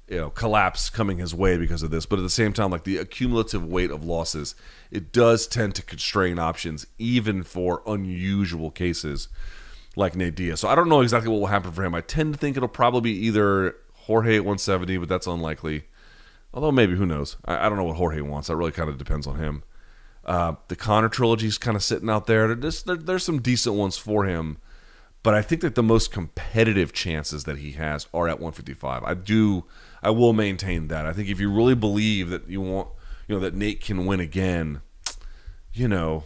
you 0.10 0.18
know 0.18 0.30
collapse 0.30 0.90
coming 0.90 1.18
his 1.18 1.34
way 1.34 1.58
because 1.58 1.82
of 1.82 1.92
this 1.92 2.06
but 2.06 2.20
at 2.20 2.24
the 2.24 2.30
same 2.30 2.52
time 2.52 2.72
like 2.72 2.84
the 2.84 2.98
accumulative 2.98 3.66
weight 3.66 3.90
of 3.90 4.04
losses 4.04 4.54
it 4.92 5.12
does 5.12 5.48
tend 5.48 5.76
to 5.76 5.82
constrain 5.82 6.38
options 6.40 6.86
even 6.98 7.42
for 7.42 7.82
unusual 7.88 8.70
cases 8.70 9.30
like 9.96 10.16
Nate 10.16 10.36
Diaz 10.36 10.60
so 10.60 10.68
I 10.68 10.76
don't 10.76 10.90
know 10.90 11.02
exactly 11.02 11.30
what 11.32 11.40
will 11.40 11.48
happen 11.48 11.72
for 11.72 11.84
him 11.84 11.96
I 11.96 12.02
tend 12.02 12.34
to 12.34 12.40
think 12.40 12.58
it'll 12.58 12.70
probably 12.70 13.14
be 13.14 13.26
either 13.26 13.76
Jorge 13.94 14.36
at 14.36 14.42
170 14.42 14.98
but 14.98 15.08
that's 15.08 15.28
unlikely 15.28 15.86
although 16.54 16.72
maybe 16.72 16.96
who 16.96 17.06
knows 17.06 17.38
I, 17.46 17.66
I 17.66 17.70
don't 17.70 17.78
know 17.78 17.84
what 17.84 17.98
Jorge 17.98 18.22
wants 18.22 18.48
that 18.48 18.56
really 18.56 18.72
kind 18.72 18.90
of 18.90 18.98
depends 18.98 19.28
on 19.28 19.38
him 19.38 19.64
uh, 20.26 20.56
the 20.70 20.76
Conor 20.76 21.10
trilogy 21.10 21.48
is 21.48 21.58
kind 21.58 21.76
of 21.76 21.84
sitting 21.84 22.10
out 22.10 22.28
there 22.28 22.56
there's, 22.56 22.84
there, 22.84 22.96
there's 22.96 23.24
some 23.24 23.42
decent 23.42 23.76
ones 23.76 23.98
for 23.98 24.26
him 24.26 24.58
but 25.22 25.34
I 25.34 25.42
think 25.42 25.62
that 25.62 25.76
the 25.76 25.84
most 25.84 26.12
competitive 26.12 26.92
chances 26.92 27.46
that 27.46 27.58
he 27.58 27.74
has 27.74 28.08
are 28.14 28.28
at 28.28 28.40
155 28.40 29.04
I 29.04 29.14
do 29.14 29.66
I 30.04 30.10
will 30.10 30.34
maintain 30.34 30.90
that. 30.90 31.06
I 31.06 31.14
think 31.14 31.30
if 31.30 31.40
you 31.40 31.50
really 31.50 31.76
believe 31.76 32.30
that 32.30 32.50
you 32.50 32.60
want, 32.60 32.90
you 33.28 33.36
know, 33.36 33.42
that 33.42 33.56
Nate 33.56 33.80
can 33.82 34.06
win 34.06 34.20
again, 34.20 34.82
you 35.72 35.88
know, 35.88 36.26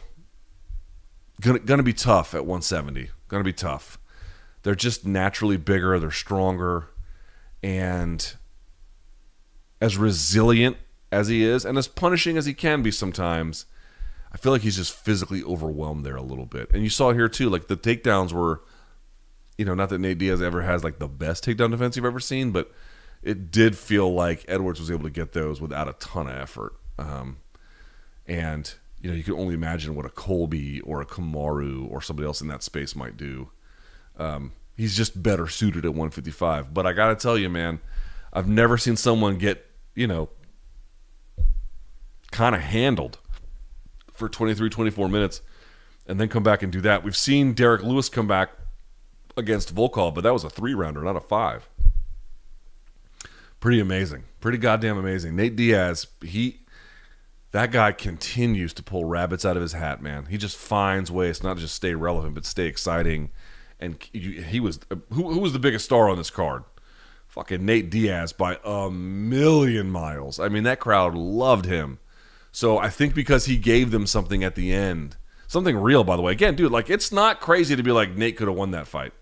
gonna 1.39 1.59
gonna 1.59 1.83
be 1.83 1.93
tough 1.93 2.33
at 2.33 2.41
170. 2.41 3.11
Gonna 3.27 3.43
be 3.43 3.53
tough. 3.53 3.99
They're 4.63 4.75
just 4.75 5.05
naturally 5.05 5.57
bigger. 5.57 5.99
They're 5.99 6.09
stronger, 6.09 6.89
and 7.61 8.35
as 9.81 9.97
resilient 9.97 10.77
as 11.11 11.27
he 11.27 11.43
is, 11.43 11.65
and 11.65 11.77
as 11.77 11.87
punishing 11.87 12.37
as 12.37 12.45
he 12.45 12.53
can 12.53 12.81
be 12.81 12.91
sometimes. 12.91 13.65
I 14.31 14.37
feel 14.37 14.51
like 14.51 14.61
he's 14.61 14.75
just 14.75 14.93
physically 14.93 15.41
overwhelmed 15.43 16.05
there 16.05 16.17
a 16.17 16.21
little 16.21 16.45
bit. 16.45 16.69
And 16.73 16.83
you 16.83 16.89
saw 16.89 17.13
here 17.13 17.29
too, 17.29 17.49
like 17.49 17.67
the 17.67 17.77
takedowns 17.77 18.33
were, 18.33 18.61
you 19.57 19.65
know, 19.65 19.73
not 19.73 19.89
that 19.89 19.99
Nate 19.99 20.17
Diaz 20.17 20.41
ever 20.41 20.61
has 20.61 20.83
like 20.83 20.99
the 20.99 21.07
best 21.07 21.45
takedown 21.45 21.71
defense 21.71 21.95
you've 21.95 22.05
ever 22.05 22.19
seen, 22.19 22.51
but 22.51 22.71
it 23.23 23.51
did 23.51 23.77
feel 23.77 24.13
like 24.13 24.45
Edwards 24.47 24.79
was 24.79 24.91
able 24.91 25.03
to 25.03 25.09
get 25.09 25.31
those 25.31 25.61
without 25.61 25.87
a 25.87 25.93
ton 25.93 26.27
of 26.27 26.35
effort. 26.35 26.73
Um, 26.99 27.37
and 28.27 28.71
you 29.01 29.09
know, 29.09 29.15
you 29.15 29.23
can 29.23 29.35
only 29.35 29.53
imagine 29.53 29.95
what 29.95 30.05
a 30.05 30.09
Colby 30.09 30.81
or 30.81 31.01
a 31.01 31.05
Kamaru 31.05 31.89
or 31.89 32.01
somebody 32.01 32.25
else 32.25 32.41
in 32.41 32.47
that 32.47 32.63
space 32.63 32.95
might 32.95 33.15
do. 33.15 33.49
Um, 34.17 34.53
he's 34.75 34.97
just 34.97 35.21
better 35.21 35.47
suited 35.47 35.85
at 35.85 35.91
155. 35.91 36.73
But 36.73 36.85
I 36.85 36.93
got 36.93 37.09
to 37.09 37.15
tell 37.15 37.37
you, 37.37 37.49
man, 37.49 37.79
I've 38.33 38.47
never 38.47 38.77
seen 38.77 38.95
someone 38.95 39.37
get 39.37 39.66
you 39.97 40.07
know 40.07 40.29
kind 42.31 42.55
of 42.55 42.61
handled 42.61 43.19
for 44.13 44.29
23, 44.29 44.69
24 44.69 45.09
minutes 45.09 45.41
and 46.07 46.19
then 46.19 46.27
come 46.27 46.43
back 46.43 46.63
and 46.63 46.71
do 46.71 46.81
that. 46.81 47.03
We've 47.03 47.17
seen 47.17 47.53
Derrick 47.53 47.83
Lewis 47.83 48.09
come 48.09 48.27
back 48.27 48.51
against 49.35 49.73
Volkov, 49.73 50.15
but 50.15 50.21
that 50.21 50.33
was 50.33 50.43
a 50.43 50.49
three 50.49 50.73
rounder, 50.73 51.01
not 51.01 51.15
a 51.15 51.21
five 51.21 51.69
pretty 53.59 53.79
amazing, 53.79 54.23
pretty 54.39 54.57
goddamn 54.57 54.97
amazing. 54.97 55.35
Nate 55.35 55.55
Diaz, 55.55 56.07
he 56.21 56.61
that 57.51 57.71
guy 57.71 57.91
continues 57.91 58.73
to 58.73 58.83
pull 58.83 59.05
rabbits 59.05 59.45
out 59.45 59.55
of 59.55 59.61
his 59.61 59.73
hat, 59.73 60.01
man. 60.01 60.25
He 60.25 60.37
just 60.37 60.57
finds 60.57 61.11
ways 61.11 61.41
not 61.41 61.55
to 61.55 61.61
just 61.61 61.75
stay 61.75 61.95
relevant, 61.95 62.35
but 62.35 62.45
stay 62.45 62.65
exciting. 62.65 63.31
And 63.79 64.01
he 64.11 64.59
was 64.59 64.79
who, 64.89 65.31
who 65.31 65.39
was 65.39 65.53
the 65.53 65.59
biggest 65.59 65.85
star 65.85 66.09
on 66.09 66.17
this 66.17 66.29
card? 66.29 66.63
Fucking 67.37 67.63
Nate 67.63 67.91
Diaz 67.91 68.33
by 68.33 68.57
a 68.65 68.89
million 68.89 69.91
miles. 69.91 70.39
I 70.39 70.49
mean, 70.49 70.63
that 70.63 70.79
crowd 70.79 71.13
loved 71.13 71.65
him. 71.65 71.99
So 72.51 72.79
I 72.79 72.89
think 72.89 73.13
because 73.13 73.45
he 73.45 73.57
gave 73.57 73.91
them 73.91 74.07
something 74.07 74.43
at 74.43 74.55
the 74.55 74.73
end, 74.73 75.17
something 75.45 75.77
real, 75.77 76.03
by 76.03 76.15
the 76.15 76.23
way. 76.23 76.31
Again, 76.31 76.55
dude, 76.55 76.71
like 76.71 76.89
it's 76.89 77.11
not 77.11 77.39
crazy 77.39 77.75
to 77.75 77.83
be 77.83 77.91
like 77.91 78.17
Nate 78.17 78.37
could 78.37 78.47
have 78.47 78.57
won 78.57 78.71
that 78.71 78.87
fight. 78.87 79.13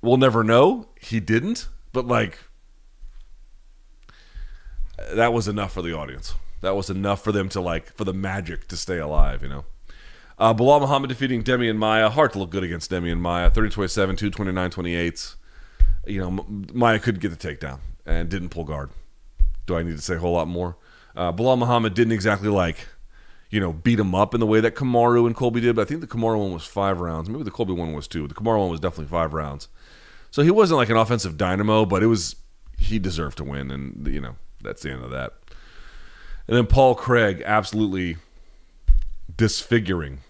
We'll 0.00 0.16
never 0.16 0.44
know. 0.44 0.90
He 1.00 1.18
didn't, 1.18 1.66
but 1.92 2.06
like 2.06 2.38
that 5.12 5.32
was 5.32 5.48
enough 5.48 5.72
for 5.72 5.82
the 5.82 5.96
audience. 5.96 6.36
That 6.60 6.76
was 6.76 6.88
enough 6.88 7.24
for 7.24 7.32
them 7.32 7.48
to 7.48 7.60
like 7.60 7.92
for 7.96 8.04
the 8.04 8.14
magic 8.14 8.68
to 8.68 8.76
stay 8.76 8.98
alive, 8.98 9.42
you 9.42 9.48
know. 9.48 9.64
Uh, 10.38 10.54
Belal 10.54 10.80
Muhammad 10.82 11.08
defeating 11.08 11.42
Demian 11.42 11.78
Maia. 11.78 12.10
Hard 12.10 12.32
to 12.34 12.38
look 12.38 12.50
good 12.50 12.62
against 12.62 12.92
Demian 12.92 13.18
Maia. 13.18 13.50
30 13.50 13.70
27, 13.70 14.14
229 14.14 14.70
28. 14.70 15.34
You 16.08 16.20
know, 16.20 16.46
Maia 16.72 16.98
couldn't 16.98 17.20
get 17.20 17.38
the 17.38 17.48
takedown 17.48 17.80
and 18.06 18.28
didn't 18.28 18.48
pull 18.48 18.64
guard. 18.64 18.90
Do 19.66 19.76
I 19.76 19.82
need 19.82 19.96
to 19.96 20.02
say 20.02 20.14
a 20.14 20.18
whole 20.18 20.32
lot 20.32 20.48
more? 20.48 20.76
Uh, 21.14 21.32
Belal 21.32 21.58
Muhammad 21.58 21.94
didn't 21.94 22.12
exactly 22.12 22.48
like, 22.48 22.88
you 23.50 23.60
know, 23.60 23.72
beat 23.72 24.00
him 24.00 24.14
up 24.14 24.32
in 24.32 24.40
the 24.40 24.46
way 24.46 24.60
that 24.60 24.74
Kamaru 24.74 25.26
and 25.26 25.36
Colby 25.36 25.60
did, 25.60 25.76
but 25.76 25.82
I 25.82 25.84
think 25.84 26.00
the 26.00 26.06
Kamaru 26.06 26.38
one 26.38 26.52
was 26.52 26.64
five 26.64 27.00
rounds. 27.00 27.28
Maybe 27.28 27.44
the 27.44 27.50
Colby 27.50 27.74
one 27.74 27.92
was 27.92 28.08
two. 28.08 28.26
The 28.26 28.34
Kamaru 28.34 28.60
one 28.60 28.70
was 28.70 28.80
definitely 28.80 29.10
five 29.10 29.34
rounds. 29.34 29.68
So 30.30 30.42
he 30.42 30.50
wasn't 30.50 30.78
like 30.78 30.88
an 30.88 30.96
offensive 30.96 31.36
dynamo, 31.36 31.84
but 31.84 32.02
it 32.02 32.06
was, 32.06 32.36
he 32.78 32.98
deserved 32.98 33.36
to 33.38 33.44
win. 33.44 33.70
And, 33.70 34.06
you 34.06 34.20
know, 34.20 34.36
that's 34.62 34.82
the 34.82 34.90
end 34.90 35.04
of 35.04 35.10
that. 35.10 35.34
And 36.46 36.56
then 36.56 36.66
Paul 36.66 36.94
Craig 36.94 37.42
absolutely 37.44 38.16
disfiguring 39.36 40.20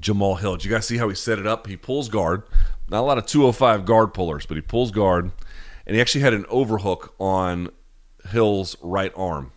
Jamal 0.00 0.36
Hill. 0.36 0.56
Did 0.56 0.66
you 0.66 0.70
guys 0.70 0.86
see 0.86 0.98
how 0.98 1.08
he 1.08 1.14
set 1.14 1.38
it 1.38 1.46
up? 1.46 1.66
He 1.66 1.76
pulls 1.76 2.08
guard. 2.08 2.42
Not 2.90 3.00
a 3.00 3.06
lot 3.06 3.18
of 3.18 3.26
205 3.26 3.84
guard 3.84 4.14
pullers, 4.14 4.46
but 4.46 4.56
he 4.56 4.60
pulls 4.60 4.90
guard. 4.90 5.30
And 5.86 5.94
he 5.94 6.00
actually 6.00 6.20
had 6.22 6.34
an 6.34 6.46
overhook 6.48 7.14
on 7.18 7.70
Hill's 8.30 8.76
right 8.82 9.12
arm. 9.16 9.52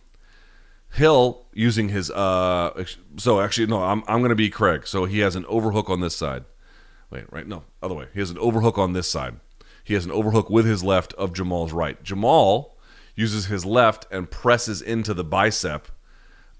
Hill 0.94 1.46
using 1.54 1.88
his 1.88 2.10
uh 2.10 2.84
so 3.16 3.40
actually 3.40 3.66
no, 3.66 3.82
I'm 3.82 4.02
I'm 4.06 4.20
gonna 4.20 4.34
be 4.34 4.50
Craig. 4.50 4.86
So 4.86 5.06
he 5.06 5.20
has 5.20 5.36
an 5.36 5.46
overhook 5.46 5.88
on 5.88 6.00
this 6.00 6.14
side. 6.14 6.44
Wait, 7.10 7.24
right? 7.30 7.46
No, 7.46 7.64
other 7.82 7.94
way. 7.94 8.06
He 8.12 8.20
has 8.20 8.30
an 8.30 8.38
overhook 8.38 8.78
on 8.78 8.92
this 8.92 9.10
side. 9.10 9.36
He 9.84 9.94
has 9.94 10.04
an 10.04 10.10
overhook 10.10 10.48
with 10.50 10.66
his 10.66 10.84
left 10.84 11.12
of 11.14 11.32
Jamal's 11.32 11.72
right. 11.72 12.02
Jamal 12.02 12.76
uses 13.14 13.46
his 13.46 13.64
left 13.64 14.06
and 14.10 14.30
presses 14.30 14.80
into 14.80 15.12
the 15.12 15.24
bicep 15.24 15.88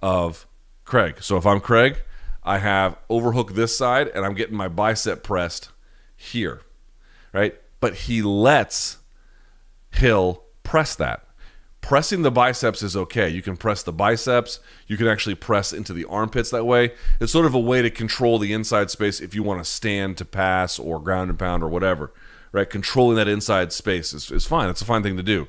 of 0.03 0.47
Craig. 0.85 1.23
So 1.23 1.37
if 1.37 1.47
I'm 1.47 1.61
Craig, 1.61 2.03
I 2.43 2.59
have 2.59 2.97
overhook 3.09 3.55
this 3.55 3.77
side, 3.77 4.09
and 4.09 4.25
I'm 4.25 4.35
getting 4.35 4.57
my 4.57 4.69
bicep 4.69 5.23
pressed 5.23 5.71
here, 6.23 6.63
right? 7.33 7.55
But 7.81 7.95
he 7.95 8.23
lets 8.23 8.99
Hill 9.91 10.45
press 10.63 10.95
that. 10.95 11.25
Pressing 11.81 12.23
the 12.23 12.31
biceps 12.31 12.81
is 12.83 12.97
okay. 12.97 13.29
You 13.29 13.43
can 13.43 13.57
press 13.57 13.83
the 13.83 13.93
biceps. 13.93 14.61
You 14.87 14.97
can 14.97 15.09
actually 15.09 15.35
press 15.35 15.73
into 15.73 15.93
the 15.93 16.05
armpits 16.05 16.51
that 16.51 16.65
way. 16.65 16.93
It's 17.21 17.33
sort 17.33 17.45
of 17.45 17.55
a 17.55 17.61
way 17.61 17.83
to 17.83 17.91
control 17.91 18.39
the 18.39 18.53
inside 18.53 18.91
space 18.91 19.21
if 19.21 19.35
you 19.35 19.43
want 19.43 19.63
to 19.63 19.69
stand 19.69 20.17
to 20.19 20.25
pass 20.25 20.79
or 20.79 21.01
ground 21.01 21.29
and 21.29 21.39
pound 21.39 21.65
or 21.65 21.69
whatever, 21.69 22.13
right? 22.53 22.71
Controlling 22.71 23.17
that 23.17 23.27
inside 23.27 23.73
space 23.73 24.15
is, 24.15 24.31
is 24.31 24.47
fine. 24.47 24.71
It's 24.71 24.81
a 24.81 24.85
fine 24.85 25.03
thing 25.03 25.17
to 25.17 25.25
do. 25.25 25.49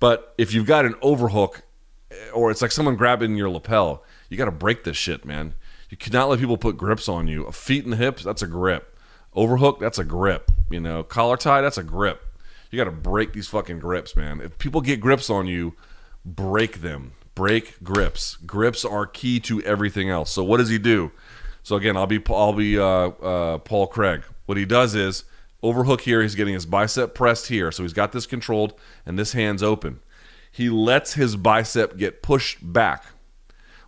But 0.00 0.34
if 0.38 0.54
you've 0.54 0.66
got 0.66 0.86
an 0.86 0.94
overhook 1.02 1.62
eh, 2.10 2.30
or 2.32 2.50
it's 2.50 2.62
like 2.62 2.72
someone 2.72 2.96
grabbing 2.96 3.36
your 3.36 3.50
lapel, 3.50 4.02
you 4.30 4.38
got 4.38 4.46
to 4.46 4.50
break 4.50 4.84
this 4.84 4.96
shit, 4.96 5.26
man. 5.26 5.54
You 5.90 5.98
cannot 5.98 6.30
let 6.30 6.40
people 6.40 6.56
put 6.56 6.78
grips 6.78 7.10
on 7.10 7.28
you. 7.28 7.44
A 7.44 7.52
feet 7.52 7.84
and 7.84 7.92
the 7.92 7.98
hips, 7.98 8.24
that's 8.24 8.42
a 8.42 8.46
grip. 8.46 8.93
Overhook, 9.34 9.80
that's 9.80 9.98
a 9.98 10.04
grip. 10.04 10.50
You 10.70 10.80
know, 10.80 11.02
collar 11.02 11.36
tie, 11.36 11.60
that's 11.60 11.78
a 11.78 11.82
grip. 11.82 12.24
You 12.70 12.76
got 12.76 12.84
to 12.84 12.90
break 12.90 13.32
these 13.32 13.48
fucking 13.48 13.78
grips, 13.78 14.16
man. 14.16 14.40
If 14.40 14.58
people 14.58 14.80
get 14.80 15.00
grips 15.00 15.30
on 15.30 15.46
you, 15.46 15.74
break 16.24 16.80
them. 16.80 17.12
Break 17.34 17.82
grips. 17.82 18.36
Grips 18.46 18.84
are 18.84 19.06
key 19.06 19.40
to 19.40 19.62
everything 19.62 20.08
else. 20.08 20.30
So 20.30 20.44
what 20.44 20.58
does 20.58 20.68
he 20.68 20.78
do? 20.78 21.12
So 21.62 21.76
again, 21.76 21.96
I'll 21.96 22.06
be 22.06 22.22
I'll 22.28 22.52
be 22.52 22.78
uh, 22.78 22.84
uh, 22.84 23.58
Paul 23.58 23.86
Craig. 23.86 24.22
What 24.46 24.58
he 24.58 24.64
does 24.64 24.94
is 24.94 25.24
overhook 25.62 26.02
here. 26.02 26.22
He's 26.22 26.34
getting 26.34 26.54
his 26.54 26.66
bicep 26.66 27.14
pressed 27.14 27.48
here, 27.48 27.72
so 27.72 27.82
he's 27.82 27.92
got 27.92 28.12
this 28.12 28.26
controlled, 28.26 28.74
and 29.06 29.18
this 29.18 29.32
hand's 29.32 29.62
open. 29.62 30.00
He 30.52 30.68
lets 30.68 31.14
his 31.14 31.34
bicep 31.36 31.96
get 31.96 32.22
pushed 32.22 32.58
back. 32.72 33.06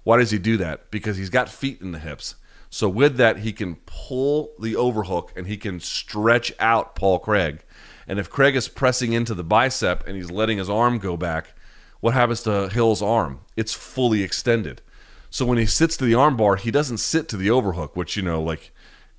Why 0.02 0.18
does 0.18 0.30
he 0.30 0.38
do 0.38 0.56
that? 0.56 0.90
Because 0.90 1.16
he's 1.16 1.30
got 1.30 1.48
feet 1.48 1.80
in 1.80 1.92
the 1.92 1.98
hips. 1.98 2.36
So 2.76 2.90
with 2.90 3.16
that, 3.16 3.38
he 3.38 3.54
can 3.54 3.76
pull 3.86 4.52
the 4.60 4.76
overhook 4.76 5.32
and 5.34 5.46
he 5.46 5.56
can 5.56 5.80
stretch 5.80 6.52
out 6.60 6.94
Paul 6.94 7.18
Craig. 7.18 7.64
And 8.06 8.18
if 8.18 8.28
Craig 8.28 8.54
is 8.54 8.68
pressing 8.68 9.14
into 9.14 9.32
the 9.32 9.42
bicep 9.42 10.06
and 10.06 10.14
he's 10.14 10.30
letting 10.30 10.58
his 10.58 10.68
arm 10.68 10.98
go 10.98 11.16
back, 11.16 11.54
what 12.00 12.12
happens 12.12 12.42
to 12.42 12.68
Hill's 12.68 13.00
arm? 13.00 13.40
It's 13.56 13.72
fully 13.72 14.22
extended. 14.22 14.82
So 15.30 15.46
when 15.46 15.56
he 15.56 15.64
sits 15.64 15.96
to 15.96 16.04
the 16.04 16.12
armbar, 16.12 16.58
he 16.58 16.70
doesn't 16.70 16.98
sit 16.98 17.30
to 17.30 17.38
the 17.38 17.48
overhook, 17.48 17.96
which 17.96 18.14
you 18.14 18.22
know, 18.22 18.42
like 18.42 18.72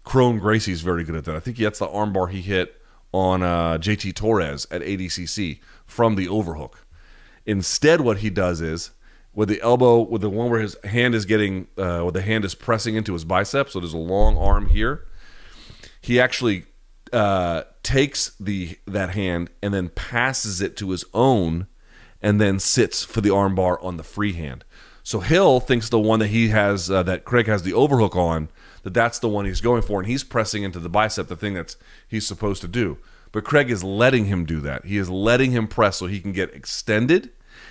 Kron 0.03 0.37
Gracie's 0.39 0.81
very 0.81 1.03
good 1.03 1.15
at 1.15 1.25
that. 1.25 1.35
I 1.35 1.39
think 1.39 1.57
that's 1.57 1.79
the 1.79 1.87
armbar 1.87 2.29
he 2.29 2.43
hit 2.43 2.79
on 3.11 3.41
uh, 3.41 3.79
JT 3.79 4.13
Torres 4.13 4.67
at 4.69 4.83
ADCC 4.83 5.61
from 5.83 6.13
the 6.13 6.27
overhook. 6.27 6.85
Instead, 7.47 8.01
what 8.01 8.17
he 8.17 8.29
does 8.29 8.61
is 8.61 8.91
with 9.37 9.49
the 9.49 9.61
elbow, 9.61 10.01
with 10.01 10.21
the 10.21 10.31
one 10.31 10.49
where 10.49 10.59
his 10.59 10.75
hand 10.83 11.13
is 11.13 11.23
getting, 11.23 11.67
uh, 11.77 11.99
where 11.99 12.11
the 12.11 12.23
hand 12.23 12.43
is 12.43 12.55
pressing 12.55 12.95
into 12.95 13.13
his 13.13 13.23
bicep, 13.23 13.69
so 13.69 13.79
there's 13.79 13.93
a 13.93 13.97
long 13.97 14.35
arm 14.35 14.65
here. 14.65 15.05
He 16.01 16.19
actually 16.19 16.65
uh, 17.13 17.61
takes 17.83 18.31
the 18.39 18.79
that 18.87 19.11
hand 19.11 19.51
and 19.61 19.75
then 19.75 19.89
passes 19.89 20.59
it 20.59 20.75
to 20.77 20.89
his 20.89 21.05
own, 21.13 21.67
and 22.19 22.41
then 22.41 22.57
sits 22.57 23.03
for 23.03 23.21
the 23.21 23.29
armbar 23.29 23.77
on 23.83 23.97
the 23.97 24.03
free 24.03 24.33
hand. 24.33 24.65
So 25.03 25.19
Hill 25.19 25.59
thinks 25.59 25.87
the 25.87 25.99
one 25.99 26.17
that 26.17 26.29
he 26.29 26.47
has, 26.47 26.89
uh, 26.89 27.03
that 27.03 27.23
Craig 27.23 27.45
has 27.45 27.61
the 27.61 27.73
overhook 27.73 28.15
on, 28.15 28.49
that 28.81 28.95
that's 28.95 29.19
the 29.19 29.29
one 29.29 29.45
he's 29.45 29.61
going 29.61 29.83
for, 29.83 29.99
and 29.99 30.09
he's 30.09 30.23
pressing 30.23 30.63
into 30.63 30.79
the 30.79 30.89
bicep, 30.89 31.27
the 31.27 31.35
thing 31.35 31.53
that's 31.53 31.77
he's 32.07 32.25
supposed 32.25 32.61
to 32.63 32.67
do. 32.67 32.97
But 33.31 33.43
Craig 33.43 33.69
is 33.69 33.83
letting 33.83 34.25
him 34.25 34.45
do 34.45 34.61
that. 34.61 34.85
He 34.85 34.97
is 34.97 35.11
letting 35.11 35.51
him 35.51 35.67
press 35.67 35.97
so 35.97 36.07
he 36.07 36.21
can 36.21 36.31
get 36.31 36.55
extended 36.55 37.29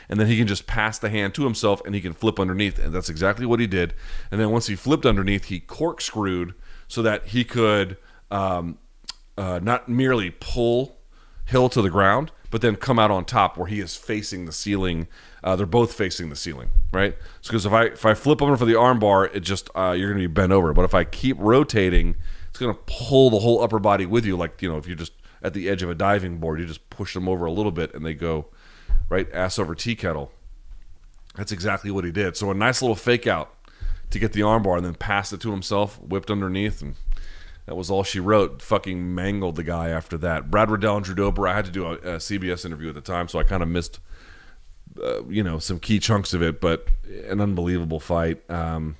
and 0.08 0.20
then 0.20 0.26
he 0.26 0.38
can 0.38 0.46
just 0.46 0.66
pass 0.66 0.98
the 0.98 1.10
hand 1.10 1.34
to 1.34 1.44
himself 1.44 1.82
and 1.84 1.94
he 1.94 2.00
can 2.00 2.12
flip 2.12 2.38
underneath. 2.38 2.78
And 2.78 2.94
that's 2.94 3.08
exactly 3.08 3.46
what 3.46 3.60
he 3.60 3.66
did. 3.66 3.94
And 4.30 4.40
then 4.40 4.50
once 4.50 4.66
he 4.66 4.76
flipped 4.76 5.06
underneath, 5.06 5.46
he 5.46 5.60
corkscrewed 5.60 6.54
so 6.88 7.02
that 7.02 7.26
he 7.26 7.44
could 7.44 7.96
um, 8.30 8.78
uh, 9.36 9.60
not 9.62 9.88
merely 9.88 10.30
pull 10.30 10.96
Hill 11.46 11.68
to 11.70 11.80
the 11.80 11.90
ground, 11.90 12.32
but 12.50 12.60
then 12.60 12.74
come 12.76 12.98
out 12.98 13.10
on 13.10 13.24
top 13.24 13.56
where 13.56 13.68
he 13.68 13.80
is 13.80 13.96
facing 13.96 14.46
the 14.46 14.52
ceiling. 14.52 15.06
Uh, 15.44 15.54
they're 15.54 15.64
both 15.64 15.92
facing 15.92 16.28
the 16.28 16.36
ceiling, 16.36 16.70
right? 16.92 17.16
Because 17.42 17.64
if 17.64 17.72
I 17.72 17.84
if 17.84 18.04
I 18.04 18.14
flip 18.14 18.42
over 18.42 18.56
for 18.56 18.64
the 18.64 18.72
armbar, 18.72 19.32
it 19.34 19.40
just 19.40 19.70
uh, 19.76 19.94
you're 19.96 20.08
going 20.08 20.20
to 20.20 20.28
be 20.28 20.32
bent 20.32 20.52
over. 20.52 20.72
But 20.72 20.84
if 20.84 20.94
I 20.94 21.04
keep 21.04 21.36
rotating, 21.38 22.16
it's 22.48 22.58
going 22.58 22.74
to 22.74 22.80
pull 22.86 23.30
the 23.30 23.38
whole 23.38 23.62
upper 23.62 23.78
body 23.78 24.06
with 24.06 24.24
you. 24.24 24.36
Like 24.36 24.60
you 24.60 24.68
know, 24.68 24.76
if 24.76 24.88
you're 24.88 24.96
just 24.96 25.12
at 25.40 25.54
the 25.54 25.68
edge 25.68 25.82
of 25.82 25.90
a 25.90 25.94
diving 25.94 26.38
board, 26.38 26.58
you 26.58 26.66
just 26.66 26.90
push 26.90 27.14
them 27.14 27.28
over 27.28 27.46
a 27.46 27.52
little 27.52 27.70
bit 27.70 27.94
and 27.94 28.04
they 28.04 28.14
go 28.14 28.46
right 29.08 29.30
ass 29.32 29.58
over 29.58 29.74
tea 29.74 29.96
kettle. 29.96 30.32
That's 31.34 31.52
exactly 31.52 31.90
what 31.90 32.04
he 32.04 32.12
did. 32.12 32.36
So 32.36 32.50
a 32.50 32.54
nice 32.54 32.80
little 32.80 32.96
fake 32.96 33.26
out 33.26 33.54
to 34.10 34.18
get 34.18 34.32
the 34.32 34.40
armbar 34.40 34.76
and 34.76 34.86
then 34.86 34.94
passed 34.94 35.32
it 35.32 35.40
to 35.42 35.50
himself, 35.50 36.00
whipped 36.00 36.30
underneath, 36.30 36.80
and 36.80 36.94
that 37.66 37.74
was 37.74 37.90
all 37.90 38.04
she 38.04 38.20
wrote. 38.20 38.62
Fucking 38.62 39.14
mangled 39.14 39.56
the 39.56 39.64
guy 39.64 39.88
after 39.88 40.16
that. 40.18 40.50
Brad 40.50 40.70
Riddell 40.70 40.96
and 40.96 41.04
Drew 41.04 41.14
Dober. 41.14 41.46
I 41.46 41.54
had 41.54 41.64
to 41.66 41.70
do 41.70 41.86
a, 41.86 41.92
a 41.92 42.16
CBS 42.16 42.64
interview 42.64 42.88
at 42.88 42.94
the 42.94 43.00
time, 43.00 43.28
so 43.28 43.38
I 43.38 43.42
kind 43.42 43.62
of 43.62 43.68
missed, 43.68 43.98
uh, 45.02 45.24
you 45.24 45.42
know, 45.42 45.58
some 45.58 45.78
key 45.78 45.98
chunks 45.98 46.32
of 46.32 46.42
it. 46.42 46.60
But 46.60 46.88
an 47.28 47.40
unbelievable 47.40 48.00
fight. 48.00 48.48
Um, 48.48 48.96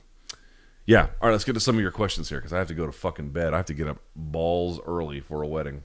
yeah. 0.85 1.09
All 1.21 1.29
right, 1.29 1.33
let's 1.33 1.45
get 1.45 1.55
to 1.55 1.61
some 1.61 1.77
of 1.77 1.83
your 1.83 1.93
questions 1.93 2.29
here 2.29 2.39
because 2.39 2.53
I 2.53 2.59
have 2.59 2.69
to 2.69 2.75
go 2.75 2.87
to 2.87 2.93
fucking 2.93 3.31
bed. 3.31 3.55
I 3.55 3.59
have 3.59 3.67
to 3.67 3.75
get 3.75 3.89
up 3.89 3.99
balls 4.15 4.81
early 4.87 5.21
for 5.21 5.43
a 5.43 5.49
wedding. 5.49 5.85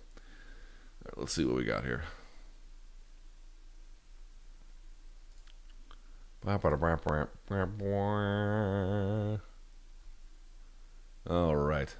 Right, 1.05 1.17
let's 1.17 1.33
see 1.33 1.45
what 1.45 1.55
we 1.55 1.63
got 1.63 1.83
here. 1.83 2.03
All 11.29 11.55
right. 11.55 11.95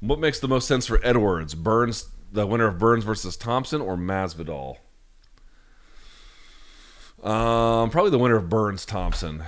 What 0.00 0.18
makes 0.18 0.40
the 0.40 0.48
most 0.48 0.68
sense 0.68 0.86
for 0.86 1.00
Edwards? 1.02 1.54
Burns, 1.54 2.10
the 2.30 2.46
winner 2.46 2.66
of 2.66 2.78
Burns 2.78 3.04
versus 3.04 3.36
Thompson, 3.36 3.80
or 3.80 3.96
Masvidal? 3.96 4.76
Um, 7.22 7.88
probably 7.88 8.10
the 8.10 8.18
winner 8.18 8.36
of 8.36 8.50
Burns 8.50 8.84
Thompson. 8.84 9.38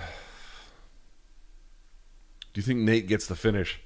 Do 2.55 2.61
you 2.61 2.63
think 2.63 2.81
Nate 2.81 3.07
gets 3.07 3.27
the 3.27 3.37
finish? 3.37 3.81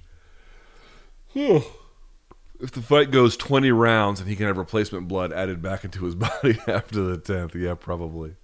if 2.61 2.71
the 2.71 2.83
fight 2.83 3.11
goes 3.11 3.37
20 3.37 3.73
rounds 3.73 4.21
and 4.21 4.29
he 4.29 4.37
can 4.37 4.47
have 4.47 4.59
replacement 4.59 5.09
blood 5.09 5.33
added 5.33 5.61
back 5.61 5.85
into 5.85 6.05
his 6.05 6.15
body 6.17 6.59
after 6.69 7.03
the 7.03 7.19
10th, 7.19 7.55
yeah, 7.55 7.75
probably. 7.75 8.37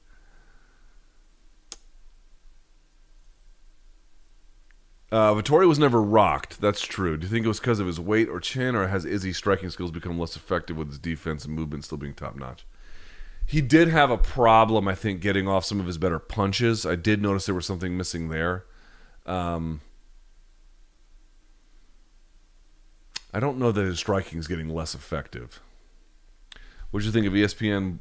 Uh, 5.13 5.35
Vettori 5.35 5.69
was 5.69 5.79
never 5.79 6.03
rocked. 6.03 6.61
That's 6.61 6.83
true. 6.83 7.17
Do 7.17 7.27
you 7.27 7.31
think 7.31 7.45
it 7.45 7.49
was 7.49 7.61
because 7.61 7.79
of 7.79 7.87
his 7.87 8.01
weight 8.01 8.29
or 8.29 8.41
chin, 8.41 8.75
or 8.75 8.89
has 8.89 9.05
Izzy's 9.05 9.37
striking 9.37 9.71
skills 9.71 9.93
become 9.93 10.19
less 10.19 10.35
effective 10.35 10.77
with 10.77 10.89
his 10.89 10.99
defense 10.99 11.45
and 11.45 11.55
movement 11.55 11.85
still 11.85 11.99
being 11.99 12.15
top 12.15 12.37
notch? 12.37 12.67
He 13.47 13.61
did 13.61 13.89
have 13.89 14.11
a 14.11 14.19
problem, 14.19 14.89
I 14.89 14.97
think, 14.97 15.21
getting 15.21 15.47
off 15.47 15.65
some 15.65 15.79
of 15.79 15.87
his 15.87 15.99
better 15.99 16.19
punches. 16.19 16.85
I 16.85 16.97
did 16.97 17.23
notice 17.23 17.47
there 17.47 17.55
was 17.55 17.67
something 17.67 17.97
missing 17.97 18.29
there. 18.29 18.65
Um, 19.25 19.81
I 23.33 23.39
don't 23.39 23.59
know 23.59 23.71
that 23.71 23.85
his 23.85 24.01
striking 24.01 24.41
is 24.41 24.49
getting 24.49 24.69
less 24.69 24.95
effective. 24.95 25.61
What 26.91 27.01
do 27.01 27.07
you 27.07 27.13
think 27.13 27.27
of 27.27 27.35
ESPN 27.35 27.99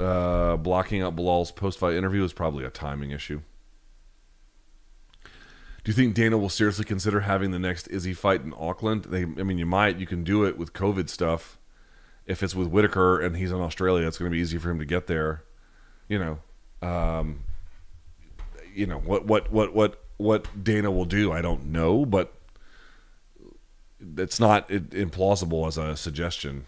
uh, 0.00 0.56
blocking 0.56 1.02
out 1.02 1.14
Belal's 1.14 1.52
post-fight 1.52 1.94
interview? 1.94 2.20
It 2.20 2.22
was 2.24 2.32
probably 2.32 2.64
a 2.64 2.70
timing 2.70 3.12
issue. 3.12 3.42
Do 5.84 5.90
you 5.90 5.94
think 5.94 6.14
Dana 6.14 6.38
will 6.38 6.48
seriously 6.48 6.86
consider 6.86 7.20
having 7.20 7.50
the 7.50 7.58
next 7.58 7.88
Izzy 7.88 8.14
fight 8.14 8.40
in 8.40 8.54
Auckland? 8.56 9.04
They, 9.04 9.22
I 9.22 9.42
mean, 9.44 9.58
you 9.58 9.66
might. 9.66 9.98
You 9.98 10.06
can 10.06 10.24
do 10.24 10.44
it 10.44 10.56
with 10.56 10.72
COVID 10.72 11.10
stuff. 11.10 11.58
If 12.26 12.42
it's 12.42 12.54
with 12.54 12.68
Whittaker 12.68 13.20
and 13.20 13.36
he's 13.36 13.52
in 13.52 13.60
Australia, 13.60 14.06
it's 14.06 14.16
going 14.16 14.30
to 14.30 14.34
be 14.34 14.40
easy 14.40 14.56
for 14.56 14.70
him 14.70 14.78
to 14.78 14.86
get 14.86 15.08
there. 15.08 15.44
You 16.08 16.18
know, 16.18 16.86
um, 16.86 17.44
you 18.74 18.86
know 18.86 18.98
what 18.98 19.26
what 19.26 19.52
what 19.52 19.74
what 19.74 20.02
what 20.16 20.64
Dana 20.64 20.90
will 20.90 21.04
do. 21.04 21.32
I 21.32 21.42
don't 21.42 21.66
know, 21.66 22.06
but 22.06 22.32
it's 24.16 24.40
not 24.40 24.68
implausible 24.68 25.66
as 25.66 25.76
a 25.76 25.96
suggestion. 25.96 26.64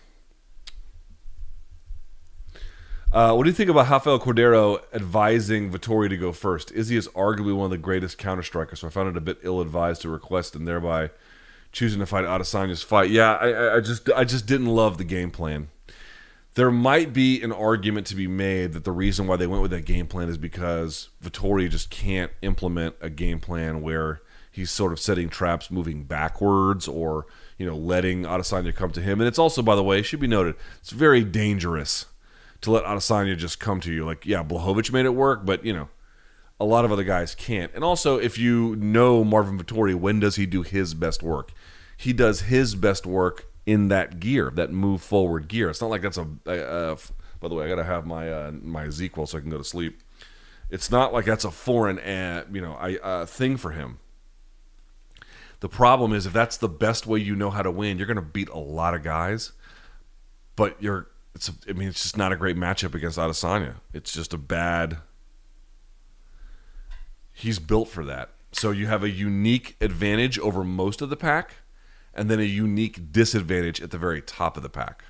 Uh, 3.16 3.32
what 3.32 3.44
do 3.44 3.48
you 3.48 3.54
think 3.54 3.70
about 3.70 3.88
Rafael 3.88 4.18
Cordeiro 4.18 4.78
advising 4.92 5.72
Vettori 5.72 6.10
to 6.10 6.18
go 6.18 6.32
first? 6.32 6.70
Izzy 6.72 6.98
is 6.98 7.08
arguably 7.08 7.56
one 7.56 7.64
of 7.64 7.70
the 7.70 7.78
greatest 7.78 8.18
counter 8.18 8.42
strikers, 8.42 8.80
so 8.80 8.88
I 8.88 8.90
found 8.90 9.08
it 9.08 9.16
a 9.16 9.22
bit 9.22 9.38
ill 9.42 9.62
advised 9.62 10.02
to 10.02 10.10
request 10.10 10.54
and 10.54 10.68
thereby 10.68 11.08
choosing 11.72 12.00
to 12.00 12.04
fight 12.04 12.26
Adesanya's 12.26 12.82
fight. 12.82 13.08
Yeah, 13.08 13.32
I, 13.36 13.76
I 13.76 13.80
just 13.80 14.10
I 14.10 14.24
just 14.24 14.44
didn't 14.44 14.66
love 14.66 14.98
the 14.98 15.04
game 15.04 15.30
plan. 15.30 15.68
There 16.56 16.70
might 16.70 17.14
be 17.14 17.40
an 17.40 17.52
argument 17.52 18.06
to 18.08 18.14
be 18.14 18.26
made 18.26 18.74
that 18.74 18.84
the 18.84 18.92
reason 18.92 19.26
why 19.26 19.36
they 19.36 19.46
went 19.46 19.62
with 19.62 19.70
that 19.70 19.86
game 19.86 20.08
plan 20.08 20.28
is 20.28 20.36
because 20.36 21.08
Vettori 21.24 21.70
just 21.70 21.88
can't 21.88 22.32
implement 22.42 22.96
a 23.00 23.08
game 23.08 23.40
plan 23.40 23.80
where 23.80 24.20
he's 24.52 24.70
sort 24.70 24.92
of 24.92 25.00
setting 25.00 25.30
traps 25.30 25.70
moving 25.70 26.04
backwards 26.04 26.86
or 26.86 27.24
you 27.56 27.64
know 27.64 27.76
letting 27.76 28.24
Adesanya 28.24 28.74
come 28.74 28.90
to 28.90 29.00
him. 29.00 29.22
And 29.22 29.26
it's 29.26 29.38
also, 29.38 29.62
by 29.62 29.74
the 29.74 29.82
way, 29.82 30.02
should 30.02 30.20
be 30.20 30.26
noted, 30.26 30.54
it's 30.82 30.90
very 30.90 31.24
dangerous 31.24 32.04
to 32.66 32.72
let 32.72 32.84
Adesanya 32.84 33.36
just 33.36 33.58
come 33.58 33.80
to 33.80 33.92
you. 33.92 34.04
Like, 34.04 34.26
yeah, 34.26 34.44
Blachowicz 34.44 34.92
made 34.92 35.06
it 35.06 35.14
work, 35.14 35.46
but 35.46 35.64
you 35.64 35.72
know, 35.72 35.88
a 36.60 36.64
lot 36.64 36.84
of 36.84 36.92
other 36.92 37.04
guys 37.04 37.34
can't. 37.34 37.72
And 37.74 37.82
also, 37.82 38.18
if 38.18 38.38
you 38.38 38.76
know 38.76 39.24
Marvin 39.24 39.58
Vettori, 39.58 39.94
when 39.94 40.20
does 40.20 40.36
he 40.36 40.46
do 40.46 40.62
his 40.62 40.94
best 40.94 41.22
work? 41.22 41.52
He 41.96 42.12
does 42.12 42.42
his 42.42 42.74
best 42.74 43.06
work 43.06 43.46
in 43.64 43.88
that 43.88 44.20
gear, 44.20 44.50
that 44.54 44.70
move 44.72 45.02
forward 45.02 45.48
gear. 45.48 45.70
It's 45.70 45.80
not 45.80 45.90
like 45.90 46.02
that's 46.02 46.18
a. 46.18 46.26
a 46.46 46.96
by 47.38 47.48
the 47.48 47.54
way, 47.54 47.66
I 47.66 47.68
gotta 47.68 47.84
have 47.84 48.06
my 48.06 48.30
uh, 48.30 48.52
my 48.62 48.86
ZzzQuil 48.86 49.28
so 49.28 49.38
I 49.38 49.40
can 49.40 49.50
go 49.50 49.58
to 49.58 49.64
sleep. 49.64 50.02
It's 50.70 50.90
not 50.90 51.12
like 51.12 51.24
that's 51.24 51.44
a 51.44 51.50
foreign, 51.50 51.98
uh, 51.98 52.44
you 52.52 52.60
know, 52.60 52.74
I, 52.74 52.96
uh, 52.96 53.26
thing 53.26 53.56
for 53.56 53.70
him. 53.70 53.98
The 55.60 55.68
problem 55.68 56.12
is 56.12 56.26
if 56.26 56.32
that's 56.32 56.56
the 56.56 56.68
best 56.68 57.06
way 57.06 57.20
you 57.20 57.36
know 57.36 57.50
how 57.50 57.62
to 57.62 57.70
win, 57.70 57.98
you're 57.98 58.12
to 58.12 58.20
beat 58.22 58.48
a 58.48 58.58
lot 58.58 58.94
of 58.94 59.02
guys, 59.02 59.52
but 60.56 60.82
you're. 60.82 61.08
It's. 61.36 61.50
A, 61.50 61.52
I 61.68 61.72
mean, 61.74 61.88
it's 61.88 62.02
just 62.02 62.16
not 62.16 62.32
a 62.32 62.36
great 62.36 62.56
matchup 62.56 62.94
against 62.94 63.18
Adesanya. 63.18 63.74
It's 63.92 64.12
just 64.12 64.32
a 64.32 64.38
bad. 64.38 64.96
He's 67.30 67.58
built 67.58 67.88
for 67.88 68.06
that. 68.06 68.30
So 68.52 68.70
you 68.70 68.86
have 68.86 69.04
a 69.04 69.10
unique 69.10 69.76
advantage 69.82 70.38
over 70.38 70.64
most 70.64 71.02
of 71.02 71.10
the 71.10 71.16
pack, 71.16 71.56
and 72.14 72.30
then 72.30 72.40
a 72.40 72.44
unique 72.44 73.12
disadvantage 73.12 73.82
at 73.82 73.90
the 73.90 73.98
very 73.98 74.22
top 74.22 74.56
of 74.56 74.62
the 74.62 74.70
pack. 74.70 75.04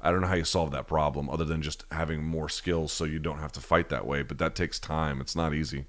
I 0.00 0.12
don't 0.12 0.20
know 0.20 0.28
how 0.28 0.34
you 0.34 0.44
solve 0.44 0.70
that 0.70 0.86
problem 0.86 1.28
other 1.28 1.44
than 1.44 1.62
just 1.62 1.84
having 1.90 2.22
more 2.22 2.48
skills 2.48 2.92
so 2.92 3.04
you 3.04 3.18
don't 3.18 3.40
have 3.40 3.52
to 3.52 3.60
fight 3.60 3.88
that 3.88 4.06
way, 4.06 4.22
but 4.22 4.38
that 4.38 4.54
takes 4.54 4.78
time. 4.78 5.20
It's 5.20 5.34
not 5.34 5.52
easy. 5.52 5.86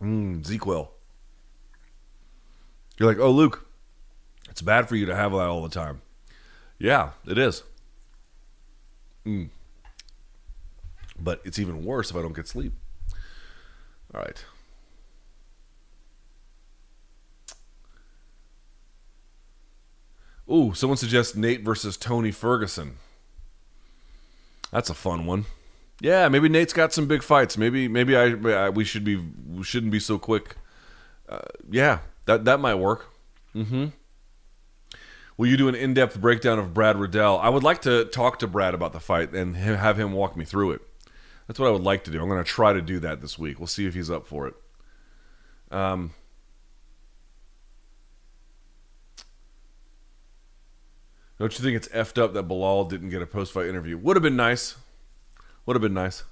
Mmm, 0.00 0.42
ZzzQuil. 0.42 0.88
You're 2.98 3.08
like, 3.08 3.18
oh, 3.18 3.32
Luke, 3.32 3.66
it's 4.60 4.66
bad 4.66 4.90
for 4.90 4.94
you 4.94 5.06
to 5.06 5.16
have 5.16 5.32
that 5.32 5.38
all 5.38 5.62
the 5.62 5.70
time. 5.70 6.02
Yeah, 6.78 7.12
it 7.26 7.38
is. 7.38 7.62
Mm. 9.24 9.48
But 11.18 11.40
it's 11.46 11.58
even 11.58 11.82
worse 11.82 12.10
if 12.10 12.16
I 12.16 12.20
don't 12.20 12.36
get 12.36 12.46
sleep. 12.46 12.74
All 14.14 14.20
right. 14.20 14.44
Ooh, 20.52 20.74
someone 20.74 20.98
suggests 20.98 21.34
Nate 21.34 21.62
versus 21.62 21.96
Tony 21.96 22.30
Ferguson. 22.30 22.96
That's 24.70 24.90
a 24.90 24.94
fun 24.94 25.24
one. 25.24 25.46
Yeah, 26.02 26.28
maybe 26.28 26.50
Nate's 26.50 26.74
got 26.74 26.92
some 26.92 27.06
big 27.06 27.22
fights. 27.22 27.56
Maybe 27.56 27.88
maybe 27.88 28.14
I, 28.14 28.66
I 28.66 28.68
we 28.68 28.84
should 28.84 29.04
be 29.04 29.16
we 29.16 29.64
shouldn't 29.64 29.92
be 29.92 30.00
so 30.00 30.18
quick. 30.18 30.56
Uh, 31.30 31.38
yeah, 31.70 32.00
that 32.26 32.44
that 32.44 32.60
might 32.60 32.74
work. 32.74 33.06
Mm-hmm. 33.54 33.86
Will 35.40 35.46
you 35.46 35.56
do 35.56 35.68
an 35.68 35.74
in-depth 35.74 36.20
breakdown 36.20 36.58
of 36.58 36.74
Brad 36.74 36.98
Riddell? 36.98 37.38
I 37.38 37.48
would 37.48 37.62
like 37.62 37.80
to 37.80 38.04
talk 38.04 38.40
to 38.40 38.46
Brad 38.46 38.74
about 38.74 38.92
the 38.92 39.00
fight 39.00 39.32
and 39.32 39.56
have 39.56 39.98
him 39.98 40.12
walk 40.12 40.36
me 40.36 40.44
through 40.44 40.72
it. 40.72 40.82
That's 41.46 41.58
what 41.58 41.66
I 41.66 41.70
would 41.70 41.80
like 41.80 42.04
to 42.04 42.10
do. 42.10 42.20
I'm 42.20 42.28
going 42.28 42.44
to 42.44 42.46
try 42.46 42.74
to 42.74 42.82
do 42.82 42.98
that 42.98 43.22
this 43.22 43.38
week. 43.38 43.58
We'll 43.58 43.66
see 43.66 43.86
if 43.86 43.94
he's 43.94 44.10
up 44.10 44.26
for 44.26 44.48
it. 44.48 44.54
Um, 45.70 46.12
Don't 51.38 51.58
you 51.58 51.64
think 51.64 51.74
it's 51.74 51.88
effed 51.88 52.22
up 52.22 52.34
that 52.34 52.46
Belal 52.46 52.86
didn't 52.86 53.08
get 53.08 53.22
a 53.22 53.26
post 53.26 53.54
fight 53.54 53.64
interview? 53.64 53.96
Would 53.96 54.16
have 54.16 54.22
been 54.22 54.36
nice. 54.36 54.76
Would 55.64 55.74
have 55.74 55.80
been 55.80 55.94
nice. 55.94 56.24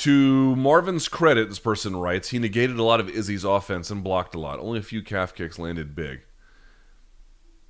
To 0.00 0.56
Marvin's 0.56 1.08
credit, 1.08 1.50
this 1.50 1.58
person 1.58 1.94
writes, 1.94 2.30
he 2.30 2.38
negated 2.38 2.78
a 2.78 2.82
lot 2.82 3.00
of 3.00 3.10
Izzy's 3.10 3.44
offense 3.44 3.90
and 3.90 4.02
blocked 4.02 4.34
a 4.34 4.38
lot. 4.40 4.58
Only 4.58 4.78
a 4.78 4.82
few 4.82 5.02
calf 5.02 5.34
kicks 5.34 5.58
landed 5.58 5.94
big. 5.94 6.22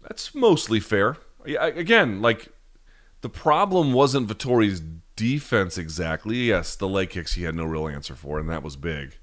That's 0.03 0.33
mostly 0.33 0.79
fair. 0.79 1.17
Again, 1.45 2.23
like 2.23 2.51
the 3.23 3.29
problem 3.29 3.93
wasn't 3.93 4.29
Vettori's 4.29 4.81
defense 5.17 5.77
exactly. 5.77 6.37
Yes, 6.37 6.77
the 6.77 6.87
leg 6.87 7.11
kicks 7.11 7.33
he 7.33 7.43
had 7.43 7.57
no 7.57 7.65
real 7.65 7.89
answer 7.89 8.15
for, 8.15 8.39
and 8.39 8.49
that 8.49 8.63
was 8.63 8.77
big. 8.77 9.17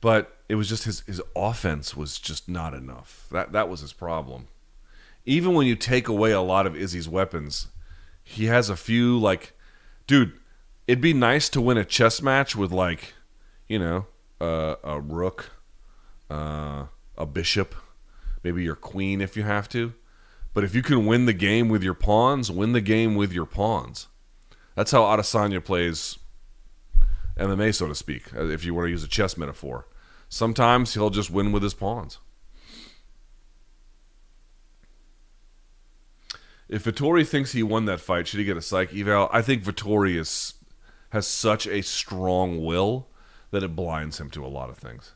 But 0.00 0.34
it 0.48 0.54
was 0.54 0.70
just 0.70 0.84
his 0.84 1.00
his 1.00 1.20
offense 1.36 1.94
was 1.94 2.18
just 2.18 2.48
not 2.48 2.72
enough. 2.72 3.26
That 3.30 3.52
that 3.52 3.68
was 3.68 3.80
his 3.80 3.92
problem. 3.92 4.48
Even 5.26 5.52
when 5.52 5.66
you 5.66 5.76
take 5.76 6.08
away 6.08 6.32
a 6.32 6.40
lot 6.40 6.66
of 6.66 6.74
Izzy's 6.74 7.06
weapons, 7.08 7.68
he 8.24 8.46
has 8.46 8.70
a 8.70 8.76
few 8.76 9.18
like 9.18 9.52
dude, 10.06 10.32
it'd 10.86 11.00
be 11.00 11.12
nice 11.12 11.48
to 11.50 11.60
win 11.60 11.76
a 11.76 11.84
chess 11.84 12.22
match 12.22 12.54
with 12.54 12.72
like, 12.72 13.14
you 13.68 13.78
know, 13.78 14.06
uh, 14.40 14.76
a 14.84 15.00
rook, 15.00 15.50
uh, 16.30 16.86
a 17.16 17.26
bishop, 17.26 17.74
maybe 18.42 18.62
your 18.62 18.76
queen 18.76 19.20
if 19.20 19.36
you 19.36 19.42
have 19.42 19.68
to. 19.70 19.94
But 20.54 20.64
if 20.64 20.74
you 20.74 20.82
can 20.82 21.06
win 21.06 21.26
the 21.26 21.32
game 21.32 21.68
with 21.68 21.82
your 21.82 21.94
pawns, 21.94 22.50
win 22.50 22.72
the 22.72 22.80
game 22.80 23.14
with 23.14 23.32
your 23.32 23.46
pawns. 23.46 24.08
That's 24.74 24.90
how 24.90 25.02
Adesanya 25.02 25.62
plays 25.62 26.18
MMA, 27.38 27.74
so 27.74 27.88
to 27.88 27.94
speak, 27.94 28.24
if 28.34 28.64
you 28.64 28.74
want 28.74 28.86
to 28.86 28.90
use 28.90 29.04
a 29.04 29.08
chess 29.08 29.36
metaphor. 29.36 29.86
Sometimes 30.28 30.94
he'll 30.94 31.10
just 31.10 31.30
win 31.30 31.52
with 31.52 31.62
his 31.62 31.74
pawns. 31.74 32.18
If 36.68 36.84
Vettori 36.84 37.26
thinks 37.26 37.52
he 37.52 37.62
won 37.62 37.84
that 37.84 38.00
fight, 38.00 38.26
should 38.26 38.40
he 38.40 38.44
get 38.44 38.56
a 38.56 38.62
psych 38.62 38.92
eval? 38.92 39.28
I 39.32 39.40
think 39.40 39.62
Vettori 39.62 40.16
is 40.16 40.54
has 41.10 41.26
such 41.26 41.66
a 41.66 41.82
strong 41.82 42.64
will 42.64 43.08
that 43.50 43.62
it 43.62 43.76
blinds 43.76 44.20
him 44.20 44.30
to 44.30 44.44
a 44.44 44.48
lot 44.48 44.70
of 44.70 44.78
things. 44.78 45.12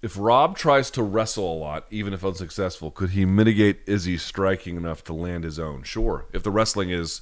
If 0.00 0.16
Rob 0.16 0.56
tries 0.56 0.90
to 0.92 1.02
wrestle 1.02 1.52
a 1.52 1.58
lot, 1.58 1.86
even 1.90 2.12
if 2.12 2.24
unsuccessful, 2.24 2.92
could 2.92 3.10
he 3.10 3.24
mitigate 3.24 3.80
Izzy 3.86 4.16
striking 4.16 4.76
enough 4.76 5.02
to 5.04 5.12
land 5.12 5.42
his 5.42 5.58
own? 5.58 5.82
Sure. 5.82 6.26
If 6.32 6.44
the 6.44 6.52
wrestling 6.52 6.90
is 6.90 7.20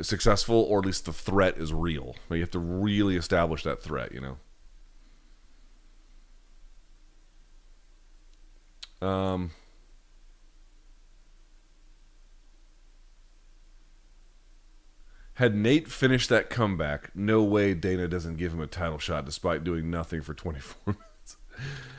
successful, 0.00 0.56
or 0.56 0.80
at 0.80 0.86
least 0.86 1.04
the 1.04 1.12
threat 1.12 1.58
is 1.58 1.72
real. 1.72 2.16
You 2.30 2.40
have 2.40 2.50
to 2.52 2.58
really 2.58 3.16
establish 3.16 3.62
that 3.64 3.82
threat, 3.82 4.12
you 4.12 4.20
know? 4.20 4.36
Um, 9.06 9.50
had 15.34 15.54
Nate 15.56 15.88
finished 15.88 16.28
that 16.28 16.50
comeback, 16.50 17.10
no 17.14 17.42
way 17.42 17.74
Dana 17.74 18.06
doesn't 18.06 18.36
give 18.36 18.52
him 18.52 18.60
a 18.60 18.66
title 18.68 18.98
shot 18.98 19.24
despite 19.24 19.64
doing 19.64 19.90
nothing 19.90 20.22
for 20.22 20.34
24 20.34 20.94
minutes. 20.94 21.36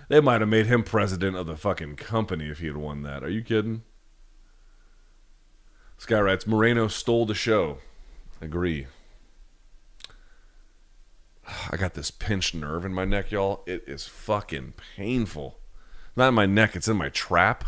They 0.07 0.21
might 0.21 0.41
have 0.41 0.49
made 0.49 0.67
him 0.67 0.83
president 0.83 1.35
of 1.35 1.45
the 1.45 1.57
fucking 1.57 1.95
company 1.97 2.49
if 2.49 2.59
he 2.59 2.67
had 2.67 2.77
won 2.77 3.03
that. 3.03 3.23
Are 3.23 3.29
you 3.29 3.41
kidding? 3.41 3.83
Sky 5.97 6.19
writes 6.19 6.45
Moreno 6.45 6.87
stole 6.87 7.25
the 7.25 7.33
show. 7.33 7.77
Agree. 8.41 8.87
I 11.69 11.77
got 11.77 11.93
this 11.93 12.11
pinched 12.11 12.55
nerve 12.55 12.85
in 12.85 12.93
my 12.93 13.05
neck, 13.05 13.31
y'all. 13.31 13.63
It 13.65 13.83
is 13.87 14.05
fucking 14.07 14.73
painful. 14.95 15.59
Not 16.15 16.29
in 16.29 16.33
my 16.33 16.45
neck, 16.45 16.75
it's 16.75 16.87
in 16.87 16.97
my 16.97 17.09
trap. 17.09 17.65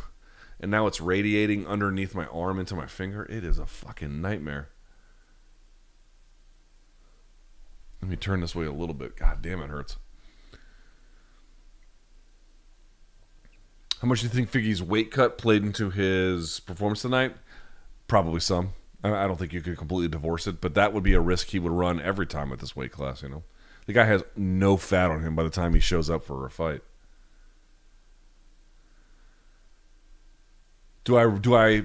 And 0.60 0.72
now 0.72 0.88
it's 0.88 1.02
radiating 1.02 1.68
underneath 1.68 2.16
my 2.16 2.26
arm 2.28 2.60
into 2.60 2.76
my 2.76 2.88
finger. 2.88 3.26
It 3.26 3.44
is 3.44 3.60
a 3.60 3.66
fucking 3.66 4.22
nightmare. 4.22 4.70
Let 8.02 8.10
me 8.10 8.16
turn 8.16 8.42
this 8.42 8.56
way 8.56 8.66
a 8.66 8.72
little 8.72 8.94
bit. 8.94 9.16
God 9.16 9.42
damn, 9.42 9.62
it 9.62 9.70
hurts. 9.70 9.98
How 14.02 14.08
much 14.08 14.22
do 14.22 14.28
you 14.28 14.30
think 14.30 14.52
Figgy's 14.52 14.84
weight 14.84 15.10
cut 15.10 15.38
played 15.38 15.64
into 15.64 15.90
his 15.90 16.60
performance 16.60 17.02
tonight? 17.02 17.36
Probably 18.08 18.40
some. 18.40 18.74
I 19.04 19.28
don't 19.28 19.38
think 19.38 19.54
you 19.54 19.62
could 19.62 19.78
completely 19.78 20.08
divorce 20.08 20.48
it, 20.48 20.62
but 20.62 20.74
that 20.74 20.94
would 20.94 21.04
be 21.04 21.14
a 21.14 21.20
risk 21.20 21.50
he 21.50 21.60
would 21.60 21.72
run 21.72 22.02
every 22.02 22.26
time 22.26 22.52
at 22.52 22.60
this 22.60 22.76
weight 22.76 22.92
class. 22.92 23.22
You 23.22 23.30
know, 23.30 23.44
the 23.86 23.94
guy 23.94 24.06
has 24.06 24.24
no 24.36 24.78
fat 24.78 25.12
on 25.12 25.22
him 25.22 25.36
by 25.36 25.44
the 25.44 25.50
time 25.50 25.74
he 25.74 25.80
shows 25.80 26.10
up 26.10 26.24
for 26.24 26.46
a 26.46 26.50
fight. 26.50 26.82
Do 31.04 31.18
I 31.18 31.38
do 31.38 31.56
I 31.56 31.84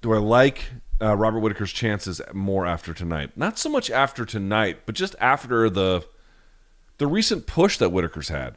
do 0.00 0.12
I 0.12 0.18
like 0.18 0.70
uh, 1.00 1.16
Robert 1.16 1.40
Whittaker's 1.40 1.72
chances 1.72 2.20
more 2.32 2.64
after 2.64 2.94
tonight? 2.94 3.36
Not 3.36 3.58
so 3.58 3.68
much 3.68 3.90
after 3.90 4.24
tonight, 4.24 4.86
but 4.86 4.94
just 4.94 5.16
after 5.20 5.68
the 5.68 6.06
the 6.98 7.08
recent 7.08 7.46
push 7.46 7.76
that 7.78 7.90
Whittaker's 7.90 8.28
had. 8.28 8.54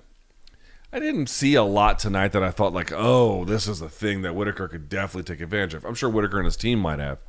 I 0.94 1.00
didn't 1.00 1.28
see 1.28 1.56
a 1.56 1.64
lot 1.64 2.00
tonight 2.00 2.34
that 2.34 2.44
I 2.44 2.52
thought 2.52 2.74
like, 2.74 2.92
oh, 2.94 3.46
this 3.46 3.68
is 3.68 3.80
the 3.80 3.90
thing 3.90 4.22
that 4.24 4.36
Whittaker 4.36 4.68
could 4.68 4.90
definitely 4.90 5.32
take 5.34 5.42
advantage 5.42 5.74
of. 5.74 5.86
I'm 5.86 5.96
sure 5.96 6.10
Whittaker 6.10 6.38
and 6.38 6.46
his 6.46 6.58
team 6.58 6.80
might 6.80 7.00
have, 7.00 7.20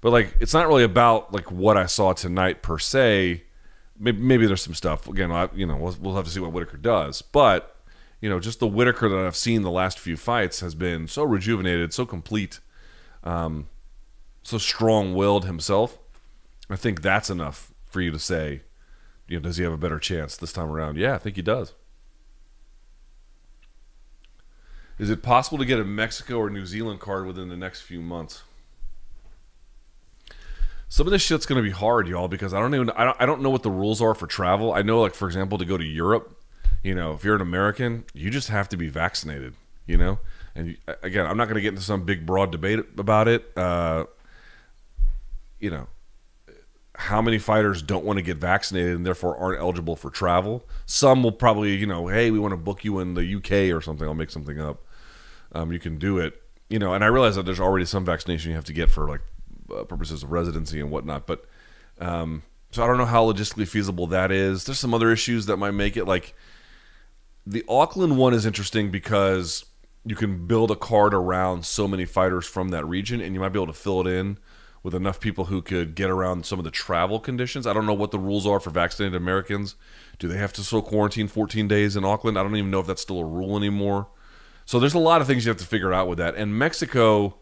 but 0.00 0.10
like, 0.10 0.36
it's 0.40 0.54
not 0.54 0.68
really 0.68 0.84
about 0.84 1.32
like 1.32 1.50
what 1.50 1.76
I 1.76 1.86
saw 1.86 2.12
tonight 2.12 2.62
per 2.62 2.78
se. 2.78 3.42
Maybe, 3.98 4.20
maybe 4.20 4.46
there's 4.46 4.62
some 4.62 4.74
stuff 4.74 5.08
again. 5.08 5.32
I, 5.32 5.48
you 5.54 5.66
know, 5.66 5.76
we'll, 5.76 5.96
we'll 6.00 6.16
have 6.16 6.24
to 6.24 6.30
see 6.30 6.40
what 6.40 6.52
Whittaker 6.52 6.76
does, 6.76 7.22
but 7.22 7.76
you 8.20 8.30
know, 8.30 8.40
just 8.40 8.60
the 8.60 8.66
Whittaker 8.66 9.08
that 9.08 9.18
I've 9.18 9.36
seen 9.36 9.62
the 9.62 9.70
last 9.70 9.98
few 9.98 10.16
fights 10.16 10.60
has 10.60 10.74
been 10.74 11.08
so 11.08 11.24
rejuvenated, 11.24 11.92
so 11.92 12.06
complete. 12.06 12.60
um, 13.24 13.68
so 14.46 14.58
strong-willed 14.58 15.46
himself. 15.46 15.98
I 16.68 16.76
think 16.76 17.00
that's 17.02 17.30
enough 17.30 17.72
for 17.86 18.00
you 18.00 18.10
to 18.10 18.18
say, 18.18 18.62
you 19.26 19.38
know, 19.38 19.42
does 19.42 19.56
he 19.56 19.64
have 19.64 19.72
a 19.72 19.78
better 19.78 19.98
chance 19.98 20.36
this 20.36 20.52
time 20.52 20.70
around? 20.70 20.98
Yeah, 20.98 21.14
I 21.14 21.18
think 21.18 21.36
he 21.36 21.42
does. 21.42 21.72
Is 24.98 25.10
it 25.10 25.22
possible 25.22 25.58
to 25.58 25.64
get 25.64 25.80
a 25.80 25.84
Mexico 25.84 26.38
or 26.38 26.50
New 26.50 26.66
Zealand 26.66 27.00
card 27.00 27.26
within 27.26 27.48
the 27.48 27.56
next 27.56 27.80
few 27.80 28.00
months? 28.00 28.44
Some 30.88 31.06
of 31.08 31.10
this 31.10 31.22
shit's 31.22 31.46
going 31.46 31.60
to 31.60 31.68
be 31.68 31.74
hard, 31.74 32.06
y'all, 32.06 32.28
because 32.28 32.54
I 32.54 32.60
don't 32.60 32.74
even 32.74 32.90
I 32.90 33.04
don't, 33.04 33.16
I 33.20 33.26
don't 33.26 33.40
know 33.42 33.50
what 33.50 33.64
the 33.64 33.70
rules 33.70 34.00
are 34.00 34.14
for 34.14 34.28
travel. 34.28 34.72
I 34.72 34.82
know, 34.82 35.00
like 35.00 35.14
for 35.14 35.26
example, 35.26 35.58
to 35.58 35.64
go 35.64 35.76
to 35.76 35.84
Europe, 35.84 36.40
you 36.84 36.94
know, 36.94 37.14
if 37.14 37.24
you're 37.24 37.34
an 37.34 37.40
American, 37.40 38.04
you 38.14 38.30
just 38.30 38.48
have 38.48 38.68
to 38.68 38.76
be 38.76 38.88
vaccinated, 38.88 39.54
you 39.86 39.96
know. 39.96 40.20
And 40.54 40.68
you, 40.68 40.76
again, 41.02 41.26
I'm 41.26 41.36
not 41.36 41.46
going 41.46 41.56
to 41.56 41.60
get 41.60 41.70
into 41.70 41.82
some 41.82 42.04
big 42.04 42.24
broad 42.24 42.52
debate 42.52 42.78
about 42.96 43.26
it. 43.26 43.50
Uh, 43.56 44.04
you 45.58 45.70
know, 45.70 45.88
how 46.96 47.20
many 47.20 47.38
fighters 47.38 47.82
don't 47.82 48.04
want 48.04 48.18
to 48.18 48.22
get 48.22 48.36
vaccinated 48.36 48.94
and 48.94 49.04
therefore 49.04 49.36
aren't 49.36 49.60
eligible 49.60 49.96
for 49.96 50.10
travel? 50.10 50.64
Some 50.86 51.22
will 51.22 51.32
probably, 51.32 51.74
you 51.74 51.86
know, 51.86 52.06
hey, 52.06 52.30
we 52.30 52.38
want 52.38 52.52
to 52.52 52.56
book 52.56 52.84
you 52.84 53.00
in 53.00 53.14
the 53.14 53.34
UK 53.36 53.74
or 53.76 53.80
something. 53.80 54.06
I'll 54.06 54.14
make 54.14 54.30
something 54.30 54.60
up. 54.60 54.84
Um, 55.52 55.72
you 55.72 55.78
can 55.78 55.98
do 55.98 56.18
it, 56.18 56.40
you 56.68 56.78
know. 56.78 56.94
And 56.94 57.02
I 57.02 57.08
realize 57.08 57.36
that 57.36 57.46
there's 57.46 57.60
already 57.60 57.84
some 57.84 58.04
vaccination 58.04 58.50
you 58.50 58.56
have 58.56 58.64
to 58.66 58.72
get 58.72 58.90
for 58.90 59.08
like 59.08 59.22
uh, 59.74 59.84
purposes 59.84 60.22
of 60.22 60.30
residency 60.32 60.80
and 60.80 60.90
whatnot, 60.90 61.26
but 61.26 61.46
um, 62.00 62.42
so 62.70 62.82
I 62.82 62.86
don't 62.86 62.98
know 62.98 63.04
how 63.04 63.30
logistically 63.32 63.68
feasible 63.68 64.08
that 64.08 64.32
is. 64.32 64.64
There's 64.64 64.80
some 64.80 64.94
other 64.94 65.12
issues 65.12 65.46
that 65.46 65.58
might 65.58 65.72
make 65.72 65.96
it 65.96 66.06
like 66.06 66.34
the 67.46 67.64
Auckland 67.68 68.16
one 68.16 68.34
is 68.34 68.46
interesting 68.46 68.90
because 68.90 69.64
you 70.04 70.16
can 70.16 70.46
build 70.46 70.70
a 70.70 70.76
card 70.76 71.14
around 71.14 71.64
so 71.64 71.86
many 71.86 72.04
fighters 72.04 72.46
from 72.46 72.70
that 72.70 72.84
region, 72.84 73.20
and 73.20 73.34
you 73.34 73.40
might 73.40 73.50
be 73.50 73.58
able 73.58 73.72
to 73.72 73.78
fill 73.78 74.00
it 74.00 74.06
in 74.06 74.38
with 74.84 74.94
enough 74.94 75.18
people 75.18 75.46
who 75.46 75.62
could 75.62 75.94
get 75.94 76.10
around 76.10 76.44
some 76.44 76.60
of 76.60 76.64
the 76.64 76.70
travel 76.70 77.18
conditions. 77.18 77.66
I 77.66 77.72
don't 77.72 77.86
know 77.86 77.94
what 77.94 78.10
the 78.10 78.18
rules 78.18 78.46
are 78.46 78.60
for 78.60 78.68
vaccinated 78.68 79.16
Americans. 79.16 79.76
Do 80.18 80.28
they 80.28 80.36
have 80.36 80.52
to 80.52 80.62
still 80.62 80.82
quarantine 80.82 81.26
14 81.26 81.66
days 81.66 81.96
in 81.96 82.04
Auckland? 82.04 82.38
I 82.38 82.42
don't 82.42 82.54
even 82.54 82.70
know 82.70 82.80
if 82.80 82.86
that's 82.86 83.00
still 83.00 83.18
a 83.18 83.24
rule 83.24 83.56
anymore. 83.56 84.08
So 84.66 84.78
there's 84.78 84.94
a 84.94 84.98
lot 84.98 85.22
of 85.22 85.26
things 85.26 85.46
you 85.46 85.48
have 85.48 85.58
to 85.58 85.66
figure 85.66 85.92
out 85.92 86.06
with 86.06 86.18
that. 86.18 86.34
And 86.36 86.58
Mexico, 86.58 87.38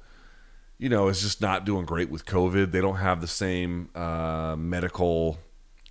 you 0.78 0.88
know, 0.88 1.09
is 1.09 1.20
just 1.20 1.40
not 1.40 1.64
doing 1.64 1.84
great 1.84 2.11
with 2.11 2.24
COVID. 2.26 2.70
They 2.70 2.80
don't 2.80 2.97
have 2.97 3.20
the 3.20 3.26
same 3.26 3.90
uh, 3.97 4.55
medical 4.57 5.38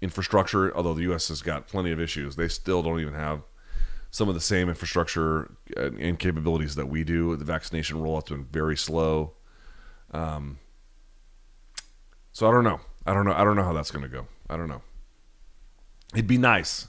infrastructure, 0.02 0.76
although 0.76 0.94
the 0.94 1.04
U.S. 1.04 1.28
has 1.28 1.42
got 1.42 1.68
plenty 1.68 1.92
of 1.92 2.00
issues. 2.00 2.38
They 2.38 2.48
still 2.48 2.82
don't 2.82 3.02
even 3.02 3.14
have 3.14 3.42
some 4.10 4.30
of 4.30 4.36
the 4.36 4.42
same 4.42 4.70
infrastructure 4.70 5.52
and 5.76 6.18
capabilities 6.18 6.76
that 6.76 6.88
we 6.88 7.04
do. 7.04 7.36
The 7.36 7.46
vaccination 7.46 7.98
rollout's 7.98 8.30
been 8.30 8.46
very 8.46 8.78
slow. 8.78 9.34
Um, 10.12 10.60
so 12.32 12.48
I 12.48 12.52
don't 12.52 12.64
know. 12.64 12.80
I 13.06 13.14
don't 13.14 13.26
know. 13.26 13.34
I 13.34 13.44
don't 13.44 13.56
know 13.56 13.64
how 13.64 13.74
that's 13.74 13.92
going 13.92 14.04
to 14.04 14.10
go. 14.10 14.28
I 14.50 14.58
don't 14.58 14.68
know. 14.70 14.82
It'd 16.14 16.28
be 16.28 16.38
nice. 16.38 16.88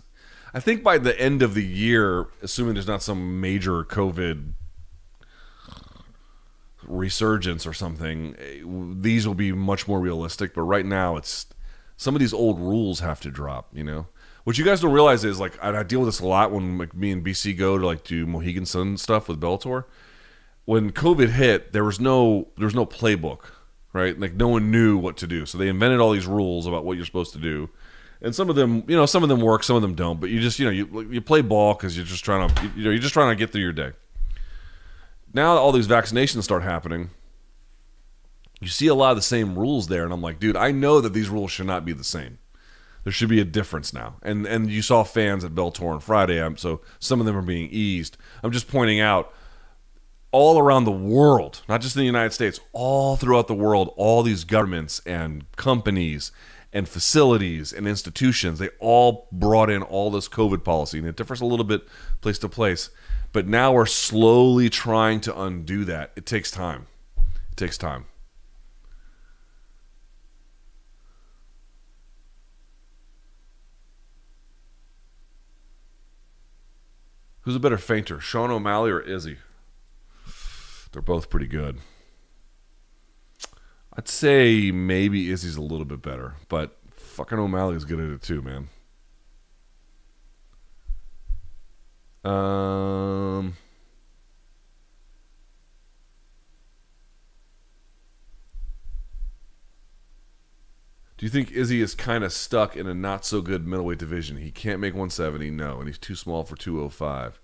I 0.54 0.60
think 0.60 0.82
by 0.82 0.98
the 0.98 1.18
end 1.18 1.42
of 1.42 1.54
the 1.54 1.64
year, 1.64 2.26
assuming 2.42 2.74
there's 2.74 2.86
not 2.86 3.02
some 3.02 3.40
major 3.40 3.84
COVID 3.84 4.52
resurgence 6.84 7.66
or 7.66 7.72
something, 7.72 8.36
eh, 8.38 8.62
these 9.00 9.26
will 9.26 9.34
be 9.34 9.52
much 9.52 9.88
more 9.88 10.00
realistic. 10.00 10.54
But 10.54 10.62
right 10.62 10.84
now, 10.84 11.16
it's 11.16 11.46
some 11.96 12.14
of 12.14 12.20
these 12.20 12.34
old 12.34 12.58
rules 12.58 13.00
have 13.00 13.20
to 13.20 13.30
drop. 13.30 13.68
You 13.72 13.84
know, 13.84 14.06
what 14.44 14.58
you 14.58 14.64
guys 14.64 14.80
don't 14.80 14.92
realize 14.92 15.24
is 15.24 15.40
like 15.40 15.62
I, 15.62 15.82
deal 15.82 16.00
with 16.00 16.08
this 16.08 16.20
a 16.20 16.26
lot 16.26 16.50
when 16.50 16.78
like, 16.78 16.94
me 16.94 17.12
and 17.12 17.24
BC 17.24 17.56
go 17.56 17.78
to 17.78 17.86
like 17.86 18.04
do 18.04 18.26
Mohegan 18.26 18.66
Sun 18.66 18.98
stuff 18.98 19.28
with 19.28 19.40
Bellator. 19.40 19.84
When 20.64 20.92
COVID 20.92 21.30
hit, 21.30 21.72
there 21.72 21.84
was 21.84 21.98
no 21.98 22.48
there 22.56 22.66
was 22.66 22.74
no 22.74 22.86
playbook, 22.86 23.46
right? 23.92 24.18
Like 24.18 24.34
no 24.34 24.48
one 24.48 24.70
knew 24.70 24.96
what 24.96 25.16
to 25.18 25.26
do, 25.26 25.46
so 25.46 25.58
they 25.58 25.68
invented 25.68 26.00
all 26.00 26.12
these 26.12 26.26
rules 26.26 26.66
about 26.66 26.84
what 26.84 26.96
you're 26.96 27.06
supposed 27.06 27.32
to 27.32 27.38
do. 27.38 27.68
And 28.20 28.34
some 28.34 28.48
of 28.48 28.54
them, 28.56 28.84
you 28.86 28.96
know, 28.96 29.06
some 29.06 29.24
of 29.24 29.28
them 29.28 29.40
work, 29.40 29.64
some 29.64 29.74
of 29.74 29.82
them 29.82 29.94
don't. 29.94 30.20
But 30.20 30.30
you 30.30 30.40
just, 30.40 30.58
you 30.58 30.64
know, 30.64 30.70
you 30.70 31.10
you 31.10 31.20
play 31.20 31.42
ball 31.42 31.74
because 31.74 31.96
you're 31.96 32.06
just 32.06 32.24
trying 32.24 32.48
to, 32.48 32.62
you 32.76 32.84
know, 32.84 32.90
you're 32.90 32.98
just 32.98 33.14
trying 33.14 33.30
to 33.30 33.36
get 33.36 33.50
through 33.50 33.62
your 33.62 33.72
day. 33.72 33.92
Now 35.34 35.56
all 35.56 35.72
these 35.72 35.88
vaccinations 35.88 36.42
start 36.42 36.62
happening, 36.62 37.10
you 38.60 38.68
see 38.68 38.86
a 38.86 38.94
lot 38.94 39.10
of 39.10 39.16
the 39.16 39.22
same 39.22 39.58
rules 39.58 39.88
there, 39.88 40.04
and 40.04 40.12
I'm 40.12 40.22
like, 40.22 40.38
dude, 40.38 40.56
I 40.56 40.70
know 40.70 41.00
that 41.00 41.12
these 41.12 41.28
rules 41.28 41.50
should 41.50 41.66
not 41.66 41.84
be 41.84 41.92
the 41.92 42.04
same 42.04 42.38
there 43.04 43.12
should 43.12 43.28
be 43.28 43.40
a 43.40 43.44
difference 43.44 43.92
now. 43.92 44.16
And 44.22 44.46
and 44.46 44.70
you 44.70 44.82
saw 44.82 45.04
fans 45.04 45.44
at 45.44 45.54
Bellator 45.54 45.92
on 45.92 46.00
Friday, 46.00 46.40
um, 46.40 46.56
so 46.56 46.80
some 46.98 47.20
of 47.20 47.26
them 47.26 47.36
are 47.36 47.42
being 47.42 47.68
eased. 47.70 48.16
I'm 48.42 48.52
just 48.52 48.68
pointing 48.68 49.00
out 49.00 49.32
all 50.32 50.58
around 50.58 50.84
the 50.84 50.90
world, 50.90 51.62
not 51.68 51.82
just 51.82 51.94
in 51.94 52.00
the 52.00 52.06
United 52.06 52.32
States, 52.32 52.58
all 52.72 53.16
throughout 53.16 53.46
the 53.46 53.54
world, 53.54 53.92
all 53.96 54.22
these 54.22 54.44
governments 54.44 55.00
and 55.06 55.44
companies 55.56 56.32
and 56.72 56.88
facilities 56.88 57.72
and 57.72 57.86
institutions, 57.86 58.58
they 58.58 58.70
all 58.80 59.28
brought 59.30 59.68
in 59.68 59.82
all 59.82 60.10
this 60.10 60.28
COVID 60.28 60.64
policy. 60.64 60.98
And 60.98 61.06
it 61.06 61.16
differs 61.16 61.42
a 61.42 61.46
little 61.46 61.66
bit 61.66 61.86
place 62.22 62.38
to 62.38 62.48
place. 62.48 62.88
But 63.32 63.46
now 63.46 63.72
we're 63.72 63.86
slowly 63.86 64.70
trying 64.70 65.20
to 65.22 65.38
undo 65.38 65.84
that. 65.84 66.12
It 66.16 66.24
takes 66.26 66.50
time. 66.50 66.86
It 67.16 67.56
takes 67.56 67.76
time. 67.76 68.06
Who's 77.42 77.56
a 77.56 77.60
better 77.60 77.78
feinter, 77.78 78.20
Sean 78.20 78.50
O'Malley 78.50 78.92
or 78.92 79.00
Izzy? 79.00 79.38
They're 80.92 81.02
both 81.02 81.30
pretty 81.30 81.46
good. 81.46 81.78
I'd 83.94 84.08
say 84.08 84.70
maybe 84.70 85.30
Izzy's 85.30 85.56
a 85.56 85.62
little 85.62 85.84
bit 85.84 86.02
better, 86.02 86.36
but 86.48 86.78
fucking 86.96 87.38
O'Malley's 87.38 87.84
good 87.84 88.00
at 88.00 88.10
it 88.10 88.22
too, 88.22 88.42
man. 88.42 88.68
Um, 92.24 93.54
Do 101.22 101.26
you 101.26 101.30
think 101.30 101.52
Izzy 101.52 101.80
is 101.80 101.94
kind 101.94 102.24
of 102.24 102.32
stuck 102.32 102.76
in 102.76 102.88
a 102.88 102.94
not 102.94 103.24
so 103.24 103.42
good 103.42 103.64
middleweight 103.64 104.00
division? 104.00 104.38
He 104.38 104.50
can't 104.50 104.80
make 104.80 104.92
170, 104.92 105.52
no, 105.52 105.78
and 105.78 105.86
he's 105.86 105.96
too 105.96 106.16
small 106.16 106.42
for 106.42 106.56
205. 106.56 107.38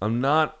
I'm 0.00 0.20
not 0.20 0.56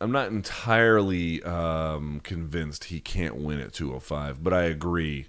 I'm 0.00 0.12
not 0.12 0.28
entirely 0.28 1.42
um, 1.42 2.20
convinced 2.20 2.84
he 2.84 3.00
can't 3.00 3.36
win 3.36 3.60
at 3.60 3.74
205, 3.74 4.42
but 4.42 4.54
I 4.54 4.62
agree. 4.62 5.26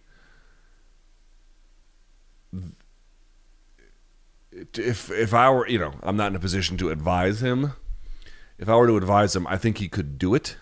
If 4.51 5.11
if 5.11 5.33
I 5.33 5.49
were, 5.49 5.67
you 5.67 5.79
know, 5.79 5.93
I'm 6.03 6.15
not 6.15 6.27
in 6.27 6.35
a 6.35 6.39
position 6.39 6.77
to 6.77 6.89
advise 6.89 7.41
him. 7.41 7.73
If 8.57 8.69
I 8.69 8.75
were 8.75 8.87
to 8.87 8.97
advise 8.97 9.35
him, 9.35 9.45
I 9.47 9.57
think 9.57 9.77
he 9.79 9.89
could 9.89 10.17
do 10.17 10.35
it, 10.35 10.55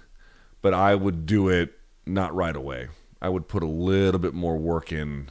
but 0.61 0.73
I 0.73 0.95
would 0.95 1.25
do 1.25 1.49
it 1.49 1.73
not 2.05 2.33
right 2.33 2.55
away. 2.55 2.87
I 3.21 3.29
would 3.29 3.47
put 3.47 3.61
a 3.61 3.67
little 3.67 4.19
bit 4.19 4.33
more 4.33 4.57
work 4.57 4.91
in 4.91 5.29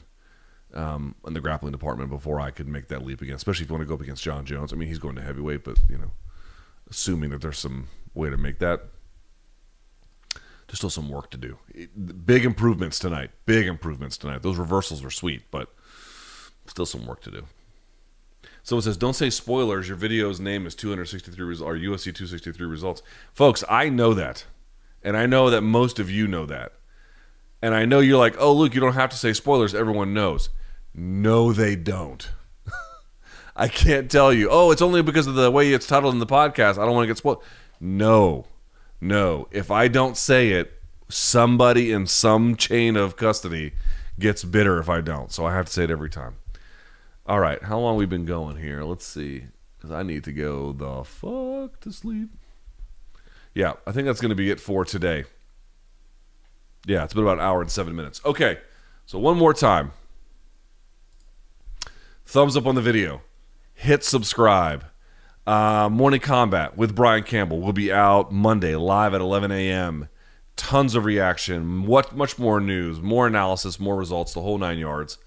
um, 0.73 1.15
in 1.25 1.33
the 1.33 1.41
grappling 1.41 1.71
department 1.71 2.09
before 2.09 2.39
I 2.39 2.51
could 2.51 2.67
make 2.67 2.87
that 2.87 3.03
leap 3.03 3.21
again. 3.21 3.35
Especially 3.35 3.63
if 3.63 3.69
you 3.69 3.73
want 3.73 3.81
to 3.81 3.87
go 3.87 3.95
up 3.95 4.01
against 4.01 4.23
Jon 4.23 4.45
Jones. 4.45 4.71
I 4.71 4.75
mean, 4.75 4.87
he's 4.87 4.99
going 4.99 5.15
to 5.15 5.21
heavyweight, 5.21 5.63
but 5.63 5.79
you 5.89 5.97
know, 5.97 6.11
assuming 6.89 7.31
that 7.31 7.41
there's 7.41 7.59
some 7.59 7.87
way 8.13 8.29
to 8.29 8.37
make 8.37 8.59
that, 8.59 8.81
there's 10.67 10.77
still 10.77 10.89
some 10.89 11.09
work 11.09 11.31
to 11.31 11.37
do. 11.37 11.57
Big 12.25 12.45
improvements 12.45 12.99
tonight. 12.99 13.31
Big 13.45 13.65
improvements 13.65 14.17
tonight. 14.17 14.43
Those 14.43 14.57
reversals 14.57 15.03
are 15.03 15.09
sweet, 15.09 15.43
but 15.49 15.73
still 16.67 16.85
some 16.85 17.07
work 17.07 17.21
to 17.21 17.31
do. 17.31 17.45
So 18.61 18.77
it 18.77 18.83
says, 18.83 18.97
"Don't 18.97 19.15
say 19.15 19.31
spoilers. 19.31 19.87
Your 19.87 19.97
video's 19.97 20.39
name 20.39 20.67
is 20.67 20.75
263 20.75 21.43
results 21.43 21.67
or 21.67 21.75
UFC 21.75 22.11
263 22.13 22.67
results." 22.67 23.01
Folks, 23.33 23.63
I 23.67 23.89
know 23.89 24.13
that, 24.13 24.45
and 25.01 25.17
I 25.17 25.25
know 25.25 25.49
that 25.49 25.61
most 25.61 25.97
of 25.97 26.11
you 26.11 26.27
know 26.27 26.45
that, 26.45 26.73
and 27.63 27.73
I 27.73 27.85
know 27.85 27.99
you're 27.99 28.19
like, 28.19 28.35
"Oh, 28.37 28.53
Luke, 28.53 28.75
you 28.75 28.81
don't 28.81 28.93
have 28.93 29.09
to 29.09 29.17
say 29.17 29.33
spoilers. 29.33 29.73
Everyone 29.73 30.13
knows." 30.13 30.49
No, 30.93 31.51
they 31.51 31.75
don't. 31.75 32.29
I 33.55 33.69
can't 33.69 34.11
tell 34.11 34.31
you. 34.31 34.49
Oh, 34.51 34.69
it's 34.69 34.81
only 34.81 35.01
because 35.01 35.25
of 35.25 35.35
the 35.35 35.49
way 35.49 35.73
it's 35.73 35.87
titled 35.87 36.13
in 36.13 36.19
the 36.19 36.27
podcast. 36.27 36.77
I 36.77 36.85
don't 36.85 36.93
want 36.93 37.05
to 37.05 37.07
get 37.07 37.17
spoiled. 37.17 37.43
No, 37.79 38.45
no. 38.99 39.47
If 39.51 39.71
I 39.71 39.87
don't 39.87 40.17
say 40.17 40.49
it, 40.51 40.73
somebody 41.07 41.91
in 41.91 42.05
some 42.07 42.55
chain 42.55 42.95
of 42.95 43.15
custody 43.15 43.73
gets 44.19 44.43
bitter 44.43 44.79
if 44.79 44.89
I 44.89 45.01
don't. 45.01 45.31
So 45.31 45.45
I 45.45 45.53
have 45.53 45.65
to 45.65 45.71
say 45.71 45.85
it 45.85 45.91
every 45.91 46.09
time. 46.09 46.35
All 47.25 47.39
right, 47.39 47.61
how 47.63 47.79
long 47.79 47.95
we 47.95 48.05
been 48.05 48.25
going 48.25 48.57
here? 48.57 48.83
Let's 48.83 49.05
see, 49.05 49.45
because 49.77 49.91
I 49.91 50.03
need 50.03 50.23
to 50.23 50.31
go 50.31 50.73
the 50.73 51.03
fuck 51.03 51.79
to 51.81 51.91
sleep. 51.91 52.29
Yeah, 53.53 53.73
I 53.85 53.91
think 53.91 54.07
that's 54.07 54.21
going 54.21 54.29
to 54.29 54.35
be 54.35 54.49
it 54.49 54.59
for 54.59 54.83
today. 54.83 55.25
Yeah, 56.85 57.03
it's 57.03 57.13
been 57.13 57.23
about 57.23 57.37
an 57.37 57.43
hour 57.43 57.61
and 57.61 57.69
seven 57.69 57.95
minutes. 57.95 58.19
Okay, 58.25 58.59
so 59.05 59.19
one 59.19 59.37
more 59.37 59.53
time 59.53 59.91
thumbs 62.25 62.55
up 62.55 62.67
on 62.67 62.75
the 62.75 62.81
video, 62.81 63.21
hit 63.73 64.03
subscribe. 64.03 64.85
Uh, 65.47 65.89
Morning 65.91 66.19
Kombat 66.19 66.75
with 66.77 66.95
Brian 66.95 67.23
Campbell 67.23 67.59
will 67.61 67.73
be 67.73 67.91
out 67.91 68.31
Monday 68.31 68.75
live 68.75 69.13
at 69.13 69.21
11 69.21 69.51
a.m. 69.51 70.09
tons 70.55 70.93
of 70.95 71.05
reaction, 71.05 71.85
what 71.85 72.15
much 72.15 72.37
more 72.37 72.59
news, 72.59 73.01
more 73.01 73.25
analysis, 73.25 73.79
more 73.79 73.95
results, 73.95 74.33
the 74.33 74.41
whole 74.41 74.57
nine 74.57 74.77
yards. 74.77 75.17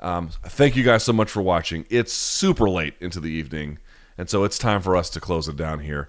Um, 0.00 0.30
thank 0.44 0.76
you 0.76 0.84
guys 0.84 1.02
so 1.02 1.12
much 1.12 1.30
for 1.30 1.42
watching. 1.42 1.84
It's 1.90 2.12
super 2.12 2.68
late 2.70 2.94
into 3.00 3.20
the 3.20 3.30
evening, 3.30 3.78
and 4.16 4.30
so 4.30 4.44
it's 4.44 4.58
time 4.58 4.80
for 4.80 4.96
us 4.96 5.10
to 5.10 5.20
close 5.20 5.48
it 5.48 5.56
down 5.56 5.80
here. 5.80 6.08